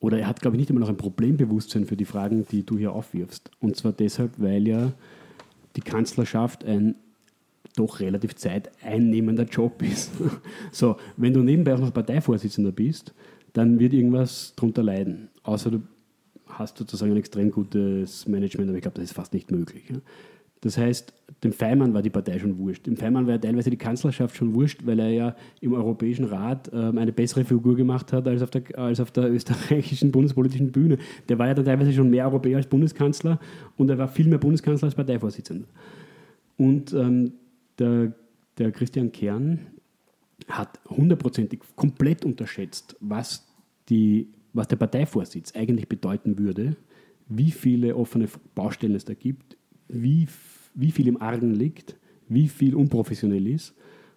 oder 0.00 0.18
er 0.18 0.26
hat, 0.26 0.40
glaube 0.40 0.56
ich, 0.56 0.60
nicht 0.60 0.70
einmal 0.70 0.82
noch 0.82 0.88
ein 0.88 0.96
Problembewusstsein 0.96 1.84
für 1.84 1.96
die 1.96 2.04
Fragen, 2.04 2.46
die 2.50 2.64
du 2.64 2.78
hier 2.78 2.92
aufwirfst. 2.92 3.50
Und 3.60 3.76
zwar 3.76 3.92
deshalb, 3.92 4.32
weil 4.38 4.66
ja 4.66 4.92
die 5.76 5.80
Kanzlerschaft 5.80 6.64
ein 6.64 6.96
doch 7.76 8.00
relativ 8.00 8.34
zeiteinnehmender 8.34 9.44
Job 9.44 9.82
ist. 9.82 10.12
so, 10.72 10.96
wenn 11.16 11.32
du 11.32 11.42
nebenbei 11.42 11.74
auch 11.74 11.80
noch 11.80 11.94
Parteivorsitzender 11.94 12.72
bist, 12.72 13.12
dann 13.52 13.78
wird 13.78 13.92
irgendwas 13.92 14.54
darunter 14.56 14.82
leiden. 14.82 15.28
Außer 15.42 15.70
du 15.70 15.82
hast 16.46 16.78
sozusagen 16.78 17.12
ein 17.12 17.18
extrem 17.18 17.50
gutes 17.50 18.26
Management, 18.26 18.70
aber 18.70 18.78
ich 18.78 18.82
glaube, 18.82 18.96
das 18.96 19.04
ist 19.04 19.14
fast 19.14 19.32
nicht 19.32 19.50
möglich. 19.50 19.84
Das 20.60 20.76
heißt, 20.76 21.12
dem 21.44 21.52
Feimann 21.52 21.94
war 21.94 22.02
die 22.02 22.10
Partei 22.10 22.38
schon 22.38 22.58
wurscht. 22.58 22.86
Dem 22.86 22.96
Feimann 22.96 23.26
war 23.26 23.34
ja 23.34 23.38
teilweise 23.38 23.70
die 23.70 23.76
Kanzlerschaft 23.76 24.34
schon 24.36 24.54
wurscht, 24.54 24.84
weil 24.84 24.98
er 24.98 25.10
ja 25.10 25.36
im 25.60 25.72
Europäischen 25.72 26.24
Rat 26.24 26.70
ähm, 26.72 26.98
eine 26.98 27.12
bessere 27.12 27.44
Figur 27.44 27.76
gemacht 27.76 28.12
hat 28.12 28.26
als 28.26 28.42
auf, 28.42 28.50
der, 28.50 28.62
als 28.76 28.98
auf 28.98 29.10
der 29.12 29.30
österreichischen 29.30 30.10
bundespolitischen 30.10 30.72
Bühne. 30.72 30.98
Der 31.28 31.38
war 31.38 31.46
ja 31.46 31.54
dann 31.54 31.64
teilweise 31.64 31.92
schon 31.92 32.10
mehr 32.10 32.26
Europäer 32.26 32.56
als 32.56 32.66
Bundeskanzler 32.66 33.38
und 33.76 33.88
er 33.88 33.98
war 33.98 34.08
viel 34.08 34.26
mehr 34.26 34.38
Bundeskanzler 34.38 34.86
als 34.86 34.94
Parteivorsitzender. 34.96 35.68
Und 36.56 36.92
ähm, 36.92 37.34
der, 37.78 38.12
der 38.58 38.72
Christian 38.72 39.12
Kern 39.12 39.60
hat 40.48 40.80
hundertprozentig 40.88 41.60
komplett 41.76 42.24
unterschätzt, 42.24 42.96
was, 43.00 43.46
die, 43.88 44.28
was 44.52 44.66
der 44.66 44.76
Parteivorsitz 44.76 45.54
eigentlich 45.54 45.88
bedeuten 45.88 46.38
würde, 46.38 46.76
wie 47.28 47.50
viele 47.50 47.94
offene 47.94 48.28
Baustellen 48.54 48.94
es 48.94 49.04
da 49.04 49.14
gibt, 49.14 49.56
wie, 49.88 50.26
wie 50.78 50.92
viel 50.92 51.08
im 51.08 51.20
Argen 51.20 51.54
liegt, 51.54 51.96
wie 52.28 52.48
viel 52.48 52.74
unprofessionell 52.74 53.46
ist 53.48 53.74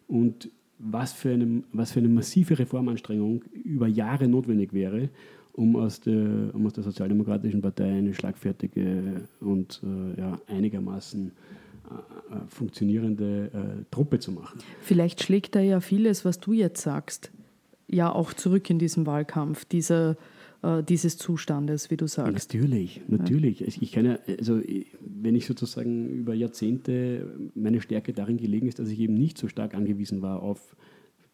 und 0.07 0.49
was 0.77 1.11
für, 1.11 1.31
eine, 1.31 1.63
was 1.73 1.91
für 1.91 1.99
eine 1.99 2.09
massive 2.09 2.57
Reformanstrengung 2.57 3.43
über 3.51 3.87
Jahre 3.87 4.27
notwendig 4.27 4.73
wäre, 4.73 5.09
um 5.53 5.75
aus 5.75 5.99
der, 5.99 6.53
um 6.53 6.65
aus 6.65 6.73
der 6.73 6.83
Sozialdemokratischen 6.83 7.61
Partei 7.61 7.97
eine 7.97 8.13
schlagfertige 8.13 9.27
und 9.39 9.81
äh, 9.83 10.19
ja, 10.19 10.39
einigermaßen 10.47 11.31
äh, 11.89 12.35
äh 12.35 12.39
funktionierende 12.47 13.51
äh, 13.53 13.83
Truppe 13.91 14.19
zu 14.19 14.31
machen. 14.31 14.59
Vielleicht 14.81 15.23
schlägt 15.23 15.55
da 15.55 15.61
ja 15.61 15.79
vieles, 15.81 16.25
was 16.25 16.39
du 16.39 16.53
jetzt 16.53 16.81
sagst, 16.81 17.31
ja 17.87 18.11
auch 18.11 18.33
zurück 18.33 18.69
in 18.69 18.79
diesem 18.79 19.05
Wahlkampf. 19.05 19.65
Dieser 19.65 20.15
äh, 20.63 20.83
dieses 20.83 21.17
Zustandes, 21.17 21.89
wie 21.89 21.97
du 21.97 22.07
sagst. 22.07 22.53
Natürlich, 22.53 23.01
natürlich. 23.07 23.81
Ich 23.81 23.91
kann 23.91 24.05
ja, 24.05 24.19
also 24.39 24.61
wenn 24.99 25.35
ich 25.35 25.45
sozusagen 25.45 26.07
über 26.09 26.33
Jahrzehnte 26.33 27.35
meine 27.55 27.81
Stärke 27.81 28.13
darin 28.13 28.37
gelegen 28.37 28.67
ist, 28.67 28.79
dass 28.79 28.89
ich 28.89 28.99
eben 28.99 29.15
nicht 29.15 29.37
so 29.37 29.47
stark 29.47 29.73
angewiesen 29.73 30.21
war 30.21 30.41
auf 30.41 30.75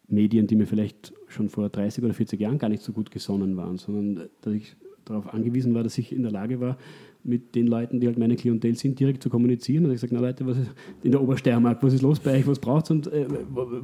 Medien, 0.07 0.47
die 0.47 0.55
mir 0.55 0.67
vielleicht 0.67 1.13
schon 1.27 1.49
vor 1.49 1.69
30 1.69 2.03
oder 2.03 2.13
40 2.13 2.39
Jahren 2.39 2.57
gar 2.57 2.69
nicht 2.69 2.83
so 2.83 2.93
gut 2.93 3.11
gesonnen 3.11 3.57
waren, 3.57 3.77
sondern 3.77 4.29
dass 4.41 4.53
ich 4.53 4.75
darauf 5.03 5.33
angewiesen 5.33 5.73
war, 5.73 5.83
dass 5.83 5.97
ich 5.97 6.11
in 6.11 6.23
der 6.23 6.31
Lage 6.31 6.59
war, 6.59 6.77
mit 7.23 7.55
den 7.55 7.67
Leuten, 7.67 7.99
die 7.99 8.07
halt 8.07 8.17
meine 8.17 8.35
Klientel 8.35 8.75
sind, 8.75 8.99
direkt 8.99 9.21
zu 9.21 9.29
kommunizieren. 9.29 9.85
Und 9.85 9.91
ich 9.91 9.99
sage, 9.99 10.15
na 10.15 10.21
Leute, 10.21 10.45
was 10.45 10.57
ist 10.57 10.71
in 11.03 11.11
der 11.11 11.21
Obersteiermark, 11.21 11.83
was 11.83 11.93
ist 11.93 12.01
los 12.01 12.19
bei 12.19 12.37
euch, 12.37 12.47
was 12.47 12.59
braucht 12.59 12.85
es 12.85 12.91
und 12.91 13.07
äh, 13.11 13.27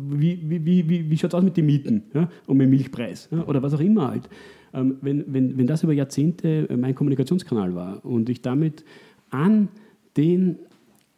wie, 0.10 0.40
wie, 0.50 0.66
wie, 0.66 0.90
wie, 0.90 1.10
wie 1.10 1.18
schaut 1.18 1.32
es 1.32 1.36
aus 1.36 1.44
mit 1.44 1.58
den 1.58 1.66
Mieten 1.66 2.04
ja? 2.14 2.30
und 2.48 2.58
mit 2.58 2.66
dem 2.66 2.70
Milchpreis 2.72 3.28
ja? 3.32 3.46
oder 3.46 3.62
was 3.62 3.74
auch 3.74 3.82
immer 3.82 4.10
halt. 4.10 4.30
Ähm, 4.74 4.98
wenn, 5.02 5.26
wenn, 5.28 5.58
wenn 5.58 5.68
das 5.68 5.84
über 5.84 5.94
Jahrzehnte 5.94 6.68
mein 6.76 6.96
Kommunikationskanal 6.96 7.76
war 7.76 8.06
und 8.06 8.30
ich 8.30 8.42
damit 8.42 8.84
an 9.30 9.70
den 10.18 10.58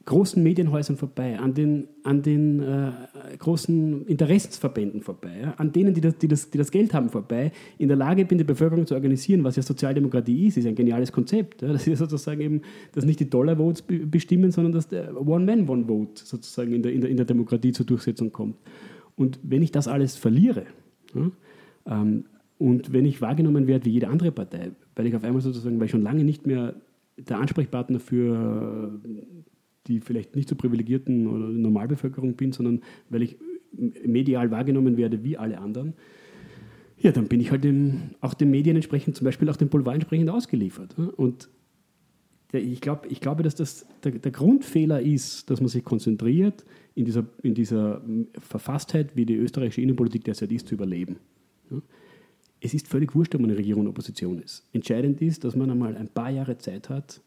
großen 0.06 0.42
Medienhäusern 0.42 0.98
vorbei, 0.98 1.40
an 1.40 1.54
den, 1.56 1.88
an 2.04 2.22
den 2.22 2.62
äh, 2.62 2.92
großen 3.40 4.06
Interessensverbänden 4.06 5.02
vorbei, 5.02 5.40
ja, 5.42 5.54
an 5.58 5.72
denen, 5.72 5.94
die 5.96 6.02
das, 6.02 6.18
die, 6.18 6.28
das, 6.28 6.52
die 6.52 6.60
das 6.60 6.70
Geld 6.70 6.94
haben, 6.94 7.10
vorbei, 7.10 7.52
in 7.80 7.88
der 7.88 7.98
Lage 7.98 8.24
bin, 8.26 8.38
die 8.38 8.44
Bevölkerung 8.44 8.86
zu 8.86 8.94
organisieren, 8.94 9.44
was 9.44 9.56
ja 9.56 9.64
Sozialdemokratie 9.64 10.48
ist, 10.48 10.58
ist 10.58 10.68
ein 10.68 10.76
geniales 10.76 11.12
Konzept. 11.12 11.64
Ja, 11.64 11.74
das 11.74 11.88
ist 11.88 12.00
sozusagen 12.00 12.40
eben, 12.40 12.62
dass 12.94 13.04
nicht 13.04 13.20
die 13.20 13.30
Dollar-Votes 13.30 13.84
bestimmen, 14.06 14.52
sondern 14.52 14.74
dass 14.74 14.88
der 14.88 15.20
One-Man, 15.20 15.68
One-Vote 15.68 16.24
sozusagen 16.24 16.74
in 16.74 16.84
der, 16.84 16.94
in, 16.94 17.02
der, 17.02 17.10
in 17.10 17.18
der 17.18 17.26
Demokratie 17.26 17.72
zur 17.72 17.88
Durchsetzung 17.88 18.32
kommt. 18.32 18.58
Und 19.16 19.40
wenn 19.42 19.64
ich 19.64 19.72
das 19.72 19.88
alles 19.88 20.16
verliere, 20.18 20.66
ja, 21.16 21.32
ähm, 21.88 22.26
Und 22.58 22.94
wenn 22.94 23.06
ich 23.06 23.22
wahrgenommen 23.22 23.68
werde 23.68 23.86
wie 23.86 23.92
jede 23.92 24.08
andere 24.08 24.32
Partei, 24.32 24.72
weil 24.96 25.08
ich 25.08 25.16
auf 25.16 25.24
einmal 25.24 25.42
sozusagen, 25.42 25.78
weil 25.80 25.86
ich 25.86 25.92
schon 25.92 26.02
lange 26.02 26.24
nicht 26.24 26.48
mehr 26.48 26.76
der 27.18 27.40
Ansprechpartner 27.40 28.00
für 28.00 29.00
die 29.88 30.00
vielleicht 30.00 30.36
nicht 30.36 30.50
so 30.50 30.56
privilegierten 30.56 31.28
oder 31.28 31.48
Normalbevölkerung 31.48 32.36
bin, 32.36 32.52
sondern 32.52 32.82
weil 33.10 33.22
ich 33.22 33.38
medial 34.06 34.52
wahrgenommen 34.52 34.98
werde 34.98 35.24
wie 35.24 35.38
alle 35.38 35.60
anderen, 35.60 35.94
ja, 36.98 37.12
dann 37.12 37.28
bin 37.28 37.42
ich 37.42 37.52
halt 37.52 37.64
dem, 37.64 38.12
auch 38.22 38.34
den 38.34 38.50
Medien 38.50 38.76
entsprechend, 38.76 39.16
zum 39.16 39.26
Beispiel 39.26 39.50
auch 39.50 39.58
dem 39.58 39.68
Boulevard 39.68 39.96
entsprechend 39.96 40.30
ausgeliefert. 40.30 40.98
Und 40.98 41.50
ich, 42.54 42.80
glaub, 42.80 43.06
ich 43.12 43.20
glaube, 43.20 43.44
dass 43.44 43.56
das 43.56 43.86
der, 44.04 44.14
der, 44.14 44.32
Grundfehler 44.32 45.02
ist, 45.02 45.50
dass 45.50 45.60
man 45.60 45.68
sich 45.68 45.84
konzentriert, 45.84 46.66
in 46.96 47.04
dieser, 47.04 47.26
in 47.44 47.54
dieser 47.54 48.02
Verfasstheit, 48.40 49.16
wie 49.16 49.26
die 49.26 49.36
österreichische 49.36 49.82
Innenpolitik 49.82 50.24
derzeit 50.24 50.52
ist, 50.54 50.68
zu 50.68 50.76
überleben. 50.76 51.18
Es 52.62 52.74
ist 52.74 52.88
völlig 52.88 53.14
wurscht, 53.16 53.36
ob 53.36 53.42
man 53.42 53.50
eine 53.50 53.60
Regierung 53.60 53.82
und 53.82 53.90
Opposition 53.90 54.40
ist. 54.40 54.64
Entscheidend 54.74 55.22
ist, 55.22 55.44
dass 55.44 55.56
man 55.56 55.70
einmal 55.70 55.96
ein 55.96 56.08
paar 56.08 56.30
Jahre 56.30 56.58
Zeit 56.58 56.90
hat, 56.90 57.22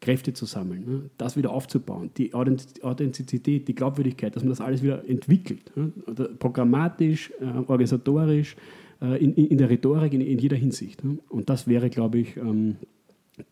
Kräfte 0.00 0.32
zu 0.32 0.44
sammeln, 0.44 0.84
ne? 0.84 1.10
das 1.16 1.36
wieder 1.36 1.50
aufzubauen, 1.50 2.10
die 2.16 2.34
Authentizität, 2.34 3.66
die 3.66 3.74
Glaubwürdigkeit, 3.74 4.36
dass 4.36 4.42
man 4.42 4.50
das 4.50 4.60
alles 4.60 4.82
wieder 4.82 5.08
entwickelt, 5.08 5.72
ne? 5.74 5.92
programmatisch, 6.38 7.32
äh, 7.40 7.44
organisatorisch, 7.44 8.56
äh, 9.00 9.22
in, 9.22 9.58
der 9.58 9.70
Rhetorik, 9.70 10.12
in, 10.12 10.20
in 10.20 10.38
jeder 10.38 10.56
Hinsicht. 10.56 11.04
Ne? 11.04 11.18
Und 11.28 11.48
das 11.48 11.66
wäre, 11.66 11.90
glaube 11.90 12.18
ich, 12.18 12.36
ähm, 12.36 12.76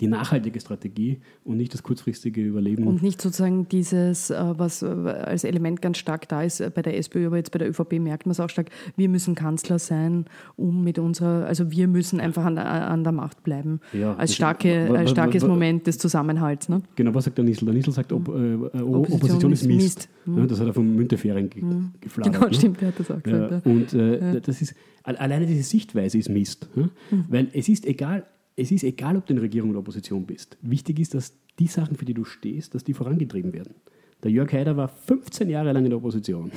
die 0.01 0.07
nachhaltige 0.07 0.59
Strategie 0.61 1.21
und 1.45 1.59
nicht 1.59 1.75
das 1.75 1.83
kurzfristige 1.83 2.43
Überleben. 2.43 2.87
Und 2.87 3.03
nicht 3.03 3.21
sozusagen 3.21 3.69
dieses, 3.69 4.31
äh, 4.31 4.37
was 4.57 4.83
äh, 4.83 4.87
als 4.87 5.45
Element 5.45 5.83
ganz 5.83 5.99
stark 5.99 6.29
da 6.29 6.43
ist 6.43 6.63
bei 6.75 6.83
der 6.83 6.97
SPÖ, 6.97 7.27
aber 7.27 7.37
jetzt 7.37 7.51
bei 7.53 7.59
der 7.59 7.69
ÖVP 7.69 8.01
merkt 8.01 8.27
man 8.27 8.33
es 8.33 8.41
auch 8.41 8.49
stark, 8.49 8.71
wir 8.97 9.09
müssen 9.09 9.35
Kanzler 9.35 9.79
sein, 9.79 10.25
um 10.57 10.85
mit 10.85 10.99
unserer, 10.99 11.47
also 11.47 11.71
wir 11.71 11.87
müssen 11.89 12.21
einfach 12.21 12.45
an, 12.45 12.57
an 12.59 13.05
der 13.05 13.13
Macht 13.13 13.43
bleiben. 13.45 13.81
Ja, 13.93 14.15
als, 14.15 14.35
starke, 14.35 14.91
als 14.97 15.11
starkes 15.11 15.45
Moment 15.47 15.87
des 15.87 15.99
Zusammenhalts. 15.99 16.69
Ne? 16.69 16.83
Genau, 16.97 17.15
was 17.15 17.25
sagt 17.25 17.37
der 17.37 17.45
Nissel? 17.45 17.67
Der 17.67 17.75
Nissel 17.75 17.93
sagt, 17.93 18.13
ob, 18.13 18.29
äh, 18.29 18.55
Opposition, 18.55 19.05
Opposition, 19.15 19.53
ist 19.53 19.67
Mist. 19.67 19.83
Mist. 19.83 20.09
Mhm. 20.25 20.39
Ja, 20.39 20.47
das 20.47 20.61
hat 20.61 20.67
er 20.67 20.75
vom 20.75 20.95
Müntefering 20.95 21.51
ge 21.51 21.63
mhm. 21.63 21.93
Genau, 22.01 22.41
ne? 22.41 22.55
stimmt, 22.55 22.81
er 22.81 22.89
hat 22.89 23.01
das 23.01 23.11
auch 23.11 23.23
gesagt. 23.23 23.67
Ja, 23.67 23.71
und 23.71 23.93
äh, 23.93 24.41
das 24.41 24.63
ist, 24.63 24.75
alleine 25.03 25.47
diese 25.47 25.63
Sichtweise 25.63 26.19
ist 26.19 26.31
Mist. 26.31 26.69
Mhm. 26.75 26.91
Weil 27.29 27.49
es 27.53 27.69
ist 27.69 27.87
egal, 27.87 28.25
es 28.57 28.71
ist 28.71 28.85
egal, 28.85 29.17
ob 29.17 29.27
du 29.27 29.33
in 29.33 29.39
Regierung 29.39 29.71
oder 29.71 29.81
Opposition 29.81 30.25
bist. 30.25 30.57
Wichtig 30.63 31.01
ist, 31.01 31.15
dass 31.15 31.35
die 31.59 31.67
Sachen, 31.67 31.97
für 31.97 32.05
die 32.05 32.15
du 32.15 32.25
stehst, 32.25 32.75
dass 32.75 32.85
die 32.85 32.95
vorangetrieben 32.95 33.53
werden. 33.53 33.75
Der 34.23 34.31
Jörg 34.31 34.53
Haider 34.53 34.77
war 34.77 34.89
15 34.89 35.49
Jahre 35.51 35.73
lang 35.73 35.85
in 35.85 35.91
der 35.91 35.99
Opposition, 35.99 36.51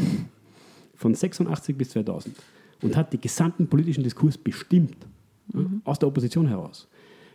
von 0.95 1.13
86 1.13 1.77
bis 1.77 1.89
2000, 1.89 2.35
und 2.81 2.95
hat 2.95 3.13
den 3.13 3.21
gesamten 3.21 3.67
politischen 3.67 4.03
Diskurs 4.03 4.37
bestimmt, 4.37 4.95
mhm. 5.53 5.81
aus 5.83 5.99
der 5.99 6.07
Opposition 6.07 6.47
heraus. 6.47 6.87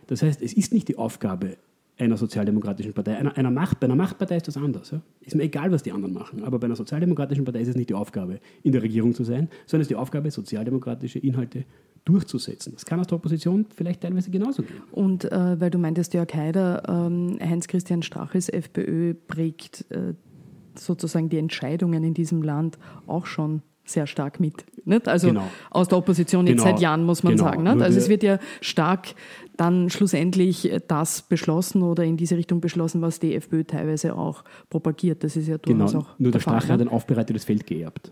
Das 0.07 0.21
heißt, 0.21 0.41
es 0.41 0.53
ist 0.53 0.73
nicht 0.73 0.87
die 0.87 0.97
Aufgabe 0.97 1.57
einer 1.97 2.17
sozialdemokratischen 2.17 2.93
Partei. 2.93 3.17
Einer, 3.17 3.37
einer 3.37 3.51
Macht, 3.51 3.79
bei 3.79 3.85
einer 3.85 3.95
Machtpartei 3.95 4.37
ist 4.37 4.47
das 4.47 4.57
anders. 4.57 4.91
Ja? 4.91 5.01
Ist 5.21 5.35
mir 5.35 5.43
egal, 5.43 5.71
was 5.71 5.83
die 5.83 5.91
anderen 5.91 6.13
machen. 6.13 6.43
Aber 6.43 6.57
bei 6.57 6.65
einer 6.65 6.75
sozialdemokratischen 6.75 7.45
Partei 7.45 7.61
ist 7.61 7.67
es 7.67 7.75
nicht 7.75 7.89
die 7.89 7.93
Aufgabe, 7.93 8.39
in 8.63 8.71
der 8.71 8.81
Regierung 8.81 9.13
zu 9.13 9.23
sein, 9.23 9.49
sondern 9.65 9.81
es 9.81 9.85
ist 9.85 9.91
die 9.91 9.95
Aufgabe, 9.95 10.31
sozialdemokratische 10.31 11.19
Inhalte 11.19 11.65
durchzusetzen. 12.05 12.73
Das 12.73 12.85
kann 12.85 12.99
aus 12.99 13.07
der 13.07 13.17
Opposition 13.17 13.65
vielleicht 13.73 14.01
teilweise 14.01 14.29
genauso 14.29 14.63
gehen. 14.63 14.81
Und 14.91 15.31
äh, 15.31 15.59
weil 15.59 15.69
du 15.69 15.77
meintest, 15.77 16.13
Jörg 16.13 16.33
Haider, 16.33 16.83
ähm, 16.87 17.37
Heinz-Christian 17.39 18.03
Strachels 18.03 18.49
FPÖ 18.49 19.13
prägt 19.13 19.85
äh, 19.89 20.13
sozusagen 20.75 21.29
die 21.29 21.37
Entscheidungen 21.37 22.03
in 22.03 22.13
diesem 22.13 22.41
Land 22.41 22.77
auch 23.07 23.25
schon 23.25 23.61
sehr 23.85 24.07
stark 24.07 24.39
mit. 24.39 24.65
Nicht? 24.85 25.07
Also 25.07 25.27
genau. 25.27 25.47
aus 25.69 25.87
der 25.87 25.97
Opposition 25.97 26.47
jetzt 26.47 26.59
genau. 26.59 26.71
seit 26.71 26.79
Jahren, 26.79 27.05
muss 27.05 27.23
man 27.23 27.33
genau. 27.35 27.45
sagen. 27.45 27.63
Nicht? 27.63 27.81
Also 27.81 27.97
es 27.99 28.09
wird 28.09 28.23
ja 28.23 28.39
stark 28.61 29.15
dann 29.57 29.89
schlussendlich 29.89 30.71
das 30.87 31.21
beschlossen 31.21 31.83
oder 31.83 32.03
in 32.03 32.17
diese 32.17 32.37
Richtung 32.37 32.61
beschlossen, 32.61 33.01
was 33.01 33.19
die 33.19 33.35
FPÖ 33.35 33.63
teilweise 33.63 34.15
auch 34.15 34.43
propagiert. 34.69 35.23
Das 35.23 35.35
ist 35.35 35.47
ja 35.47 35.57
durchaus 35.57 35.91
genau. 35.91 36.03
auch 36.03 36.19
Nur 36.19 36.31
der, 36.31 36.39
Strache 36.39 36.73
hat 36.73 36.81
ein 36.81 36.87
aufbereitetes 36.87 37.45
Feld 37.45 37.67
geerbt. 37.67 38.11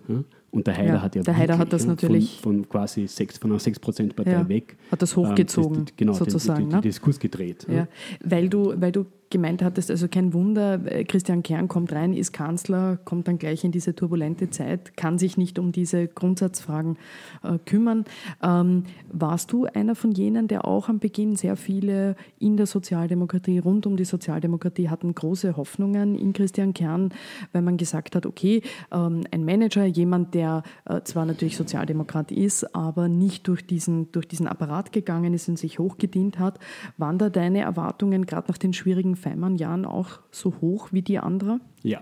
Und 0.52 0.68
der 0.68 0.78
Heider 0.78 0.96
ja, 0.96 1.02
hat 1.02 1.16
ja 1.16 1.24
der 1.24 1.38
Heider 1.38 1.58
hat 1.58 1.72
das 1.72 1.86
natürlich 1.86 2.42
von, 2.42 2.58
von 2.58 2.70
quasi 2.70 3.08
sechs, 3.08 3.38
von 3.38 3.52
einer 3.52 3.60
6%-Partei 3.60 4.32
ja, 4.32 4.50
weg. 4.50 4.78
Hat 4.92 5.02
das 5.02 5.16
hochgezogen, 5.16 5.80
ähm, 5.80 5.86
das, 5.86 5.96
genau, 5.96 6.14
sozusagen. 6.14 6.60
Den, 6.60 6.64
den, 6.64 6.70
den, 6.70 6.82
den 6.82 6.90
Diskurs 6.90 7.20
gedreht. 7.20 7.66
Ja. 7.70 7.88
Weil, 8.24 8.50
du, 8.50 8.74
weil 8.76 8.92
du 8.92 9.06
gemeint 9.32 9.64
hattest, 9.64 9.90
also 9.90 10.08
kein 10.08 10.34
Wunder, 10.34 10.80
äh, 10.86 11.04
Christian 11.06 11.42
Kern 11.42 11.68
kommt 11.68 11.92
rein, 11.94 12.14
ist 12.14 12.34
Kanzler, 12.34 13.00
kommt 13.04 13.28
dann 13.28 13.40
gleich 13.40 13.64
in 13.64 13.72
diese 13.72 13.96
turbulente 13.96 14.50
Zeit, 14.52 14.96
kann 14.96 15.18
sich 15.18 15.38
nicht 15.38 15.58
um 15.58 15.72
diese 15.72 16.08
Grundsatzfragen 16.08 16.98
äh, 17.44 17.58
kümmern. 17.66 18.06
Ähm, 18.44 18.84
warst 19.12 19.52
du 19.52 19.66
einer 19.66 19.96
von 19.96 20.12
jenen, 20.12 20.48
der 20.48 20.66
auch 20.66 20.90
am 20.90 21.00
Beginn 21.00 21.31
sehr 21.36 21.56
viele 21.56 22.16
in 22.40 22.58
der 22.58 22.66
Sozialdemokratie, 22.66 23.60
rund 23.60 23.86
um 23.86 23.98
die 23.98 24.06
Sozialdemokratie 24.06 24.90
hatten 24.90 25.14
große 25.14 25.58
Hoffnungen 25.58 26.16
in 26.16 26.34
Christian 26.34 26.74
Kern, 26.74 27.14
weil 27.52 27.62
man 27.62 27.78
gesagt 27.78 28.16
hat, 28.16 28.26
okay, 28.26 28.62
ähm, 28.92 29.22
ein 29.32 29.46
Manager, 29.46 29.86
jemand, 29.86 30.34
der 30.34 30.64
äh, 30.86 31.02
zwar 31.04 31.26
natürlich 31.26 31.58
Sozialdemokrat 31.58 32.32
ist, 32.32 32.76
aber 32.76 33.08
nicht 33.08 33.48
durch 33.48 33.66
diesen, 33.66 34.12
durch 34.12 34.28
diesen 34.28 34.48
Apparat 34.48 34.92
gegangen 34.92 35.34
ist 35.34 35.50
und 35.50 35.58
sich 35.58 35.80
hochgedient 35.80 36.40
hat. 36.40 36.60
Waren 36.98 37.18
da 37.18 37.30
deine 37.30 37.62
Erwartungen 37.62 38.26
gerade 38.26 38.48
nach 38.50 38.58
den 38.58 38.74
schwierigen 38.74 39.16
Feimann-Jahren 39.16 39.86
auch 39.86 40.20
so 40.32 40.54
hoch 40.62 40.90
wie 40.92 41.02
die 41.02 41.20
anderen? 41.20 41.62
Ja. 41.84 42.02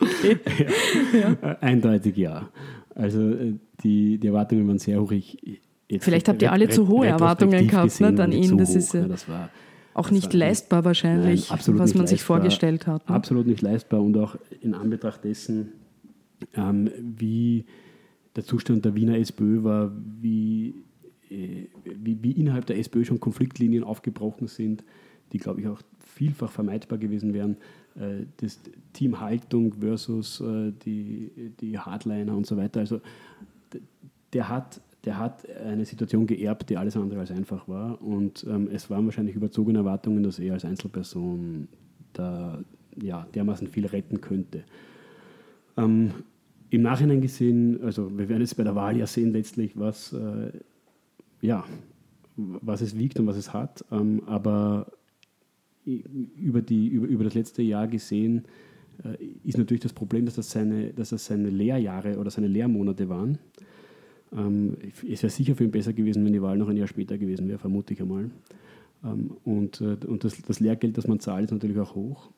okay. 0.00 0.38
ja. 1.12 1.36
ja. 1.42 1.58
Eindeutig 1.60 2.16
ja. 2.16 2.48
Also 2.94 3.30
äh, 3.30 3.54
die, 3.82 4.18
die 4.18 4.26
Erwartungen 4.26 4.66
waren 4.66 4.78
sehr 4.78 5.00
hoch. 5.00 5.12
Ich, 5.12 5.60
Vielleicht 6.00 6.28
habt 6.28 6.42
ihr 6.42 6.52
alle 6.52 6.68
zu 6.68 6.88
hohe 6.88 7.06
Erwartungen 7.06 7.66
gehabt 7.66 8.00
ne, 8.00 8.22
an 8.22 8.32
ihn. 8.32 8.58
Das 8.58 8.74
ist 8.74 8.92
ja, 8.92 9.08
das 9.08 9.28
war, 9.28 9.50
auch 9.94 10.10
nicht 10.12 10.32
leistbar 10.32 10.84
wahrscheinlich, 10.84 11.50
nein, 11.50 11.78
was 11.78 11.94
man 11.94 12.06
sich 12.06 12.22
vorgestellt 12.22 12.86
hat. 12.86 13.08
Ne? 13.08 13.14
Absolut 13.16 13.46
nicht 13.46 13.62
leistbar 13.62 14.00
und 14.00 14.16
auch 14.16 14.36
in 14.60 14.74
Anbetracht 14.74 15.24
dessen, 15.24 15.72
ähm, 16.54 16.90
wie 17.00 17.64
der 18.36 18.44
Zustand 18.44 18.84
der 18.84 18.94
Wiener 18.94 19.18
SPÖ 19.18 19.64
war, 19.64 19.90
wie, 20.20 20.76
äh, 21.30 21.66
wie, 21.82 22.22
wie 22.22 22.30
innerhalb 22.30 22.66
der 22.66 22.78
SPÖ 22.78 23.04
schon 23.04 23.18
Konfliktlinien 23.18 23.82
aufgebrochen 23.82 24.46
sind, 24.46 24.84
die, 25.32 25.38
glaube 25.38 25.62
ich, 25.62 25.66
auch 25.66 25.82
vielfach 25.98 26.52
vermeidbar 26.52 26.98
gewesen 26.98 27.34
wären. 27.34 27.56
Äh, 27.96 28.26
das 28.36 28.60
Team 28.92 29.18
Haltung 29.18 29.74
versus 29.80 30.40
äh, 30.40 30.72
die, 30.84 31.52
die 31.60 31.76
Hardliner 31.76 32.36
und 32.36 32.46
so 32.46 32.56
weiter. 32.56 32.80
Also 32.80 33.00
der 34.32 34.48
hat, 34.48 34.80
der 35.04 35.18
hat 35.18 35.48
eine 35.50 35.84
Situation 35.84 36.26
geerbt, 36.26 36.70
die 36.70 36.76
alles 36.76 36.96
andere 36.96 37.20
als 37.20 37.30
einfach 37.30 37.68
war. 37.68 38.02
Und 38.02 38.44
ähm, 38.48 38.68
es 38.72 38.90
waren 38.90 39.04
wahrscheinlich 39.04 39.36
überzogene 39.36 39.78
Erwartungen, 39.78 40.22
dass 40.22 40.38
er 40.38 40.54
als 40.54 40.64
Einzelperson 40.64 41.68
da 42.12 42.58
ja, 43.00 43.26
dermaßen 43.34 43.68
viel 43.68 43.86
retten 43.86 44.20
könnte. 44.20 44.64
Ähm, 45.76 46.10
Im 46.70 46.82
Nachhinein 46.82 47.20
gesehen, 47.20 47.82
also 47.82 48.16
wir 48.18 48.28
werden 48.28 48.40
jetzt 48.40 48.56
bei 48.56 48.64
der 48.64 48.74
Wahl 48.74 48.96
ja 48.96 49.06
sehen 49.06 49.32
letztlich, 49.32 49.78
was, 49.78 50.12
äh, 50.12 50.50
ja, 51.40 51.64
was 52.36 52.80
es 52.80 52.98
wiegt 52.98 53.18
und 53.20 53.26
was 53.26 53.36
es 53.36 53.52
hat. 53.52 53.84
Ähm, 53.92 54.22
aber 54.26 54.90
über, 55.84 56.60
die, 56.60 56.88
über, 56.88 57.06
über 57.06 57.24
das 57.24 57.34
letzte 57.34 57.62
Jahr 57.62 57.86
gesehen, 57.86 58.44
äh, 59.04 59.24
ist 59.44 59.58
natürlich 59.58 59.82
das 59.82 59.92
Problem, 59.92 60.26
dass 60.26 60.34
das 60.34 60.50
seine, 60.50 60.92
dass 60.92 61.10
das 61.10 61.24
seine 61.24 61.50
Lehrjahre 61.50 62.18
oder 62.18 62.30
seine 62.30 62.48
Lehrmonate 62.48 63.08
waren. 63.08 63.38
Ähm, 64.36 64.76
es 65.10 65.22
wäre 65.22 65.30
sicher 65.30 65.54
für 65.56 65.64
ihn 65.64 65.70
besser 65.70 65.92
gewesen, 65.92 66.24
wenn 66.24 66.32
die 66.32 66.42
Wahl 66.42 66.58
noch 66.58 66.68
ein 66.68 66.76
Jahr 66.76 66.88
später 66.88 67.18
gewesen 67.18 67.48
wäre, 67.48 67.58
vermute 67.58 67.94
ich 67.94 68.02
einmal. 68.02 68.30
Ähm, 69.04 69.30
und 69.44 69.80
äh, 69.80 69.96
und 70.06 70.24
das, 70.24 70.40
das 70.42 70.60
Lehrgeld, 70.60 70.98
das 70.98 71.06
man 71.06 71.20
zahlt, 71.20 71.44
ist 71.44 71.52
natürlich 71.52 71.78
auch 71.78 71.94
hoch. 71.94 72.30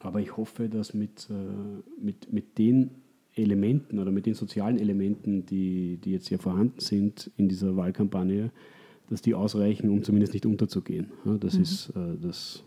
Aber 0.00 0.20
ich 0.20 0.36
hoffe, 0.36 0.68
dass 0.68 0.94
mit, 0.94 1.28
äh, 1.30 2.02
mit, 2.02 2.32
mit 2.32 2.58
den 2.58 2.90
Elementen 3.34 3.98
oder 3.98 4.10
mit 4.10 4.26
den 4.26 4.34
sozialen 4.34 4.78
Elementen, 4.78 5.46
die, 5.46 5.98
die 5.98 6.12
jetzt 6.12 6.28
hier 6.28 6.38
vorhanden 6.38 6.80
sind 6.80 7.30
in 7.36 7.48
dieser 7.48 7.76
Wahlkampagne, 7.76 8.50
dass 9.08 9.22
die 9.22 9.34
ausreichen, 9.34 9.88
um 9.90 10.02
zumindest 10.02 10.34
nicht 10.34 10.46
unterzugehen. 10.46 11.08
das 11.40 11.54
mhm. 11.54 11.62
ist 11.62 11.90
äh, 11.90 12.16
das, 12.20 12.64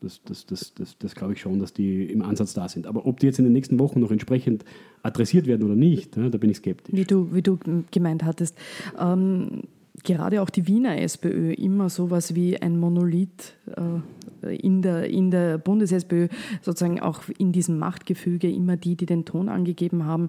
das, 0.00 0.22
das, 0.24 0.46
das, 0.46 0.74
das, 0.74 0.98
das 0.98 1.14
glaube 1.14 1.34
ich 1.34 1.40
schon, 1.40 1.58
dass 1.58 1.72
die 1.72 2.04
im 2.04 2.22
Ansatz 2.22 2.54
da 2.54 2.68
sind. 2.68 2.86
Aber 2.86 3.06
ob 3.06 3.20
die 3.20 3.26
jetzt 3.26 3.38
in 3.38 3.44
den 3.44 3.52
nächsten 3.52 3.78
Wochen 3.78 4.00
noch 4.00 4.10
entsprechend 4.10 4.64
adressiert 5.02 5.46
werden 5.46 5.64
oder 5.64 5.76
nicht, 5.76 6.16
da 6.16 6.28
bin 6.28 6.50
ich 6.50 6.58
skeptisch. 6.58 6.94
Wie 6.94 7.04
du, 7.04 7.32
wie 7.32 7.42
du 7.42 7.58
gemeint 7.90 8.24
hattest. 8.24 8.56
Ähm, 8.98 9.62
gerade 10.04 10.42
auch 10.42 10.50
die 10.50 10.66
Wiener 10.66 10.98
SPÖ 11.00 11.52
immer 11.52 11.88
sowas 11.88 12.34
wie 12.34 12.60
ein 12.60 12.78
Monolith 12.78 13.56
äh, 13.76 14.56
in 14.56 14.82
der, 14.82 15.08
in 15.08 15.30
der 15.30 15.58
Bundes-SPÖ, 15.58 16.28
sozusagen 16.62 17.00
auch 17.00 17.22
in 17.38 17.52
diesem 17.52 17.78
Machtgefüge 17.78 18.50
immer 18.50 18.76
die, 18.76 18.96
die 18.96 19.06
den 19.06 19.24
Ton 19.24 19.48
angegeben 19.48 20.04
haben. 20.04 20.28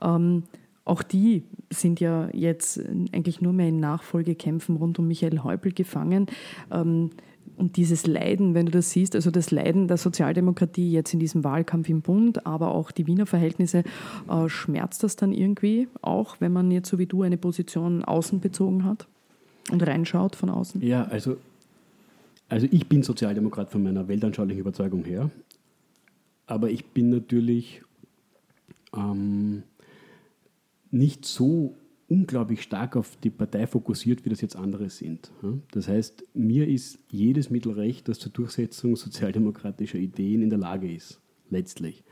Ähm, 0.00 0.44
auch 0.84 1.02
die 1.02 1.42
sind 1.70 2.00
ja 2.00 2.30
jetzt 2.32 2.80
eigentlich 3.12 3.42
nur 3.42 3.52
mehr 3.52 3.68
in 3.68 3.80
Nachfolgekämpfen 3.80 4.76
rund 4.76 4.98
um 4.98 5.06
Michael 5.06 5.40
Häupl 5.40 5.72
gefangen. 5.72 6.26
Ähm, 6.70 7.10
und 7.56 7.76
dieses 7.76 8.06
Leiden, 8.06 8.54
wenn 8.54 8.66
du 8.66 8.72
das 8.72 8.90
siehst, 8.90 9.14
also 9.14 9.30
das 9.30 9.50
Leiden 9.50 9.88
der 9.88 9.96
Sozialdemokratie 9.96 10.90
jetzt 10.90 11.12
in 11.14 11.20
diesem 11.20 11.44
Wahlkampf 11.44 11.88
im 11.88 12.02
Bund, 12.02 12.46
aber 12.46 12.74
auch 12.74 12.90
die 12.90 13.06
Wiener 13.06 13.26
Verhältnisse, 13.26 13.84
äh, 14.28 14.48
schmerzt 14.48 15.02
das 15.02 15.16
dann 15.16 15.32
irgendwie 15.32 15.88
auch, 16.02 16.36
wenn 16.40 16.52
man 16.52 16.70
jetzt 16.70 16.88
so 16.88 16.98
wie 16.98 17.06
du 17.06 17.22
eine 17.22 17.36
Position 17.36 18.04
außen 18.04 18.40
bezogen 18.40 18.84
hat 18.84 19.06
und 19.70 19.86
reinschaut 19.86 20.36
von 20.36 20.50
außen? 20.50 20.82
Ja, 20.82 21.04
also, 21.04 21.36
also 22.48 22.66
ich 22.70 22.88
bin 22.88 23.02
Sozialdemokrat 23.02 23.70
von 23.70 23.82
meiner 23.82 24.08
weltanschaulichen 24.08 24.60
Überzeugung 24.60 25.04
her, 25.04 25.30
aber 26.46 26.70
ich 26.70 26.86
bin 26.86 27.10
natürlich 27.10 27.82
ähm, 28.96 29.62
nicht 30.90 31.24
so 31.24 31.74
unglaublich 32.08 32.62
stark 32.62 32.96
auf 32.96 33.16
die 33.16 33.30
Partei 33.30 33.66
fokussiert, 33.66 34.24
wie 34.24 34.30
das 34.30 34.40
jetzt 34.40 34.56
andere 34.56 34.88
sind. 34.88 35.30
Das 35.72 35.88
heißt, 35.88 36.24
mir 36.34 36.66
ist 36.66 36.98
jedes 37.10 37.50
Mittel 37.50 37.72
recht, 37.72 38.08
das 38.08 38.18
zur 38.18 38.32
Durchsetzung 38.32 38.96
sozialdemokratischer 38.96 39.98
Ideen 39.98 40.42
in 40.42 40.50
der 40.50 40.58
Lage 40.58 40.92
ist, 40.92 41.20
letztlich. 41.50 42.02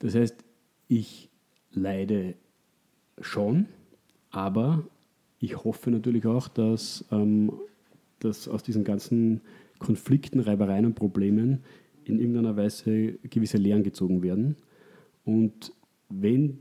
Das 0.00 0.14
heißt, 0.14 0.44
ich 0.88 1.30
leide 1.72 2.34
schon, 3.20 3.66
aber 4.30 4.84
ich 5.38 5.64
hoffe 5.64 5.90
natürlich 5.90 6.26
auch, 6.26 6.48
dass, 6.48 7.04
ähm, 7.12 7.52
dass 8.18 8.48
aus 8.48 8.62
diesen 8.62 8.82
ganzen 8.82 9.42
Konflikten, 9.78 10.40
Reibereien 10.40 10.86
und 10.86 10.94
Problemen 10.94 11.60
in 12.04 12.18
irgendeiner 12.18 12.56
Weise 12.56 13.12
gewisse 13.22 13.56
Lehren 13.56 13.84
gezogen 13.84 14.22
werden. 14.22 14.56
Und 15.24 15.72
wenn, 16.08 16.58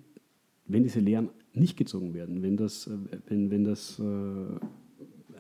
wenn 0.67 0.83
diese 0.83 0.99
Lehren 0.99 1.29
nicht 1.53 1.77
gezogen 1.77 2.13
werden, 2.13 2.41
wenn 2.41 2.57
das, 2.57 2.87
äh, 2.87 2.91
wenn, 3.27 3.51
wenn 3.51 3.63
das 3.63 3.99
äh, 3.99 4.03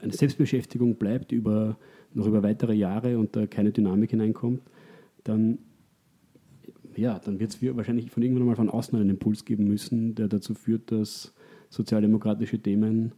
eine 0.01 0.13
Selbstbeschäftigung 0.13 0.95
bleibt 0.95 1.31
über, 1.31 1.77
noch 2.13 2.25
über 2.25 2.43
weitere 2.43 2.73
Jahre 2.73 3.17
und 3.17 3.35
da 3.35 3.47
keine 3.47 3.71
Dynamik 3.71 4.11
hineinkommt, 4.11 4.61
dann, 5.23 5.59
ja, 6.95 7.19
dann 7.19 7.39
wird 7.39 7.51
es 7.51 7.75
wahrscheinlich 7.75 8.09
von 8.09 8.23
irgendwann 8.23 8.45
mal 8.45 8.55
von 8.55 8.69
außen 8.69 8.97
einen 8.97 9.09
Impuls 9.09 9.45
geben 9.45 9.65
müssen, 9.65 10.15
der 10.15 10.27
dazu 10.27 10.53
führt, 10.53 10.91
dass 10.91 11.33
sozialdemokratische 11.69 12.59
Themen 12.59 13.13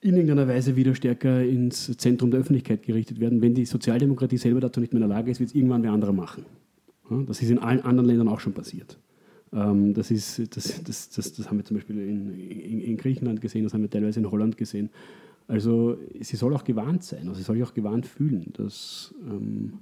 in 0.00 0.16
irgendeiner 0.16 0.48
Weise 0.48 0.74
wieder 0.74 0.94
stärker 0.94 1.44
ins 1.44 1.96
Zentrum 1.96 2.32
der 2.32 2.40
Öffentlichkeit 2.40 2.82
gerichtet 2.82 3.20
werden. 3.20 3.40
Wenn 3.40 3.54
die 3.54 3.64
Sozialdemokratie 3.64 4.36
selber 4.36 4.60
dazu 4.60 4.80
nicht 4.80 4.92
mehr 4.92 5.00
in 5.00 5.08
der 5.08 5.16
Lage 5.16 5.30
ist, 5.30 5.38
wird 5.38 5.50
es 5.50 5.54
irgendwann 5.54 5.84
wer 5.84 5.92
andere 5.92 6.12
machen. 6.12 6.44
Das 7.26 7.40
ist 7.40 7.50
in 7.50 7.58
allen 7.58 7.80
anderen 7.82 8.08
Ländern 8.08 8.28
auch 8.28 8.40
schon 8.40 8.52
passiert. 8.52 8.98
Ähm, 9.52 9.92
das, 9.94 10.10
ist, 10.10 10.56
das, 10.56 10.82
das, 10.82 11.10
das, 11.10 11.32
das 11.32 11.48
haben 11.48 11.58
wir 11.58 11.64
zum 11.64 11.76
Beispiel 11.76 11.98
in, 11.98 12.32
in, 12.50 12.80
in, 12.80 12.96
Griechenland 12.96 13.40
gesehen, 13.40 13.64
das 13.64 13.74
haben 13.74 13.82
wir 13.82 13.90
teilweise 13.90 14.20
in 14.20 14.30
Holland 14.30 14.56
gesehen. 14.56 14.90
Also 15.48 15.98
sie 16.20 16.36
soll 16.36 16.54
auch 16.54 16.64
gewarnt 16.64 17.04
sein, 17.04 17.28
also 17.28 17.34
sie 17.34 17.42
soll 17.42 17.56
sich 17.56 17.64
auch 17.64 17.74
gewarnt 17.74 18.06
fühlen. 18.06 18.52
Dass, 18.56 19.14
ähm, 19.28 19.74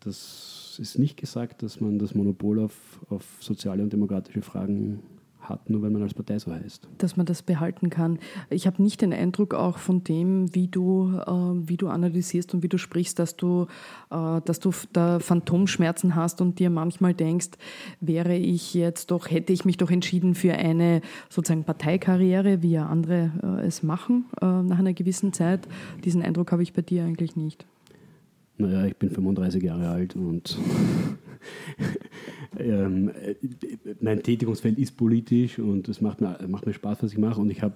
das 0.00 0.78
ist 0.80 0.98
nicht 0.98 1.16
gesagt, 1.16 1.62
dass 1.62 1.80
man 1.80 1.98
das 1.98 2.14
Monopol 2.14 2.60
auf, 2.60 3.04
auf 3.10 3.24
soziale 3.40 3.82
und 3.82 3.92
demokratische 3.92 4.42
Fragen 4.42 5.00
hat, 5.48 5.70
nur 5.70 5.82
weil 5.82 5.90
man 5.90 6.02
als 6.02 6.14
Partei 6.14 6.38
so 6.38 6.52
heißt. 6.52 6.88
Dass 6.98 7.16
man 7.16 7.26
das 7.26 7.42
behalten 7.42 7.90
kann. 7.90 8.18
Ich 8.50 8.66
habe 8.66 8.82
nicht 8.82 9.00
den 9.00 9.12
Eindruck 9.12 9.54
auch 9.54 9.78
von 9.78 10.04
dem, 10.04 10.54
wie 10.54 10.68
du, 10.68 11.12
äh, 11.26 11.68
wie 11.68 11.76
du 11.76 11.88
analysierst 11.88 12.54
und 12.54 12.62
wie 12.62 12.68
du 12.68 12.78
sprichst, 12.78 13.18
dass 13.18 13.36
du, 13.36 13.66
äh, 14.10 14.40
dass 14.44 14.60
du 14.60 14.72
da 14.92 15.18
Phantomschmerzen 15.18 16.14
hast 16.14 16.40
und 16.40 16.58
dir 16.58 16.70
manchmal 16.70 17.14
denkst, 17.14 17.50
wäre 18.00 18.36
ich 18.36 18.74
jetzt 18.74 19.10
doch, 19.10 19.30
hätte 19.30 19.52
ich 19.52 19.64
mich 19.64 19.76
doch 19.76 19.90
entschieden 19.90 20.34
für 20.34 20.54
eine 20.54 21.00
sozusagen 21.28 21.64
Parteikarriere, 21.64 22.62
wie 22.62 22.72
ja 22.72 22.86
andere 22.86 23.32
äh, 23.42 23.66
es 23.66 23.82
machen 23.82 24.26
äh, 24.40 24.46
nach 24.46 24.78
einer 24.78 24.92
gewissen 24.92 25.32
Zeit. 25.32 25.68
Diesen 26.04 26.22
Eindruck 26.22 26.52
habe 26.52 26.62
ich 26.62 26.72
bei 26.72 26.82
dir 26.82 27.04
eigentlich 27.04 27.36
nicht. 27.36 27.66
Naja, 28.58 28.86
ich 28.86 28.96
bin 28.96 29.10
35 29.10 29.62
Jahre 29.62 29.88
alt 29.88 30.16
und 30.16 30.58
ähm, 32.58 33.10
mein 34.00 34.22
Tätigungsfeld 34.22 34.78
ist 34.78 34.96
politisch 34.96 35.58
und 35.58 35.88
es 35.88 36.00
macht 36.00 36.20
mir, 36.20 36.38
macht 36.48 36.66
mir 36.66 36.72
Spaß, 36.72 37.02
was 37.02 37.12
ich 37.12 37.18
mache. 37.18 37.40
Und 37.40 37.50
ich 37.50 37.62
habe, 37.62 37.74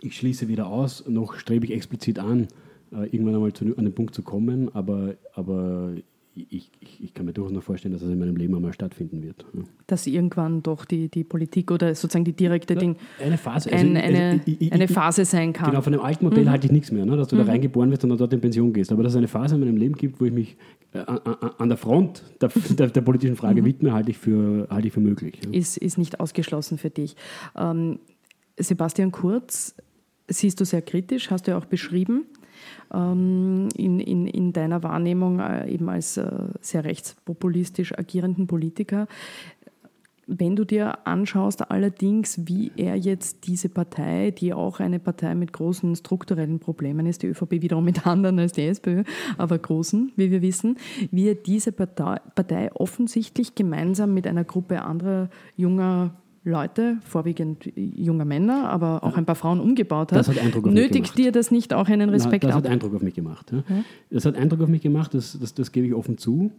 ich 0.00 0.16
schließe 0.16 0.48
weder 0.48 0.66
aus, 0.66 1.06
noch 1.08 1.34
strebe 1.34 1.66
ich 1.66 1.72
explizit 1.72 2.18
an, 2.18 2.48
äh, 2.92 3.06
irgendwann 3.06 3.34
einmal 3.34 3.52
zu, 3.52 3.76
an 3.76 3.84
den 3.84 3.94
Punkt 3.94 4.14
zu 4.14 4.22
kommen, 4.22 4.74
aber, 4.74 5.14
aber 5.34 5.94
ich, 6.34 6.70
ich, 6.80 7.00
ich, 7.02 7.14
kann 7.14 7.26
mir 7.26 7.32
durchaus 7.32 7.52
noch 7.52 7.62
vorstellen, 7.62 7.92
dass 7.92 8.02
das 8.02 8.10
in 8.10 8.18
meinem 8.18 8.36
Leben 8.36 8.54
einmal 8.54 8.72
stattfinden 8.72 9.22
wird. 9.22 9.44
Ja. 9.52 9.62
Dass 9.86 10.06
irgendwann 10.06 10.62
doch 10.62 10.84
die, 10.84 11.08
die 11.08 11.24
Politik 11.24 11.70
oder 11.70 11.94
sozusagen 11.94 12.24
die 12.24 12.32
direkte 12.32 12.76
Ding 12.76 12.96
eine 13.22 13.36
Phase, 13.36 13.72
also 13.72 13.84
ein, 13.84 13.96
eine, 13.96 14.40
ich, 14.46 14.72
eine 14.72 14.86
Phase 14.86 15.24
sein 15.24 15.52
kann. 15.52 15.70
Genau, 15.70 15.82
von 15.82 15.92
dem 15.92 16.00
alten 16.00 16.24
Modell 16.24 16.44
mhm. 16.44 16.50
halte 16.50 16.66
ich 16.66 16.72
nichts 16.72 16.92
mehr, 16.92 17.04
ne? 17.04 17.16
dass 17.16 17.28
du 17.28 17.36
mhm. 17.36 17.40
da 17.40 17.46
reingeboren 17.46 17.90
wirst 17.90 18.04
und 18.04 18.10
dann 18.10 18.18
dort 18.18 18.32
in 18.32 18.40
Pension 18.40 18.72
gehst. 18.72 18.92
Aber 18.92 19.02
dass 19.02 19.12
es 19.12 19.16
eine 19.16 19.28
Phase 19.28 19.56
in 19.56 19.60
meinem 19.60 19.76
Leben 19.76 19.94
gibt, 19.96 20.20
wo 20.20 20.24
ich 20.24 20.32
mich 20.32 20.56
äh, 20.92 20.98
an 21.00 21.68
der 21.68 21.78
Front 21.78 22.22
der, 22.40 22.50
der, 22.70 22.88
der 22.88 23.00
politischen 23.00 23.36
Frage 23.36 23.62
mhm. 23.62 23.66
widme, 23.66 23.92
halte 23.92 24.10
ich 24.10 24.18
für, 24.18 24.68
halte 24.70 24.86
ich 24.86 24.92
für 24.92 25.00
möglich. 25.00 25.40
Ja. 25.44 25.52
Ist, 25.52 25.78
ist 25.78 25.98
nicht 25.98 26.20
ausgeschlossen 26.20 26.78
für 26.78 26.90
dich. 26.90 27.16
Ähm, 27.56 27.98
Sebastian 28.56 29.10
Kurz 29.10 29.74
siehst 30.28 30.60
du 30.60 30.64
sehr 30.64 30.82
kritisch, 30.82 31.30
hast 31.30 31.48
du 31.48 31.52
ja 31.52 31.58
auch 31.58 31.64
beschrieben 31.64 32.26
in, 32.92 33.70
in, 34.00 34.26
in 34.26 34.52
deiner 34.52 34.82
Wahrnehmung 34.82 35.40
äh, 35.40 35.70
eben 35.70 35.88
als 35.88 36.16
äh, 36.16 36.30
sehr 36.60 36.84
rechtspopulistisch 36.84 37.96
agierenden 37.96 38.46
Politiker. 38.46 39.06
Wenn 40.32 40.54
du 40.54 40.64
dir 40.64 41.08
anschaust 41.08 41.72
allerdings, 41.72 42.46
wie 42.46 42.70
er 42.76 42.94
jetzt 42.94 43.48
diese 43.48 43.68
Partei, 43.68 44.30
die 44.30 44.54
auch 44.54 44.78
eine 44.78 45.00
Partei 45.00 45.34
mit 45.34 45.52
großen 45.52 45.96
strukturellen 45.96 46.60
Problemen 46.60 47.06
ist, 47.06 47.24
die 47.24 47.26
ÖVP 47.26 47.62
wiederum 47.62 47.84
mit 47.84 48.06
anderen 48.06 48.38
als 48.38 48.52
die 48.52 48.62
SPÖ, 48.62 49.02
aber 49.38 49.58
großen, 49.58 50.12
wie 50.14 50.30
wir 50.30 50.40
wissen, 50.40 50.78
wie 51.10 51.28
er 51.28 51.34
diese 51.34 51.72
Partei, 51.72 52.20
Partei 52.36 52.72
offensichtlich 52.72 53.56
gemeinsam 53.56 54.14
mit 54.14 54.28
einer 54.28 54.44
Gruppe 54.44 54.82
anderer 54.82 55.30
junger 55.56 56.14
Leute, 56.42 56.98
vorwiegend 57.04 57.70
junge 57.76 58.24
Männer, 58.24 58.70
aber 58.70 59.04
auch 59.04 59.16
ein 59.16 59.26
paar 59.26 59.34
Frauen 59.34 59.60
umgebaut 59.60 60.10
hat, 60.12 60.20
das 60.20 60.28
hat 60.28 60.38
Eindruck 60.38 60.66
auf 60.66 60.72
nötigt 60.72 60.92
mich 60.92 61.02
gemacht. 61.02 61.18
dir 61.18 61.32
das 61.32 61.50
nicht 61.50 61.74
auch 61.74 61.88
einen 61.88 62.08
Respekt 62.08 62.44
Na, 62.44 62.48
das 62.48 62.56
ab? 62.56 62.62
Das 62.62 62.70
hat 62.70 62.72
Eindruck 62.72 62.94
auf 62.94 63.02
mich 63.02 63.14
gemacht. 63.14 63.52
Ja. 63.52 63.58
Ja. 63.68 63.84
Das 64.10 64.24
hat 64.24 64.36
Eindruck 64.36 64.62
auf 64.62 64.68
mich 64.68 64.80
gemacht, 64.80 65.12
das, 65.12 65.38
das, 65.38 65.52
das 65.52 65.70
gebe 65.70 65.86
ich 65.86 65.94
offen 65.94 66.16
zu. 66.16 66.50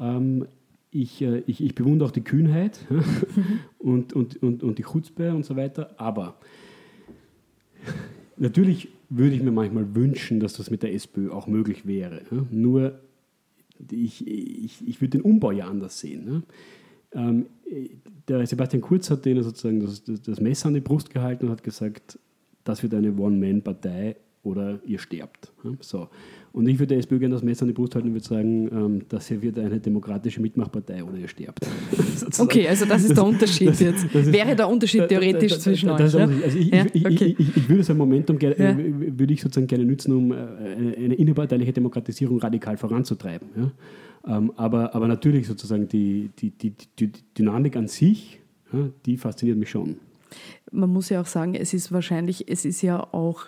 Ähm, 0.00 0.46
ich, 0.90 1.22
äh, 1.22 1.42
ich, 1.46 1.62
ich, 1.62 1.74
bewundere 1.76 2.08
auch 2.08 2.12
die 2.12 2.22
Kühnheit 2.22 2.80
ja, 2.90 3.02
und, 3.78 4.12
und, 4.12 4.42
und, 4.42 4.64
und 4.64 4.78
die 4.78 4.82
Chutzpe 4.82 5.32
und 5.32 5.44
so 5.44 5.54
weiter, 5.54 5.94
aber 5.98 6.38
natürlich 8.36 8.88
würde 9.08 9.36
ich 9.36 9.42
mir 9.42 9.52
manchmal 9.52 9.94
wünschen, 9.94 10.40
dass 10.40 10.54
das 10.54 10.70
mit 10.70 10.82
der 10.82 10.92
SPÖ 10.94 11.30
auch 11.30 11.46
möglich 11.46 11.86
wäre. 11.86 12.22
Nur 12.50 12.98
ich, 13.90 14.26
ich, 14.26 14.86
ich 14.86 15.00
würde 15.00 15.18
den 15.18 15.22
Umbau 15.22 15.52
ja 15.52 15.68
anders 15.68 16.00
sehen. 16.00 16.42
Ähm, 17.12 17.46
der 18.28 18.46
Sebastian 18.46 18.82
Kurz 18.82 19.10
hat 19.10 19.24
denen 19.24 19.42
sozusagen 19.42 19.80
das, 19.80 20.02
das, 20.04 20.40
Messer 20.40 20.68
an 20.68 20.74
die 20.74 20.80
Brust 20.80 21.10
gehalten 21.10 21.46
und 21.46 21.52
hat 21.52 21.62
gesagt, 21.62 22.18
das 22.64 22.82
wird 22.82 22.94
eine 22.94 23.14
One-Man-Partei 23.14 24.16
oder 24.42 24.78
ihr 24.86 24.98
sterbt. 24.98 25.50
So. 25.80 26.08
Und 26.52 26.66
ich 26.68 26.78
würde 26.78 26.88
der 26.88 26.98
SPÖ 26.98 27.18
gerne 27.18 27.34
das 27.34 27.42
Messer 27.42 27.62
an 27.62 27.68
die 27.68 27.74
Brust 27.74 27.94
halten 27.94 28.08
und 28.08 28.14
würde 28.14 28.26
sagen, 28.26 28.68
ähm, 28.72 29.02
das 29.08 29.28
hier 29.28 29.40
wird 29.42 29.58
eine 29.58 29.78
demokratische 29.78 30.40
Mitmachpartei 30.40 31.04
oder 31.04 31.16
ihr 31.16 31.28
sterbt. 31.28 31.60
okay, 32.38 32.68
also 32.68 32.84
das 32.84 33.04
ist 33.04 33.16
der 33.16 33.24
Unterschied 33.24 33.68
das, 33.68 33.80
jetzt. 33.80 34.06
Das 34.12 34.26
ist, 34.26 34.32
Wäre 34.32 34.56
der 34.56 34.68
Unterschied 34.68 35.08
theoretisch 35.08 35.52
das, 35.52 35.62
zwischen 35.62 35.90
euch? 35.90 36.00
Also 36.00 36.18
ich, 36.18 36.72
ja? 36.72 36.86
ich, 36.92 37.06
okay. 37.06 37.36
ich, 37.38 37.56
ich, 37.56 37.68
würde 37.68 37.82
so 37.84 37.92
ein 37.92 37.98
Momentum 37.98 38.38
ja. 38.40 38.76
würde 38.76 39.32
ich 39.32 39.40
sozusagen 39.40 39.66
gerne 39.66 39.84
nutzen, 39.84 40.12
um 40.12 40.32
äh, 40.32 40.36
eine 40.36 41.14
innerparteiliche 41.14 41.72
Demokratisierung 41.72 42.38
radikal 42.38 42.76
voranzutreiben. 42.76 43.48
Ja? 43.56 43.70
Ähm, 44.28 44.52
aber, 44.56 44.94
aber 44.94 45.08
natürlich 45.08 45.46
sozusagen 45.46 45.88
die, 45.88 46.30
die, 46.38 46.50
die, 46.50 46.74
die 46.98 47.12
Dynamik 47.36 47.76
an 47.76 47.88
sich, 47.88 48.40
die 49.06 49.16
fasziniert 49.16 49.58
mich 49.58 49.70
schon. 49.70 49.96
Man 50.70 50.90
muss 50.90 51.08
ja 51.08 51.22
auch 51.22 51.26
sagen, 51.26 51.54
es 51.54 51.72
ist 51.72 51.90
wahrscheinlich, 51.90 52.50
es 52.50 52.66
ist 52.66 52.82
ja 52.82 53.00
auch 53.12 53.46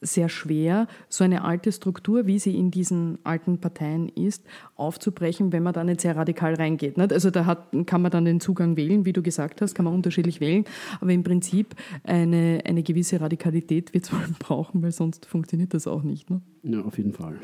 sehr 0.00 0.28
schwer, 0.28 0.86
so 1.08 1.24
eine 1.24 1.44
alte 1.44 1.72
Struktur, 1.72 2.26
wie 2.26 2.38
sie 2.38 2.56
in 2.56 2.70
diesen 2.70 3.18
alten 3.24 3.58
Parteien 3.58 4.08
ist, 4.08 4.44
aufzubrechen, 4.76 5.52
wenn 5.52 5.62
man 5.62 5.74
da 5.74 5.84
nicht 5.84 6.00
sehr 6.00 6.16
radikal 6.16 6.54
reingeht. 6.54 6.98
Also 6.98 7.30
da 7.30 7.44
hat, 7.44 7.68
kann 7.86 8.02
man 8.02 8.10
dann 8.10 8.24
den 8.24 8.40
Zugang 8.40 8.76
wählen, 8.76 9.04
wie 9.04 9.12
du 9.12 9.22
gesagt 9.22 9.60
hast, 9.60 9.74
kann 9.74 9.84
man 9.84 9.94
unterschiedlich 9.94 10.40
wählen, 10.40 10.64
aber 11.00 11.12
im 11.12 11.22
Prinzip 11.22 11.74
eine, 12.04 12.62
eine 12.64 12.82
gewisse 12.82 13.20
Radikalität 13.20 13.92
wird 13.92 14.04
es 14.04 14.12
wohl 14.12 14.20
brauchen, 14.38 14.82
weil 14.82 14.92
sonst 14.92 15.26
funktioniert 15.26 15.74
das 15.74 15.86
auch 15.86 16.02
nicht. 16.02 16.30
Ne? 16.30 16.40
Ja, 16.62 16.80
auf 16.82 16.98
jeden 16.98 17.12
Fall. 17.12 17.38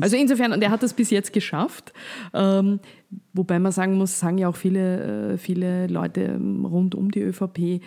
also 0.00 0.16
insofern, 0.16 0.52
und 0.52 0.62
er 0.62 0.70
hat 0.70 0.82
das 0.82 0.92
bis 0.92 1.10
jetzt 1.10 1.32
geschafft, 1.32 1.92
ähm, 2.34 2.80
wobei 3.32 3.58
man 3.58 3.72
sagen 3.72 3.96
muss, 3.96 4.18
sagen 4.18 4.38
ja 4.38 4.48
auch 4.48 4.56
viele, 4.56 5.34
äh, 5.34 5.38
viele 5.38 5.86
Leute 5.86 6.22
ähm, 6.22 6.64
rund 6.64 6.94
um 6.94 7.10
die 7.10 7.20
ÖVP, 7.20 7.80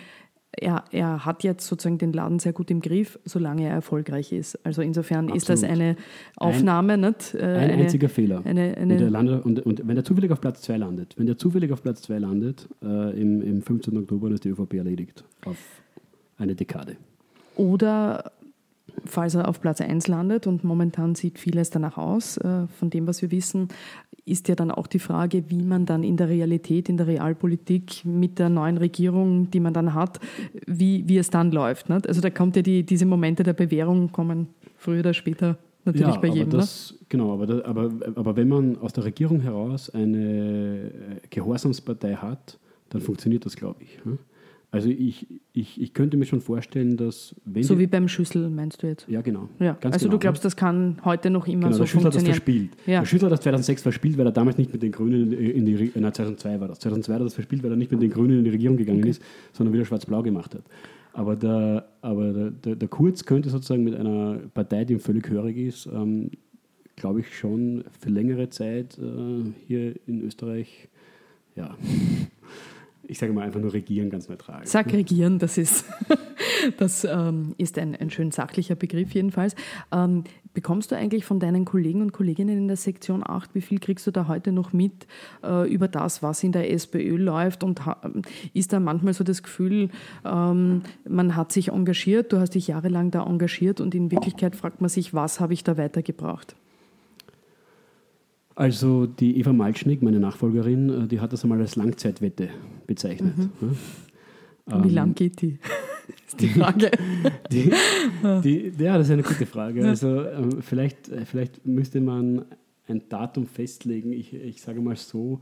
er, 0.58 0.84
er 0.90 1.24
hat 1.24 1.44
jetzt 1.44 1.66
sozusagen 1.66 1.98
den 1.98 2.12
Laden 2.12 2.38
sehr 2.38 2.52
gut 2.52 2.70
im 2.70 2.80
Griff, 2.80 3.18
solange 3.24 3.64
er 3.64 3.74
erfolgreich 3.74 4.32
ist. 4.32 4.58
Also 4.64 4.82
insofern 4.82 5.30
Absolut. 5.30 5.36
ist 5.36 5.48
das 5.48 5.64
eine 5.64 5.96
Aufnahme. 6.36 6.94
Ein, 6.94 7.00
nicht? 7.00 7.34
Äh, 7.34 7.38
ein 7.38 7.70
eine, 7.70 7.72
einziger 7.74 8.08
Fehler. 8.08 8.42
Eine, 8.44 8.76
eine 8.76 9.04
und, 9.04 9.10
landet, 9.10 9.44
und, 9.44 9.60
und, 9.60 9.88
wenn 9.88 9.96
er 9.96 10.04
zufällig 10.04 10.30
auf 10.30 10.40
Platz 10.40 10.62
2 10.62 10.76
landet, 10.76 11.14
wenn 11.16 11.26
der 11.26 11.38
zufällig 11.38 11.72
auf 11.72 11.82
Platz 11.82 12.02
2 12.02 12.18
landet, 12.18 12.68
äh, 12.82 13.20
im, 13.20 13.40
im 13.40 13.62
15. 13.62 13.96
Oktober, 13.96 14.30
ist 14.30 14.44
die 14.44 14.50
ÖVP 14.50 14.74
erledigt. 14.74 15.24
Auf 15.46 15.56
eine 16.36 16.54
Dekade. 16.54 16.96
Oder 17.56 18.32
falls 19.04 19.34
er 19.34 19.48
auf 19.48 19.60
Platz 19.60 19.80
1 19.80 20.08
landet 20.08 20.46
und 20.46 20.64
momentan 20.64 21.14
sieht 21.14 21.38
vieles 21.38 21.70
danach 21.70 21.96
aus, 21.96 22.36
äh, 22.38 22.66
von 22.78 22.90
dem, 22.90 23.06
was 23.06 23.22
wir 23.22 23.30
wissen, 23.30 23.68
ist 24.24 24.48
ja 24.48 24.54
dann 24.54 24.70
auch 24.70 24.86
die 24.86 24.98
Frage, 24.98 25.44
wie 25.48 25.62
man 25.62 25.84
dann 25.84 26.04
in 26.04 26.16
der 26.16 26.28
Realität, 26.28 26.88
in 26.88 26.96
der 26.96 27.06
Realpolitik 27.08 28.04
mit 28.04 28.38
der 28.38 28.48
neuen 28.48 28.76
Regierung, 28.78 29.50
die 29.50 29.60
man 29.60 29.74
dann 29.74 29.94
hat, 29.94 30.20
wie, 30.66 31.08
wie 31.08 31.18
es 31.18 31.30
dann 31.30 31.50
läuft. 31.50 31.88
Nicht? 31.88 32.06
Also 32.06 32.20
da 32.20 32.30
kommt 32.30 32.54
ja 32.56 32.62
die, 32.62 32.84
diese 32.84 33.04
Momente 33.04 33.42
der 33.42 33.52
Bewährung 33.52 34.12
kommen 34.12 34.48
früher 34.76 35.00
oder 35.00 35.14
später 35.14 35.58
natürlich 35.84 36.14
ja, 36.14 36.20
bei 36.20 36.28
jedem. 36.28 36.50
Aber 36.50 36.58
das, 36.58 36.92
ne? 36.92 37.06
Genau, 37.08 37.32
aber, 37.32 37.46
das, 37.46 37.64
aber, 37.64 37.90
aber 38.14 38.36
wenn 38.36 38.48
man 38.48 38.78
aus 38.78 38.92
der 38.92 39.04
Regierung 39.04 39.40
heraus 39.40 39.90
eine 39.90 40.90
Gehorsamspartei 41.30 42.14
hat, 42.14 42.58
dann 42.90 43.00
funktioniert 43.00 43.44
das, 43.44 43.56
glaube 43.56 43.82
ich. 43.82 44.04
Hm? 44.04 44.18
Also 44.72 44.88
ich, 44.88 45.26
ich, 45.52 45.78
ich 45.78 45.92
könnte 45.92 46.16
mir 46.16 46.24
schon 46.24 46.40
vorstellen, 46.40 46.96
dass 46.96 47.36
wenn 47.44 47.62
So 47.62 47.78
wie 47.78 47.86
beim 47.86 48.08
Schüssel, 48.08 48.48
meinst 48.48 48.82
du 48.82 48.86
jetzt? 48.86 49.06
Ja, 49.06 49.20
genau. 49.20 49.50
Ja. 49.60 49.76
also 49.82 49.98
genau. 49.98 50.12
du 50.12 50.18
glaubst, 50.18 50.46
das 50.46 50.56
kann 50.56 50.96
heute 51.04 51.28
noch 51.28 51.46
immer 51.46 51.64
genau, 51.64 51.72
so 51.72 51.78
der 51.80 51.86
Schüssel 51.88 52.00
funktionieren? 52.00 52.34
hat 52.34 52.38
das 52.38 52.44
verspielt. 52.44 52.70
Ja. 52.86 53.00
Der 53.00 53.06
Schüssel 53.06 53.26
hat 53.26 53.32
das 53.32 53.40
2006 53.42 53.82
verspielt, 53.82 54.16
weil 54.16 54.24
er 54.24 54.32
damals 54.32 54.56
nicht 54.56 54.72
mit 54.72 54.82
den 54.82 54.90
Grünen 54.90 55.30
in 55.30 55.66
die... 55.66 55.92
Nein, 55.94 56.14
2002 56.14 56.58
war 56.58 56.68
das. 56.68 56.78
2002 56.80 57.12
hat 57.12 57.20
er 57.20 57.24
das 57.24 57.34
verspielt, 57.34 57.62
weil 57.62 57.70
er 57.70 57.76
nicht 57.76 57.92
mit 57.92 58.00
den 58.00 58.08
Grünen 58.08 58.38
in 58.38 58.44
die 58.44 58.50
Regierung 58.50 58.78
gegangen 58.78 59.00
okay. 59.00 59.10
ist, 59.10 59.22
sondern 59.52 59.74
wieder 59.74 59.84
schwarz-blau 59.84 60.22
gemacht 60.22 60.54
hat. 60.54 60.62
Aber, 61.12 61.36
der, 61.36 61.86
aber 62.00 62.32
der, 62.32 62.50
der, 62.52 62.76
der, 62.76 62.88
Kurz 62.88 63.26
könnte 63.26 63.50
sozusagen 63.50 63.84
mit 63.84 63.94
einer 63.94 64.38
Partei, 64.54 64.86
die 64.86 64.94
ihm 64.94 65.00
völlig 65.00 65.28
hörig 65.28 65.58
ist, 65.58 65.84
ähm, 65.84 66.30
glaube 66.96 67.20
ich 67.20 67.36
schon 67.36 67.84
für 68.00 68.08
längere 68.08 68.48
Zeit 68.48 68.98
äh, 68.98 69.52
hier 69.66 69.96
in 70.06 70.22
Österreich 70.22 70.88
ja, 71.56 71.76
ich 73.12 73.18
sage 73.18 73.32
mal 73.34 73.42
einfach 73.42 73.60
nur 73.60 73.74
regieren 73.74 74.08
ganz 74.08 74.30
neutral. 74.30 74.62
Sag 74.66 74.90
regieren, 74.90 75.38
das 75.38 75.58
ist, 75.58 75.84
das, 76.78 77.04
ähm, 77.04 77.54
ist 77.58 77.78
ein, 77.78 77.94
ein 77.94 78.10
schön 78.10 78.30
sachlicher 78.32 78.74
Begriff 78.74 79.12
jedenfalls. 79.12 79.54
Ähm, 79.92 80.24
bekommst 80.54 80.90
du 80.90 80.96
eigentlich 80.96 81.26
von 81.26 81.38
deinen 81.38 81.66
Kollegen 81.66 82.00
und 82.00 82.12
Kolleginnen 82.12 82.56
in 82.56 82.68
der 82.68 82.78
Sektion 82.78 83.22
8, 83.24 83.54
wie 83.54 83.60
viel 83.60 83.80
kriegst 83.80 84.06
du 84.06 84.10
da 84.10 84.28
heute 84.28 84.50
noch 84.50 84.72
mit 84.72 85.06
äh, 85.44 85.70
über 85.70 85.88
das, 85.88 86.22
was 86.22 86.42
in 86.42 86.52
der 86.52 86.72
SPÖ 86.72 87.18
läuft? 87.18 87.62
Und 87.62 87.82
ist 88.54 88.72
da 88.72 88.80
manchmal 88.80 89.12
so 89.12 89.24
das 89.24 89.42
Gefühl, 89.42 89.90
ähm, 90.24 90.80
man 91.06 91.36
hat 91.36 91.52
sich 91.52 91.68
engagiert, 91.68 92.32
du 92.32 92.38
hast 92.38 92.54
dich 92.54 92.68
jahrelang 92.68 93.10
da 93.10 93.26
engagiert 93.26 93.82
und 93.82 93.94
in 93.94 94.10
Wirklichkeit 94.10 94.56
fragt 94.56 94.80
man 94.80 94.88
sich, 94.88 95.12
was 95.12 95.38
habe 95.38 95.52
ich 95.52 95.64
da 95.64 95.76
weitergebracht? 95.76 96.56
Also 98.54 99.06
die 99.06 99.38
Eva 99.38 99.52
Malschnick, 99.52 100.02
meine 100.02 100.20
Nachfolgerin, 100.20 100.88
äh, 100.88 101.08
die 101.08 101.20
hat 101.20 101.32
das 101.32 101.42
einmal 101.42 101.60
als 101.60 101.76
Langzeitwette 101.76 102.50
bezeichnet. 102.86 103.36
Mhm. 103.36 103.76
Wie 104.66 104.88
ähm, 104.88 104.94
lang 104.94 105.14
geht 105.14 105.40
die? 105.40 105.58
ist 106.26 106.40
die 106.40 106.48
Frage. 106.48 106.90
die, 107.52 107.72
die, 108.44 108.72
ja, 108.78 108.98
das 108.98 109.06
ist 109.08 109.12
eine 109.12 109.22
gute 109.22 109.46
Frage. 109.46 109.86
Also 109.86 110.24
ähm, 110.24 110.62
vielleicht, 110.62 111.08
äh, 111.08 111.24
vielleicht 111.24 111.66
müsste 111.66 112.00
man 112.00 112.44
ein 112.88 113.02
Datum 113.08 113.46
festlegen. 113.46 114.12
Ich, 114.12 114.34
ich 114.34 114.60
sage 114.60 114.80
mal 114.80 114.96
so, 114.96 115.40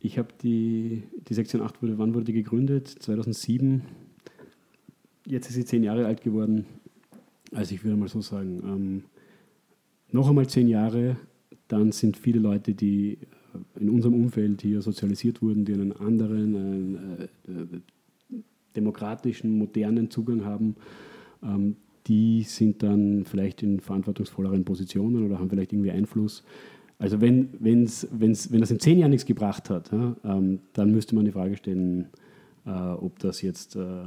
ich 0.00 0.18
habe 0.18 0.28
die, 0.42 1.02
die 1.28 1.34
Sektion 1.34 1.62
8 1.62 1.82
wurde, 1.82 1.98
wann 1.98 2.14
wurde 2.14 2.26
die 2.26 2.32
gegründet? 2.32 2.88
2007. 2.88 3.82
Jetzt 5.26 5.48
ist 5.48 5.54
sie 5.54 5.64
zehn 5.64 5.82
Jahre 5.82 6.06
alt 6.06 6.22
geworden. 6.22 6.66
Also 7.52 7.74
ich 7.74 7.84
würde 7.84 7.96
mal 7.96 8.08
so 8.08 8.20
sagen, 8.20 8.60
ähm, 8.64 9.04
noch 10.10 10.28
einmal 10.28 10.46
zehn 10.46 10.68
Jahre 10.68 11.16
dann 11.68 11.92
sind 11.92 12.16
viele 12.16 12.40
Leute, 12.40 12.74
die 12.74 13.18
äh, 13.76 13.80
in 13.80 13.90
unserem 13.90 14.14
Umfeld 14.14 14.62
hier 14.62 14.82
sozialisiert 14.82 15.42
wurden, 15.42 15.64
die 15.64 15.74
einen 15.74 15.92
anderen, 15.92 16.56
einen, 16.56 17.28
äh, 17.46 17.52
äh, 17.52 17.80
demokratischen, 18.74 19.56
modernen 19.58 20.10
Zugang 20.10 20.44
haben, 20.44 20.76
ähm, 21.42 21.76
die 22.06 22.42
sind 22.42 22.82
dann 22.82 23.24
vielleicht 23.24 23.62
in 23.62 23.80
verantwortungsvolleren 23.80 24.64
Positionen 24.64 25.24
oder 25.24 25.38
haben 25.38 25.50
vielleicht 25.50 25.72
irgendwie 25.72 25.90
Einfluss. 25.90 26.42
Also 26.98 27.20
wenn, 27.20 27.50
wenn's, 27.60 28.08
wenn's, 28.10 28.50
wenn 28.50 28.60
das 28.60 28.70
in 28.70 28.80
zehn 28.80 28.98
Jahren 28.98 29.10
nichts 29.10 29.26
gebracht 29.26 29.70
hat, 29.70 29.92
ja, 29.92 30.16
ähm, 30.24 30.60
dann 30.72 30.90
müsste 30.90 31.14
man 31.14 31.26
die 31.26 31.32
Frage 31.32 31.56
stellen, 31.56 32.08
äh, 32.66 32.70
ob 32.70 33.18
das 33.18 33.42
jetzt 33.42 33.76
äh, 33.76 34.04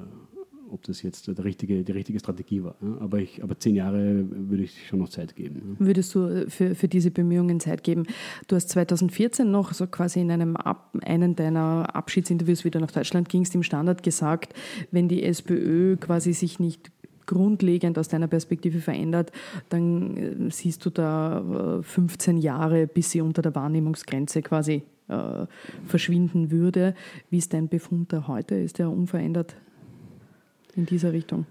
ob 0.72 0.84
das 0.84 1.02
jetzt 1.02 1.28
der 1.28 1.44
richtige, 1.44 1.84
die 1.84 1.92
richtige 1.92 2.20
Strategie 2.20 2.64
war. 2.64 2.76
Aber, 3.00 3.20
ich, 3.20 3.44
aber 3.44 3.60
zehn 3.60 3.76
Jahre 3.76 4.26
würde 4.30 4.64
ich 4.64 4.88
schon 4.88 5.00
noch 5.00 5.10
Zeit 5.10 5.36
geben. 5.36 5.76
Würdest 5.80 6.16
du 6.16 6.26
äh, 6.28 6.50
für, 6.50 6.76
für 6.76 6.88
diese 6.88 7.12
Bemühungen 7.12 7.60
Zeit 7.60 7.84
geben? 7.84 8.06
Du 8.48 8.56
hast 8.56 8.70
2014 8.70 9.50
noch 9.50 9.74
so 9.74 9.88
quasi 9.88 10.22
in 10.22 10.32
einem 10.32 10.56
Ab, 10.56 10.96
einen 11.04 11.36
deiner 11.36 11.94
Abschiedsinterviews 11.94 12.64
wieder 12.64 12.80
nach 12.80 12.92
Deutschland 12.92 13.30
gingst, 13.30 13.54
im 13.56 13.64
Standard 13.64 14.04
gesagt, 14.04 14.54
wenn 14.92 15.08
die 15.08 15.24
SPÖ 15.24 15.98
quasi 15.98 16.34
sich 16.34 16.60
nicht 16.60 16.92
grundlegend 17.26 17.98
aus 17.98 18.08
deiner 18.08 18.28
Perspektive 18.28 18.80
verändert, 18.80 19.32
dann 19.70 20.18
äh, 20.18 20.52
siehst 20.52 20.86
du 20.86 20.90
da 20.90 21.82
15 21.82 22.38
äh, 22.38 22.40
Jahre, 22.40 22.88
bis 22.88 23.12
sie 23.12 23.22
unter 23.22 23.42
der 23.42 23.56
Wahrnehmungsgrenze 23.56 24.42
quasi 24.42 24.84
verschwinden 25.88 26.52
würde. 26.52 26.96
Wie 27.30 27.38
ist 27.38 27.54
dein 27.54 27.68
Befund 27.68 28.14
da 28.14 28.30
heute? 28.30 28.56
Ist 28.56 28.80
der 28.80 28.90
unverändert 28.90 29.58
in 30.76 30.86
dieser 30.86 31.14
Richtung? 31.14 31.46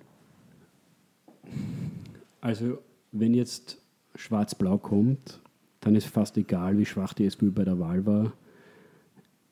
Also, 2.40 2.78
wenn 3.12 3.34
jetzt 3.34 3.78
Schwarz-Blau 4.14 4.78
kommt, 4.78 5.40
dann 5.80 5.94
ist 5.94 6.06
fast 6.06 6.36
egal, 6.36 6.78
wie 6.78 6.86
schwach 6.86 7.14
die 7.14 7.24
SPÖ 7.24 7.50
bei 7.50 7.64
der 7.64 7.78
Wahl 7.78 8.06
war. 8.06 8.32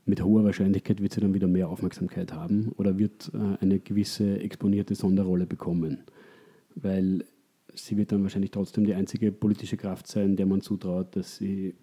Mit 0.05 0.23
hoher 0.23 0.45
Wahrscheinlichkeit 0.45 1.03
wird 1.03 1.13
sie 1.13 1.21
dann 1.21 1.35
wieder 1.35 1.49
mehr 1.49 1.69
Aufmerksamkeit 1.69 2.33
haben 2.33 2.73
oder 2.77 2.99
wird 2.99 3.31
äh, 3.35 3.63
eine 3.63 3.79
gewisse 3.79 4.41
exponierte 4.41 4.95
Sonderrolle 4.95 5.47
bekommen. 5.47 6.05
Weil 6.75 7.25
sie 7.75 7.97
wird 7.97 8.13
dann 8.13 8.23
wahrscheinlich 8.23 8.51
trotzdem 8.51 8.85
die 8.85 8.95
einzige 8.95 9.33
politische 9.33 9.77
Kraft 9.77 10.07
sein, 10.07 10.37
der 10.37 10.47
man 10.47 10.63
zutraut, 10.63 11.15
dass 11.15 11.37
sie 11.37 11.75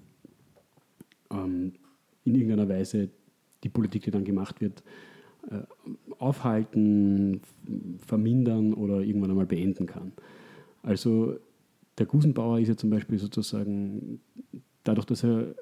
ähm, 1.31 1.73
in 2.23 2.35
irgendeiner 2.35 2.67
Weise 2.67 3.09
die 3.63 3.69
Politik, 3.69 4.03
die 4.03 4.11
dann 4.11 4.25
gemacht 4.25 4.61
wird, 4.61 4.83
aufhalten, 6.17 7.41
vermindern 8.05 8.73
oder 8.73 9.01
irgendwann 9.01 9.31
einmal 9.31 9.45
beenden 9.45 9.85
kann. 9.85 10.11
Also 10.83 11.35
der 11.97 12.05
Gusenbauer 12.05 12.59
ist 12.59 12.67
ja 12.67 12.77
zum 12.77 12.89
Beispiel 12.89 13.17
sozusagen, 13.17 14.19
dadurch, 14.83 15.05
dass 15.05 15.23
er 15.23 15.55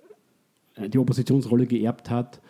die 0.78 0.98
Oppositionsrolle 0.98 1.68
geerbt 1.68 2.10
hat, 2.10 2.42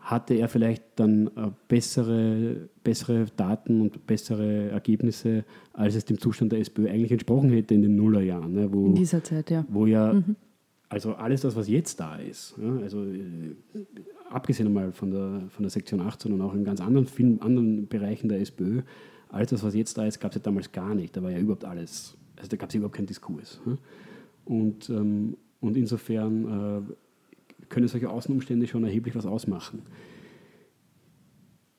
hatte 0.00 0.34
er 0.34 0.48
vielleicht 0.48 0.82
dann 0.96 1.28
äh, 1.28 1.50
bessere, 1.68 2.68
bessere 2.82 3.26
Daten 3.36 3.82
und 3.82 4.06
bessere 4.06 4.70
Ergebnisse, 4.70 5.44
als 5.72 5.94
es 5.94 6.04
dem 6.06 6.18
Zustand 6.18 6.52
der 6.52 6.60
SPÖ 6.60 6.88
eigentlich 6.88 7.12
entsprochen 7.12 7.50
hätte 7.50 7.74
in 7.74 7.82
den 7.82 7.96
Nullerjahren. 7.96 8.52
Ne, 8.52 8.72
wo, 8.72 8.86
in 8.86 8.94
dieser 8.94 9.22
Zeit, 9.22 9.50
ja. 9.50 9.64
Wo 9.68 9.86
ja, 9.86 10.14
mhm. 10.14 10.36
also 10.88 11.14
alles 11.14 11.42
das, 11.42 11.54
was 11.54 11.68
jetzt 11.68 12.00
da 12.00 12.16
ist, 12.16 12.54
ja, 12.60 12.76
also 12.78 13.04
äh, 13.04 13.54
abgesehen 14.30 14.66
einmal 14.66 14.92
von 14.92 15.10
der, 15.10 15.42
von 15.50 15.62
der 15.62 15.70
Sektion 15.70 16.00
18 16.00 16.32
und 16.32 16.40
auch 16.40 16.54
in 16.54 16.64
ganz 16.64 16.80
anderen, 16.80 17.06
vielen 17.06 17.40
anderen 17.42 17.88
Bereichen 17.88 18.28
der 18.28 18.40
SPÖ, 18.40 18.82
alles 19.28 19.50
das, 19.50 19.62
was 19.62 19.74
jetzt 19.74 19.96
da 19.96 20.06
ist, 20.06 20.20
gab 20.20 20.32
es 20.32 20.36
ja 20.36 20.42
damals 20.42 20.72
gar 20.72 20.94
nicht. 20.94 21.16
Da 21.16 21.22
war 21.22 21.30
ja 21.30 21.38
überhaupt 21.38 21.64
alles, 21.64 22.16
also 22.36 22.48
da 22.48 22.56
gab 22.56 22.68
es 22.68 22.74
überhaupt 22.74 22.96
keinen 22.96 23.06
Diskurs. 23.06 23.60
Und, 24.44 24.88
ähm, 24.90 25.36
und 25.60 25.76
insofern 25.76 26.88
äh, 26.88 27.64
können 27.68 27.88
solche 27.88 28.10
Außenumstände 28.10 28.66
schon 28.66 28.84
erheblich 28.84 29.14
was 29.14 29.26
ausmachen. 29.26 29.82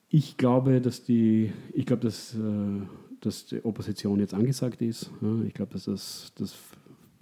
Ich 0.09 0.37
glaube, 0.37 0.81
dass 0.81 1.03
die, 1.03 1.51
ich 1.73 1.85
glaube, 1.85 2.03
dass, 2.03 2.35
äh, 2.35 2.81
dass 3.19 3.47
die 3.47 3.63
Opposition 3.63 4.19
jetzt 4.19 4.33
angesagt 4.33 4.81
ist. 4.81 5.11
Ich 5.45 5.53
glaube, 5.53 5.73
dass 5.73 5.85
das 5.85 6.31
das 6.35 6.55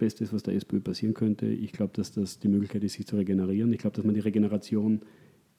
Beste 0.00 0.24
ist, 0.24 0.32
was 0.32 0.42
der 0.42 0.54
SPÖ 0.54 0.80
passieren 0.80 1.14
könnte. 1.14 1.46
Ich 1.46 1.72
glaube, 1.72 1.92
dass 1.94 2.10
das 2.10 2.40
die 2.40 2.48
Möglichkeit 2.48 2.82
ist, 2.82 2.94
sich 2.94 3.06
zu 3.06 3.16
regenerieren. 3.16 3.72
Ich 3.72 3.78
glaube, 3.78 3.94
dass 3.94 4.04
man 4.04 4.14
die 4.14 4.20
Regeneration 4.20 5.02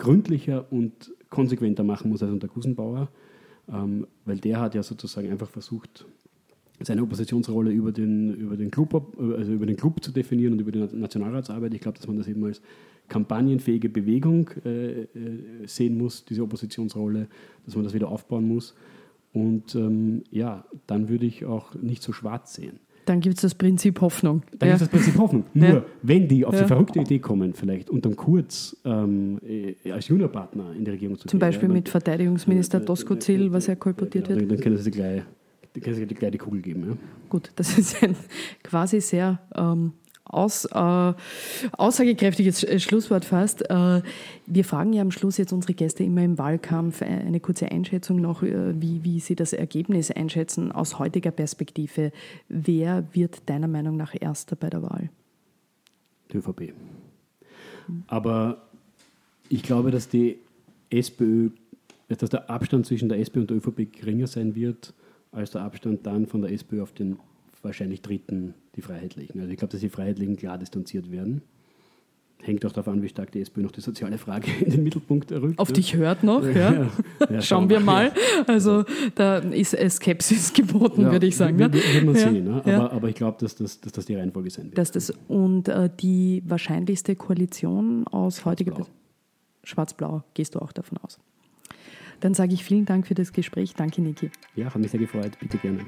gründlicher 0.02 0.66
und 0.72 1.14
konsequenter 1.30 1.84
machen 1.84 2.10
muss 2.10 2.24
als 2.24 2.32
unter 2.32 2.48
Gusenbauer, 2.48 3.10
ähm, 3.72 4.08
weil 4.26 4.40
der 4.40 4.60
hat 4.60 4.74
ja 4.74 4.82
sozusagen 4.82 5.30
einfach 5.30 5.48
versucht, 5.48 6.06
seine 6.82 7.04
Oppositionsrolle 7.04 7.70
über 7.70 7.92
den, 7.92 8.34
über, 8.34 8.58
den 8.58 8.72
Club, 8.72 9.16
also 9.20 9.54
über 9.54 9.68
den 9.68 9.78
Club 9.78 10.04
zu 10.04 10.12
definieren 10.12 10.54
und 10.54 10.62
über 10.62 10.72
die 10.72 10.80
Nationalratsarbeit. 10.80 11.72
Ich 11.76 11.82
glaube, 11.82 12.00
dass 12.00 12.08
man 12.08 12.18
das 12.18 12.28
eben 12.28 12.44
als 12.44 12.64
kampagnenfähige 13.10 13.90
Bewegung 13.90 14.50
äh, 14.66 15.02
äh, 15.04 15.08
sehen 15.68 15.96
muss, 16.00 16.26
diese 16.26 16.42
Oppositionsrolle, 16.42 17.28
dass 17.66 17.76
man 17.76 17.84
das 17.84 17.94
wieder 17.94 18.10
aufbauen 18.10 18.48
muss. 18.48 18.74
Und 19.34 19.76
ähm, 19.76 20.24
ja, 20.32 20.66
dann 20.88 21.10
würde 21.10 21.28
ich 21.28 21.46
auch 21.46 21.76
nicht 21.76 22.02
so 22.02 22.12
schwarz 22.12 22.56
sehen. 22.56 22.80
Dann 23.06 23.20
gibt 23.20 23.36
es 23.36 23.42
das 23.42 23.56
Prinzip 23.56 24.02
Hoffnung. 24.02 24.44
Dann 24.58 24.70
ja. 24.70 24.76
gibt 24.76 24.84
es 24.84 24.90
das 24.90 24.90
Prinzip 24.90 25.20
Hoffnung. 25.20 25.46
Nur, 25.54 25.68
ja. 25.68 25.86
wenn 26.02 26.28
die 26.28 26.46
auf 26.46 26.54
ja. 26.54 26.62
die 26.62 26.68
verrückte 26.68 27.00
Idee 27.00 27.20
kommen, 27.20 27.54
vielleicht 27.54 27.90
unterm 27.90 28.16
Kurz 28.16 28.76
ähm, 28.86 29.40
äh, 29.44 29.92
als 29.92 30.08
Juniorpartner 30.08 30.74
in 30.76 30.86
der 30.86 30.94
Regierung 30.94 31.18
zu 31.18 31.28
Zum 31.28 31.40
gehen, 31.40 31.48
Beispiel 31.48 31.70
mit 31.70 31.90
Verteidigungsminister 31.90 32.82
äh, 32.82 32.86
Doskozil, 32.86 33.52
was 33.52 33.68
ja 33.68 33.76
kolportiert 33.76 34.30
wird. 34.30 34.50
Dann 34.50 34.60
können 34.60 34.78
sie 34.78 34.92
gleich, 34.92 35.24
können 35.82 35.96
sie 35.96 36.06
gleich 36.06 36.32
die 36.32 36.38
Kugel 36.38 36.62
geben. 36.62 36.98
Gut, 37.30 37.52
das 37.56 37.78
ist 37.78 38.04
ein 38.04 38.16
quasi 38.64 39.02
sehr 39.02 39.40
ähm, 39.56 39.94
aus, 40.32 40.66
äh, 40.66 41.14
aussagekräftiges 41.78 42.66
Schlusswort 42.82 43.26
fast. 43.26 43.70
Äh, 43.70 44.02
wir 44.46 44.66
fragen 44.66 44.94
ja 44.94 45.02
am 45.02 45.12
Schluss 45.12 45.38
jetzt 45.38 45.54
unsere 45.54 45.74
Gäste 45.74 46.04
immer 46.04 46.24
im 46.24 46.38
Wahlkampf 46.38 47.02
eine 47.02 47.40
kurze 47.40 47.72
Einschätzung 47.72 48.22
noch, 48.22 48.44
äh, 48.44 48.80
wie, 48.82 49.04
wie 49.04 49.20
sie 49.20 49.36
das 49.36 49.54
Ergebnis 49.54 50.12
einschätzen 50.12 50.72
aus 50.72 51.00
heutiger 51.00 51.32
Perspektive. 51.32 52.12
Wer 52.48 53.06
wird 53.14 53.50
deiner 53.50 53.68
Meinung 53.68 53.98
nach 53.98 54.16
Erster 54.20 54.56
bei 54.56 54.70
der 54.70 54.82
Wahl? 54.82 55.10
Die 56.32 56.38
ÖVP. 56.38 56.74
Aber 58.08 58.62
ich 59.50 59.64
glaube, 59.64 59.92
dass 59.92 60.08
die 60.08 60.38
SPÖ, 60.90 61.50
dass 62.08 62.30
der 62.30 62.50
Abstand 62.50 62.86
zwischen 62.86 63.10
der 63.10 63.20
SPÖ 63.20 63.42
und 63.42 63.50
der 63.50 63.58
ÖVP 63.58 63.92
geringer 63.92 64.28
sein 64.28 64.56
wird, 64.56 64.94
als 65.32 65.52
der 65.52 65.62
Abstand 65.62 66.06
dann 66.06 66.28
von 66.28 66.42
der 66.42 66.52
SPÖ 66.52 66.82
auf 66.82 66.92
den 66.94 67.18
wahrscheinlich 67.62 68.02
dritten, 68.02 68.54
die 68.76 68.82
Freiheitlichen. 68.82 69.40
Also 69.40 69.52
ich 69.52 69.58
glaube, 69.58 69.72
dass 69.72 69.82
die 69.82 69.90
Freiheitlichen 69.90 70.38
klar 70.38 70.58
distanziert 70.58 71.12
werden. 71.12 71.42
Hängt 72.44 72.66
auch 72.66 72.72
darauf 72.72 72.88
an, 72.88 73.04
wie 73.04 73.10
stark 73.10 73.32
die 73.32 73.42
SPÖ 73.42 73.62
noch 73.62 73.72
die 73.72 73.82
soziale 73.82 74.18
Frage 74.18 74.50
in 74.66 74.72
den 74.72 74.84
Mittelpunkt 74.84 75.32
rückt. 75.32 75.60
Auf 75.60 75.72
dich 75.72 75.96
hört 75.96 76.24
noch, 76.24 76.44
ja. 76.44 76.74
ja. 76.74 76.90
ja 77.30 77.42
Schauen 77.44 77.70
wir 77.70 77.80
mal. 77.80 78.12
Also 78.48 78.84
da 79.14 79.38
ist 79.38 79.78
Skepsis 79.92 80.52
geboten, 80.52 81.04
ja, 81.04 81.12
würde 81.12 81.28
ich 81.28 81.36
sagen. 81.36 81.60
Wird, 81.60 81.76
wird 81.76 82.04
man 82.04 82.16
sehen. 82.16 82.46
Ne? 82.46 82.62
Aber, 82.66 82.92
aber, 82.94 83.10
ich 83.10 83.16
glaube, 83.16 83.38
dass 83.40 83.56
das, 83.56 83.80
dass 83.80 83.92
das 83.92 84.06
die 84.08 84.16
Reihenfolge 84.16 84.50
sein 84.50 84.66
wird. 84.66 84.78
Dass 84.78 84.92
das, 84.92 85.14
und 85.28 85.68
äh, 85.68 85.90
die 86.00 86.42
wahrscheinlichste 86.48 87.16
Koalition 87.16 88.08
aus 88.08 88.44
heutiger 88.44 88.88
Schwarz-Blau, 89.64 90.24
gehst 90.34 90.56
du 90.56 90.60
auch 90.60 90.72
davon 90.72 90.98
aus? 90.98 91.20
Dann 92.22 92.34
sage 92.34 92.54
ich 92.54 92.64
vielen 92.64 92.86
Dank 92.86 93.06
für 93.06 93.16
das 93.16 93.34
Gespräch. 93.34 93.76
Danke, 93.76 94.02
Niki. 94.02 94.32
Ja, 94.56 94.74
hat 94.74 94.82
mich 94.82 94.92
sehr 94.92 95.00
gefreut. 95.00 95.38
Bitte 95.40 95.58
gerne. 95.60 95.86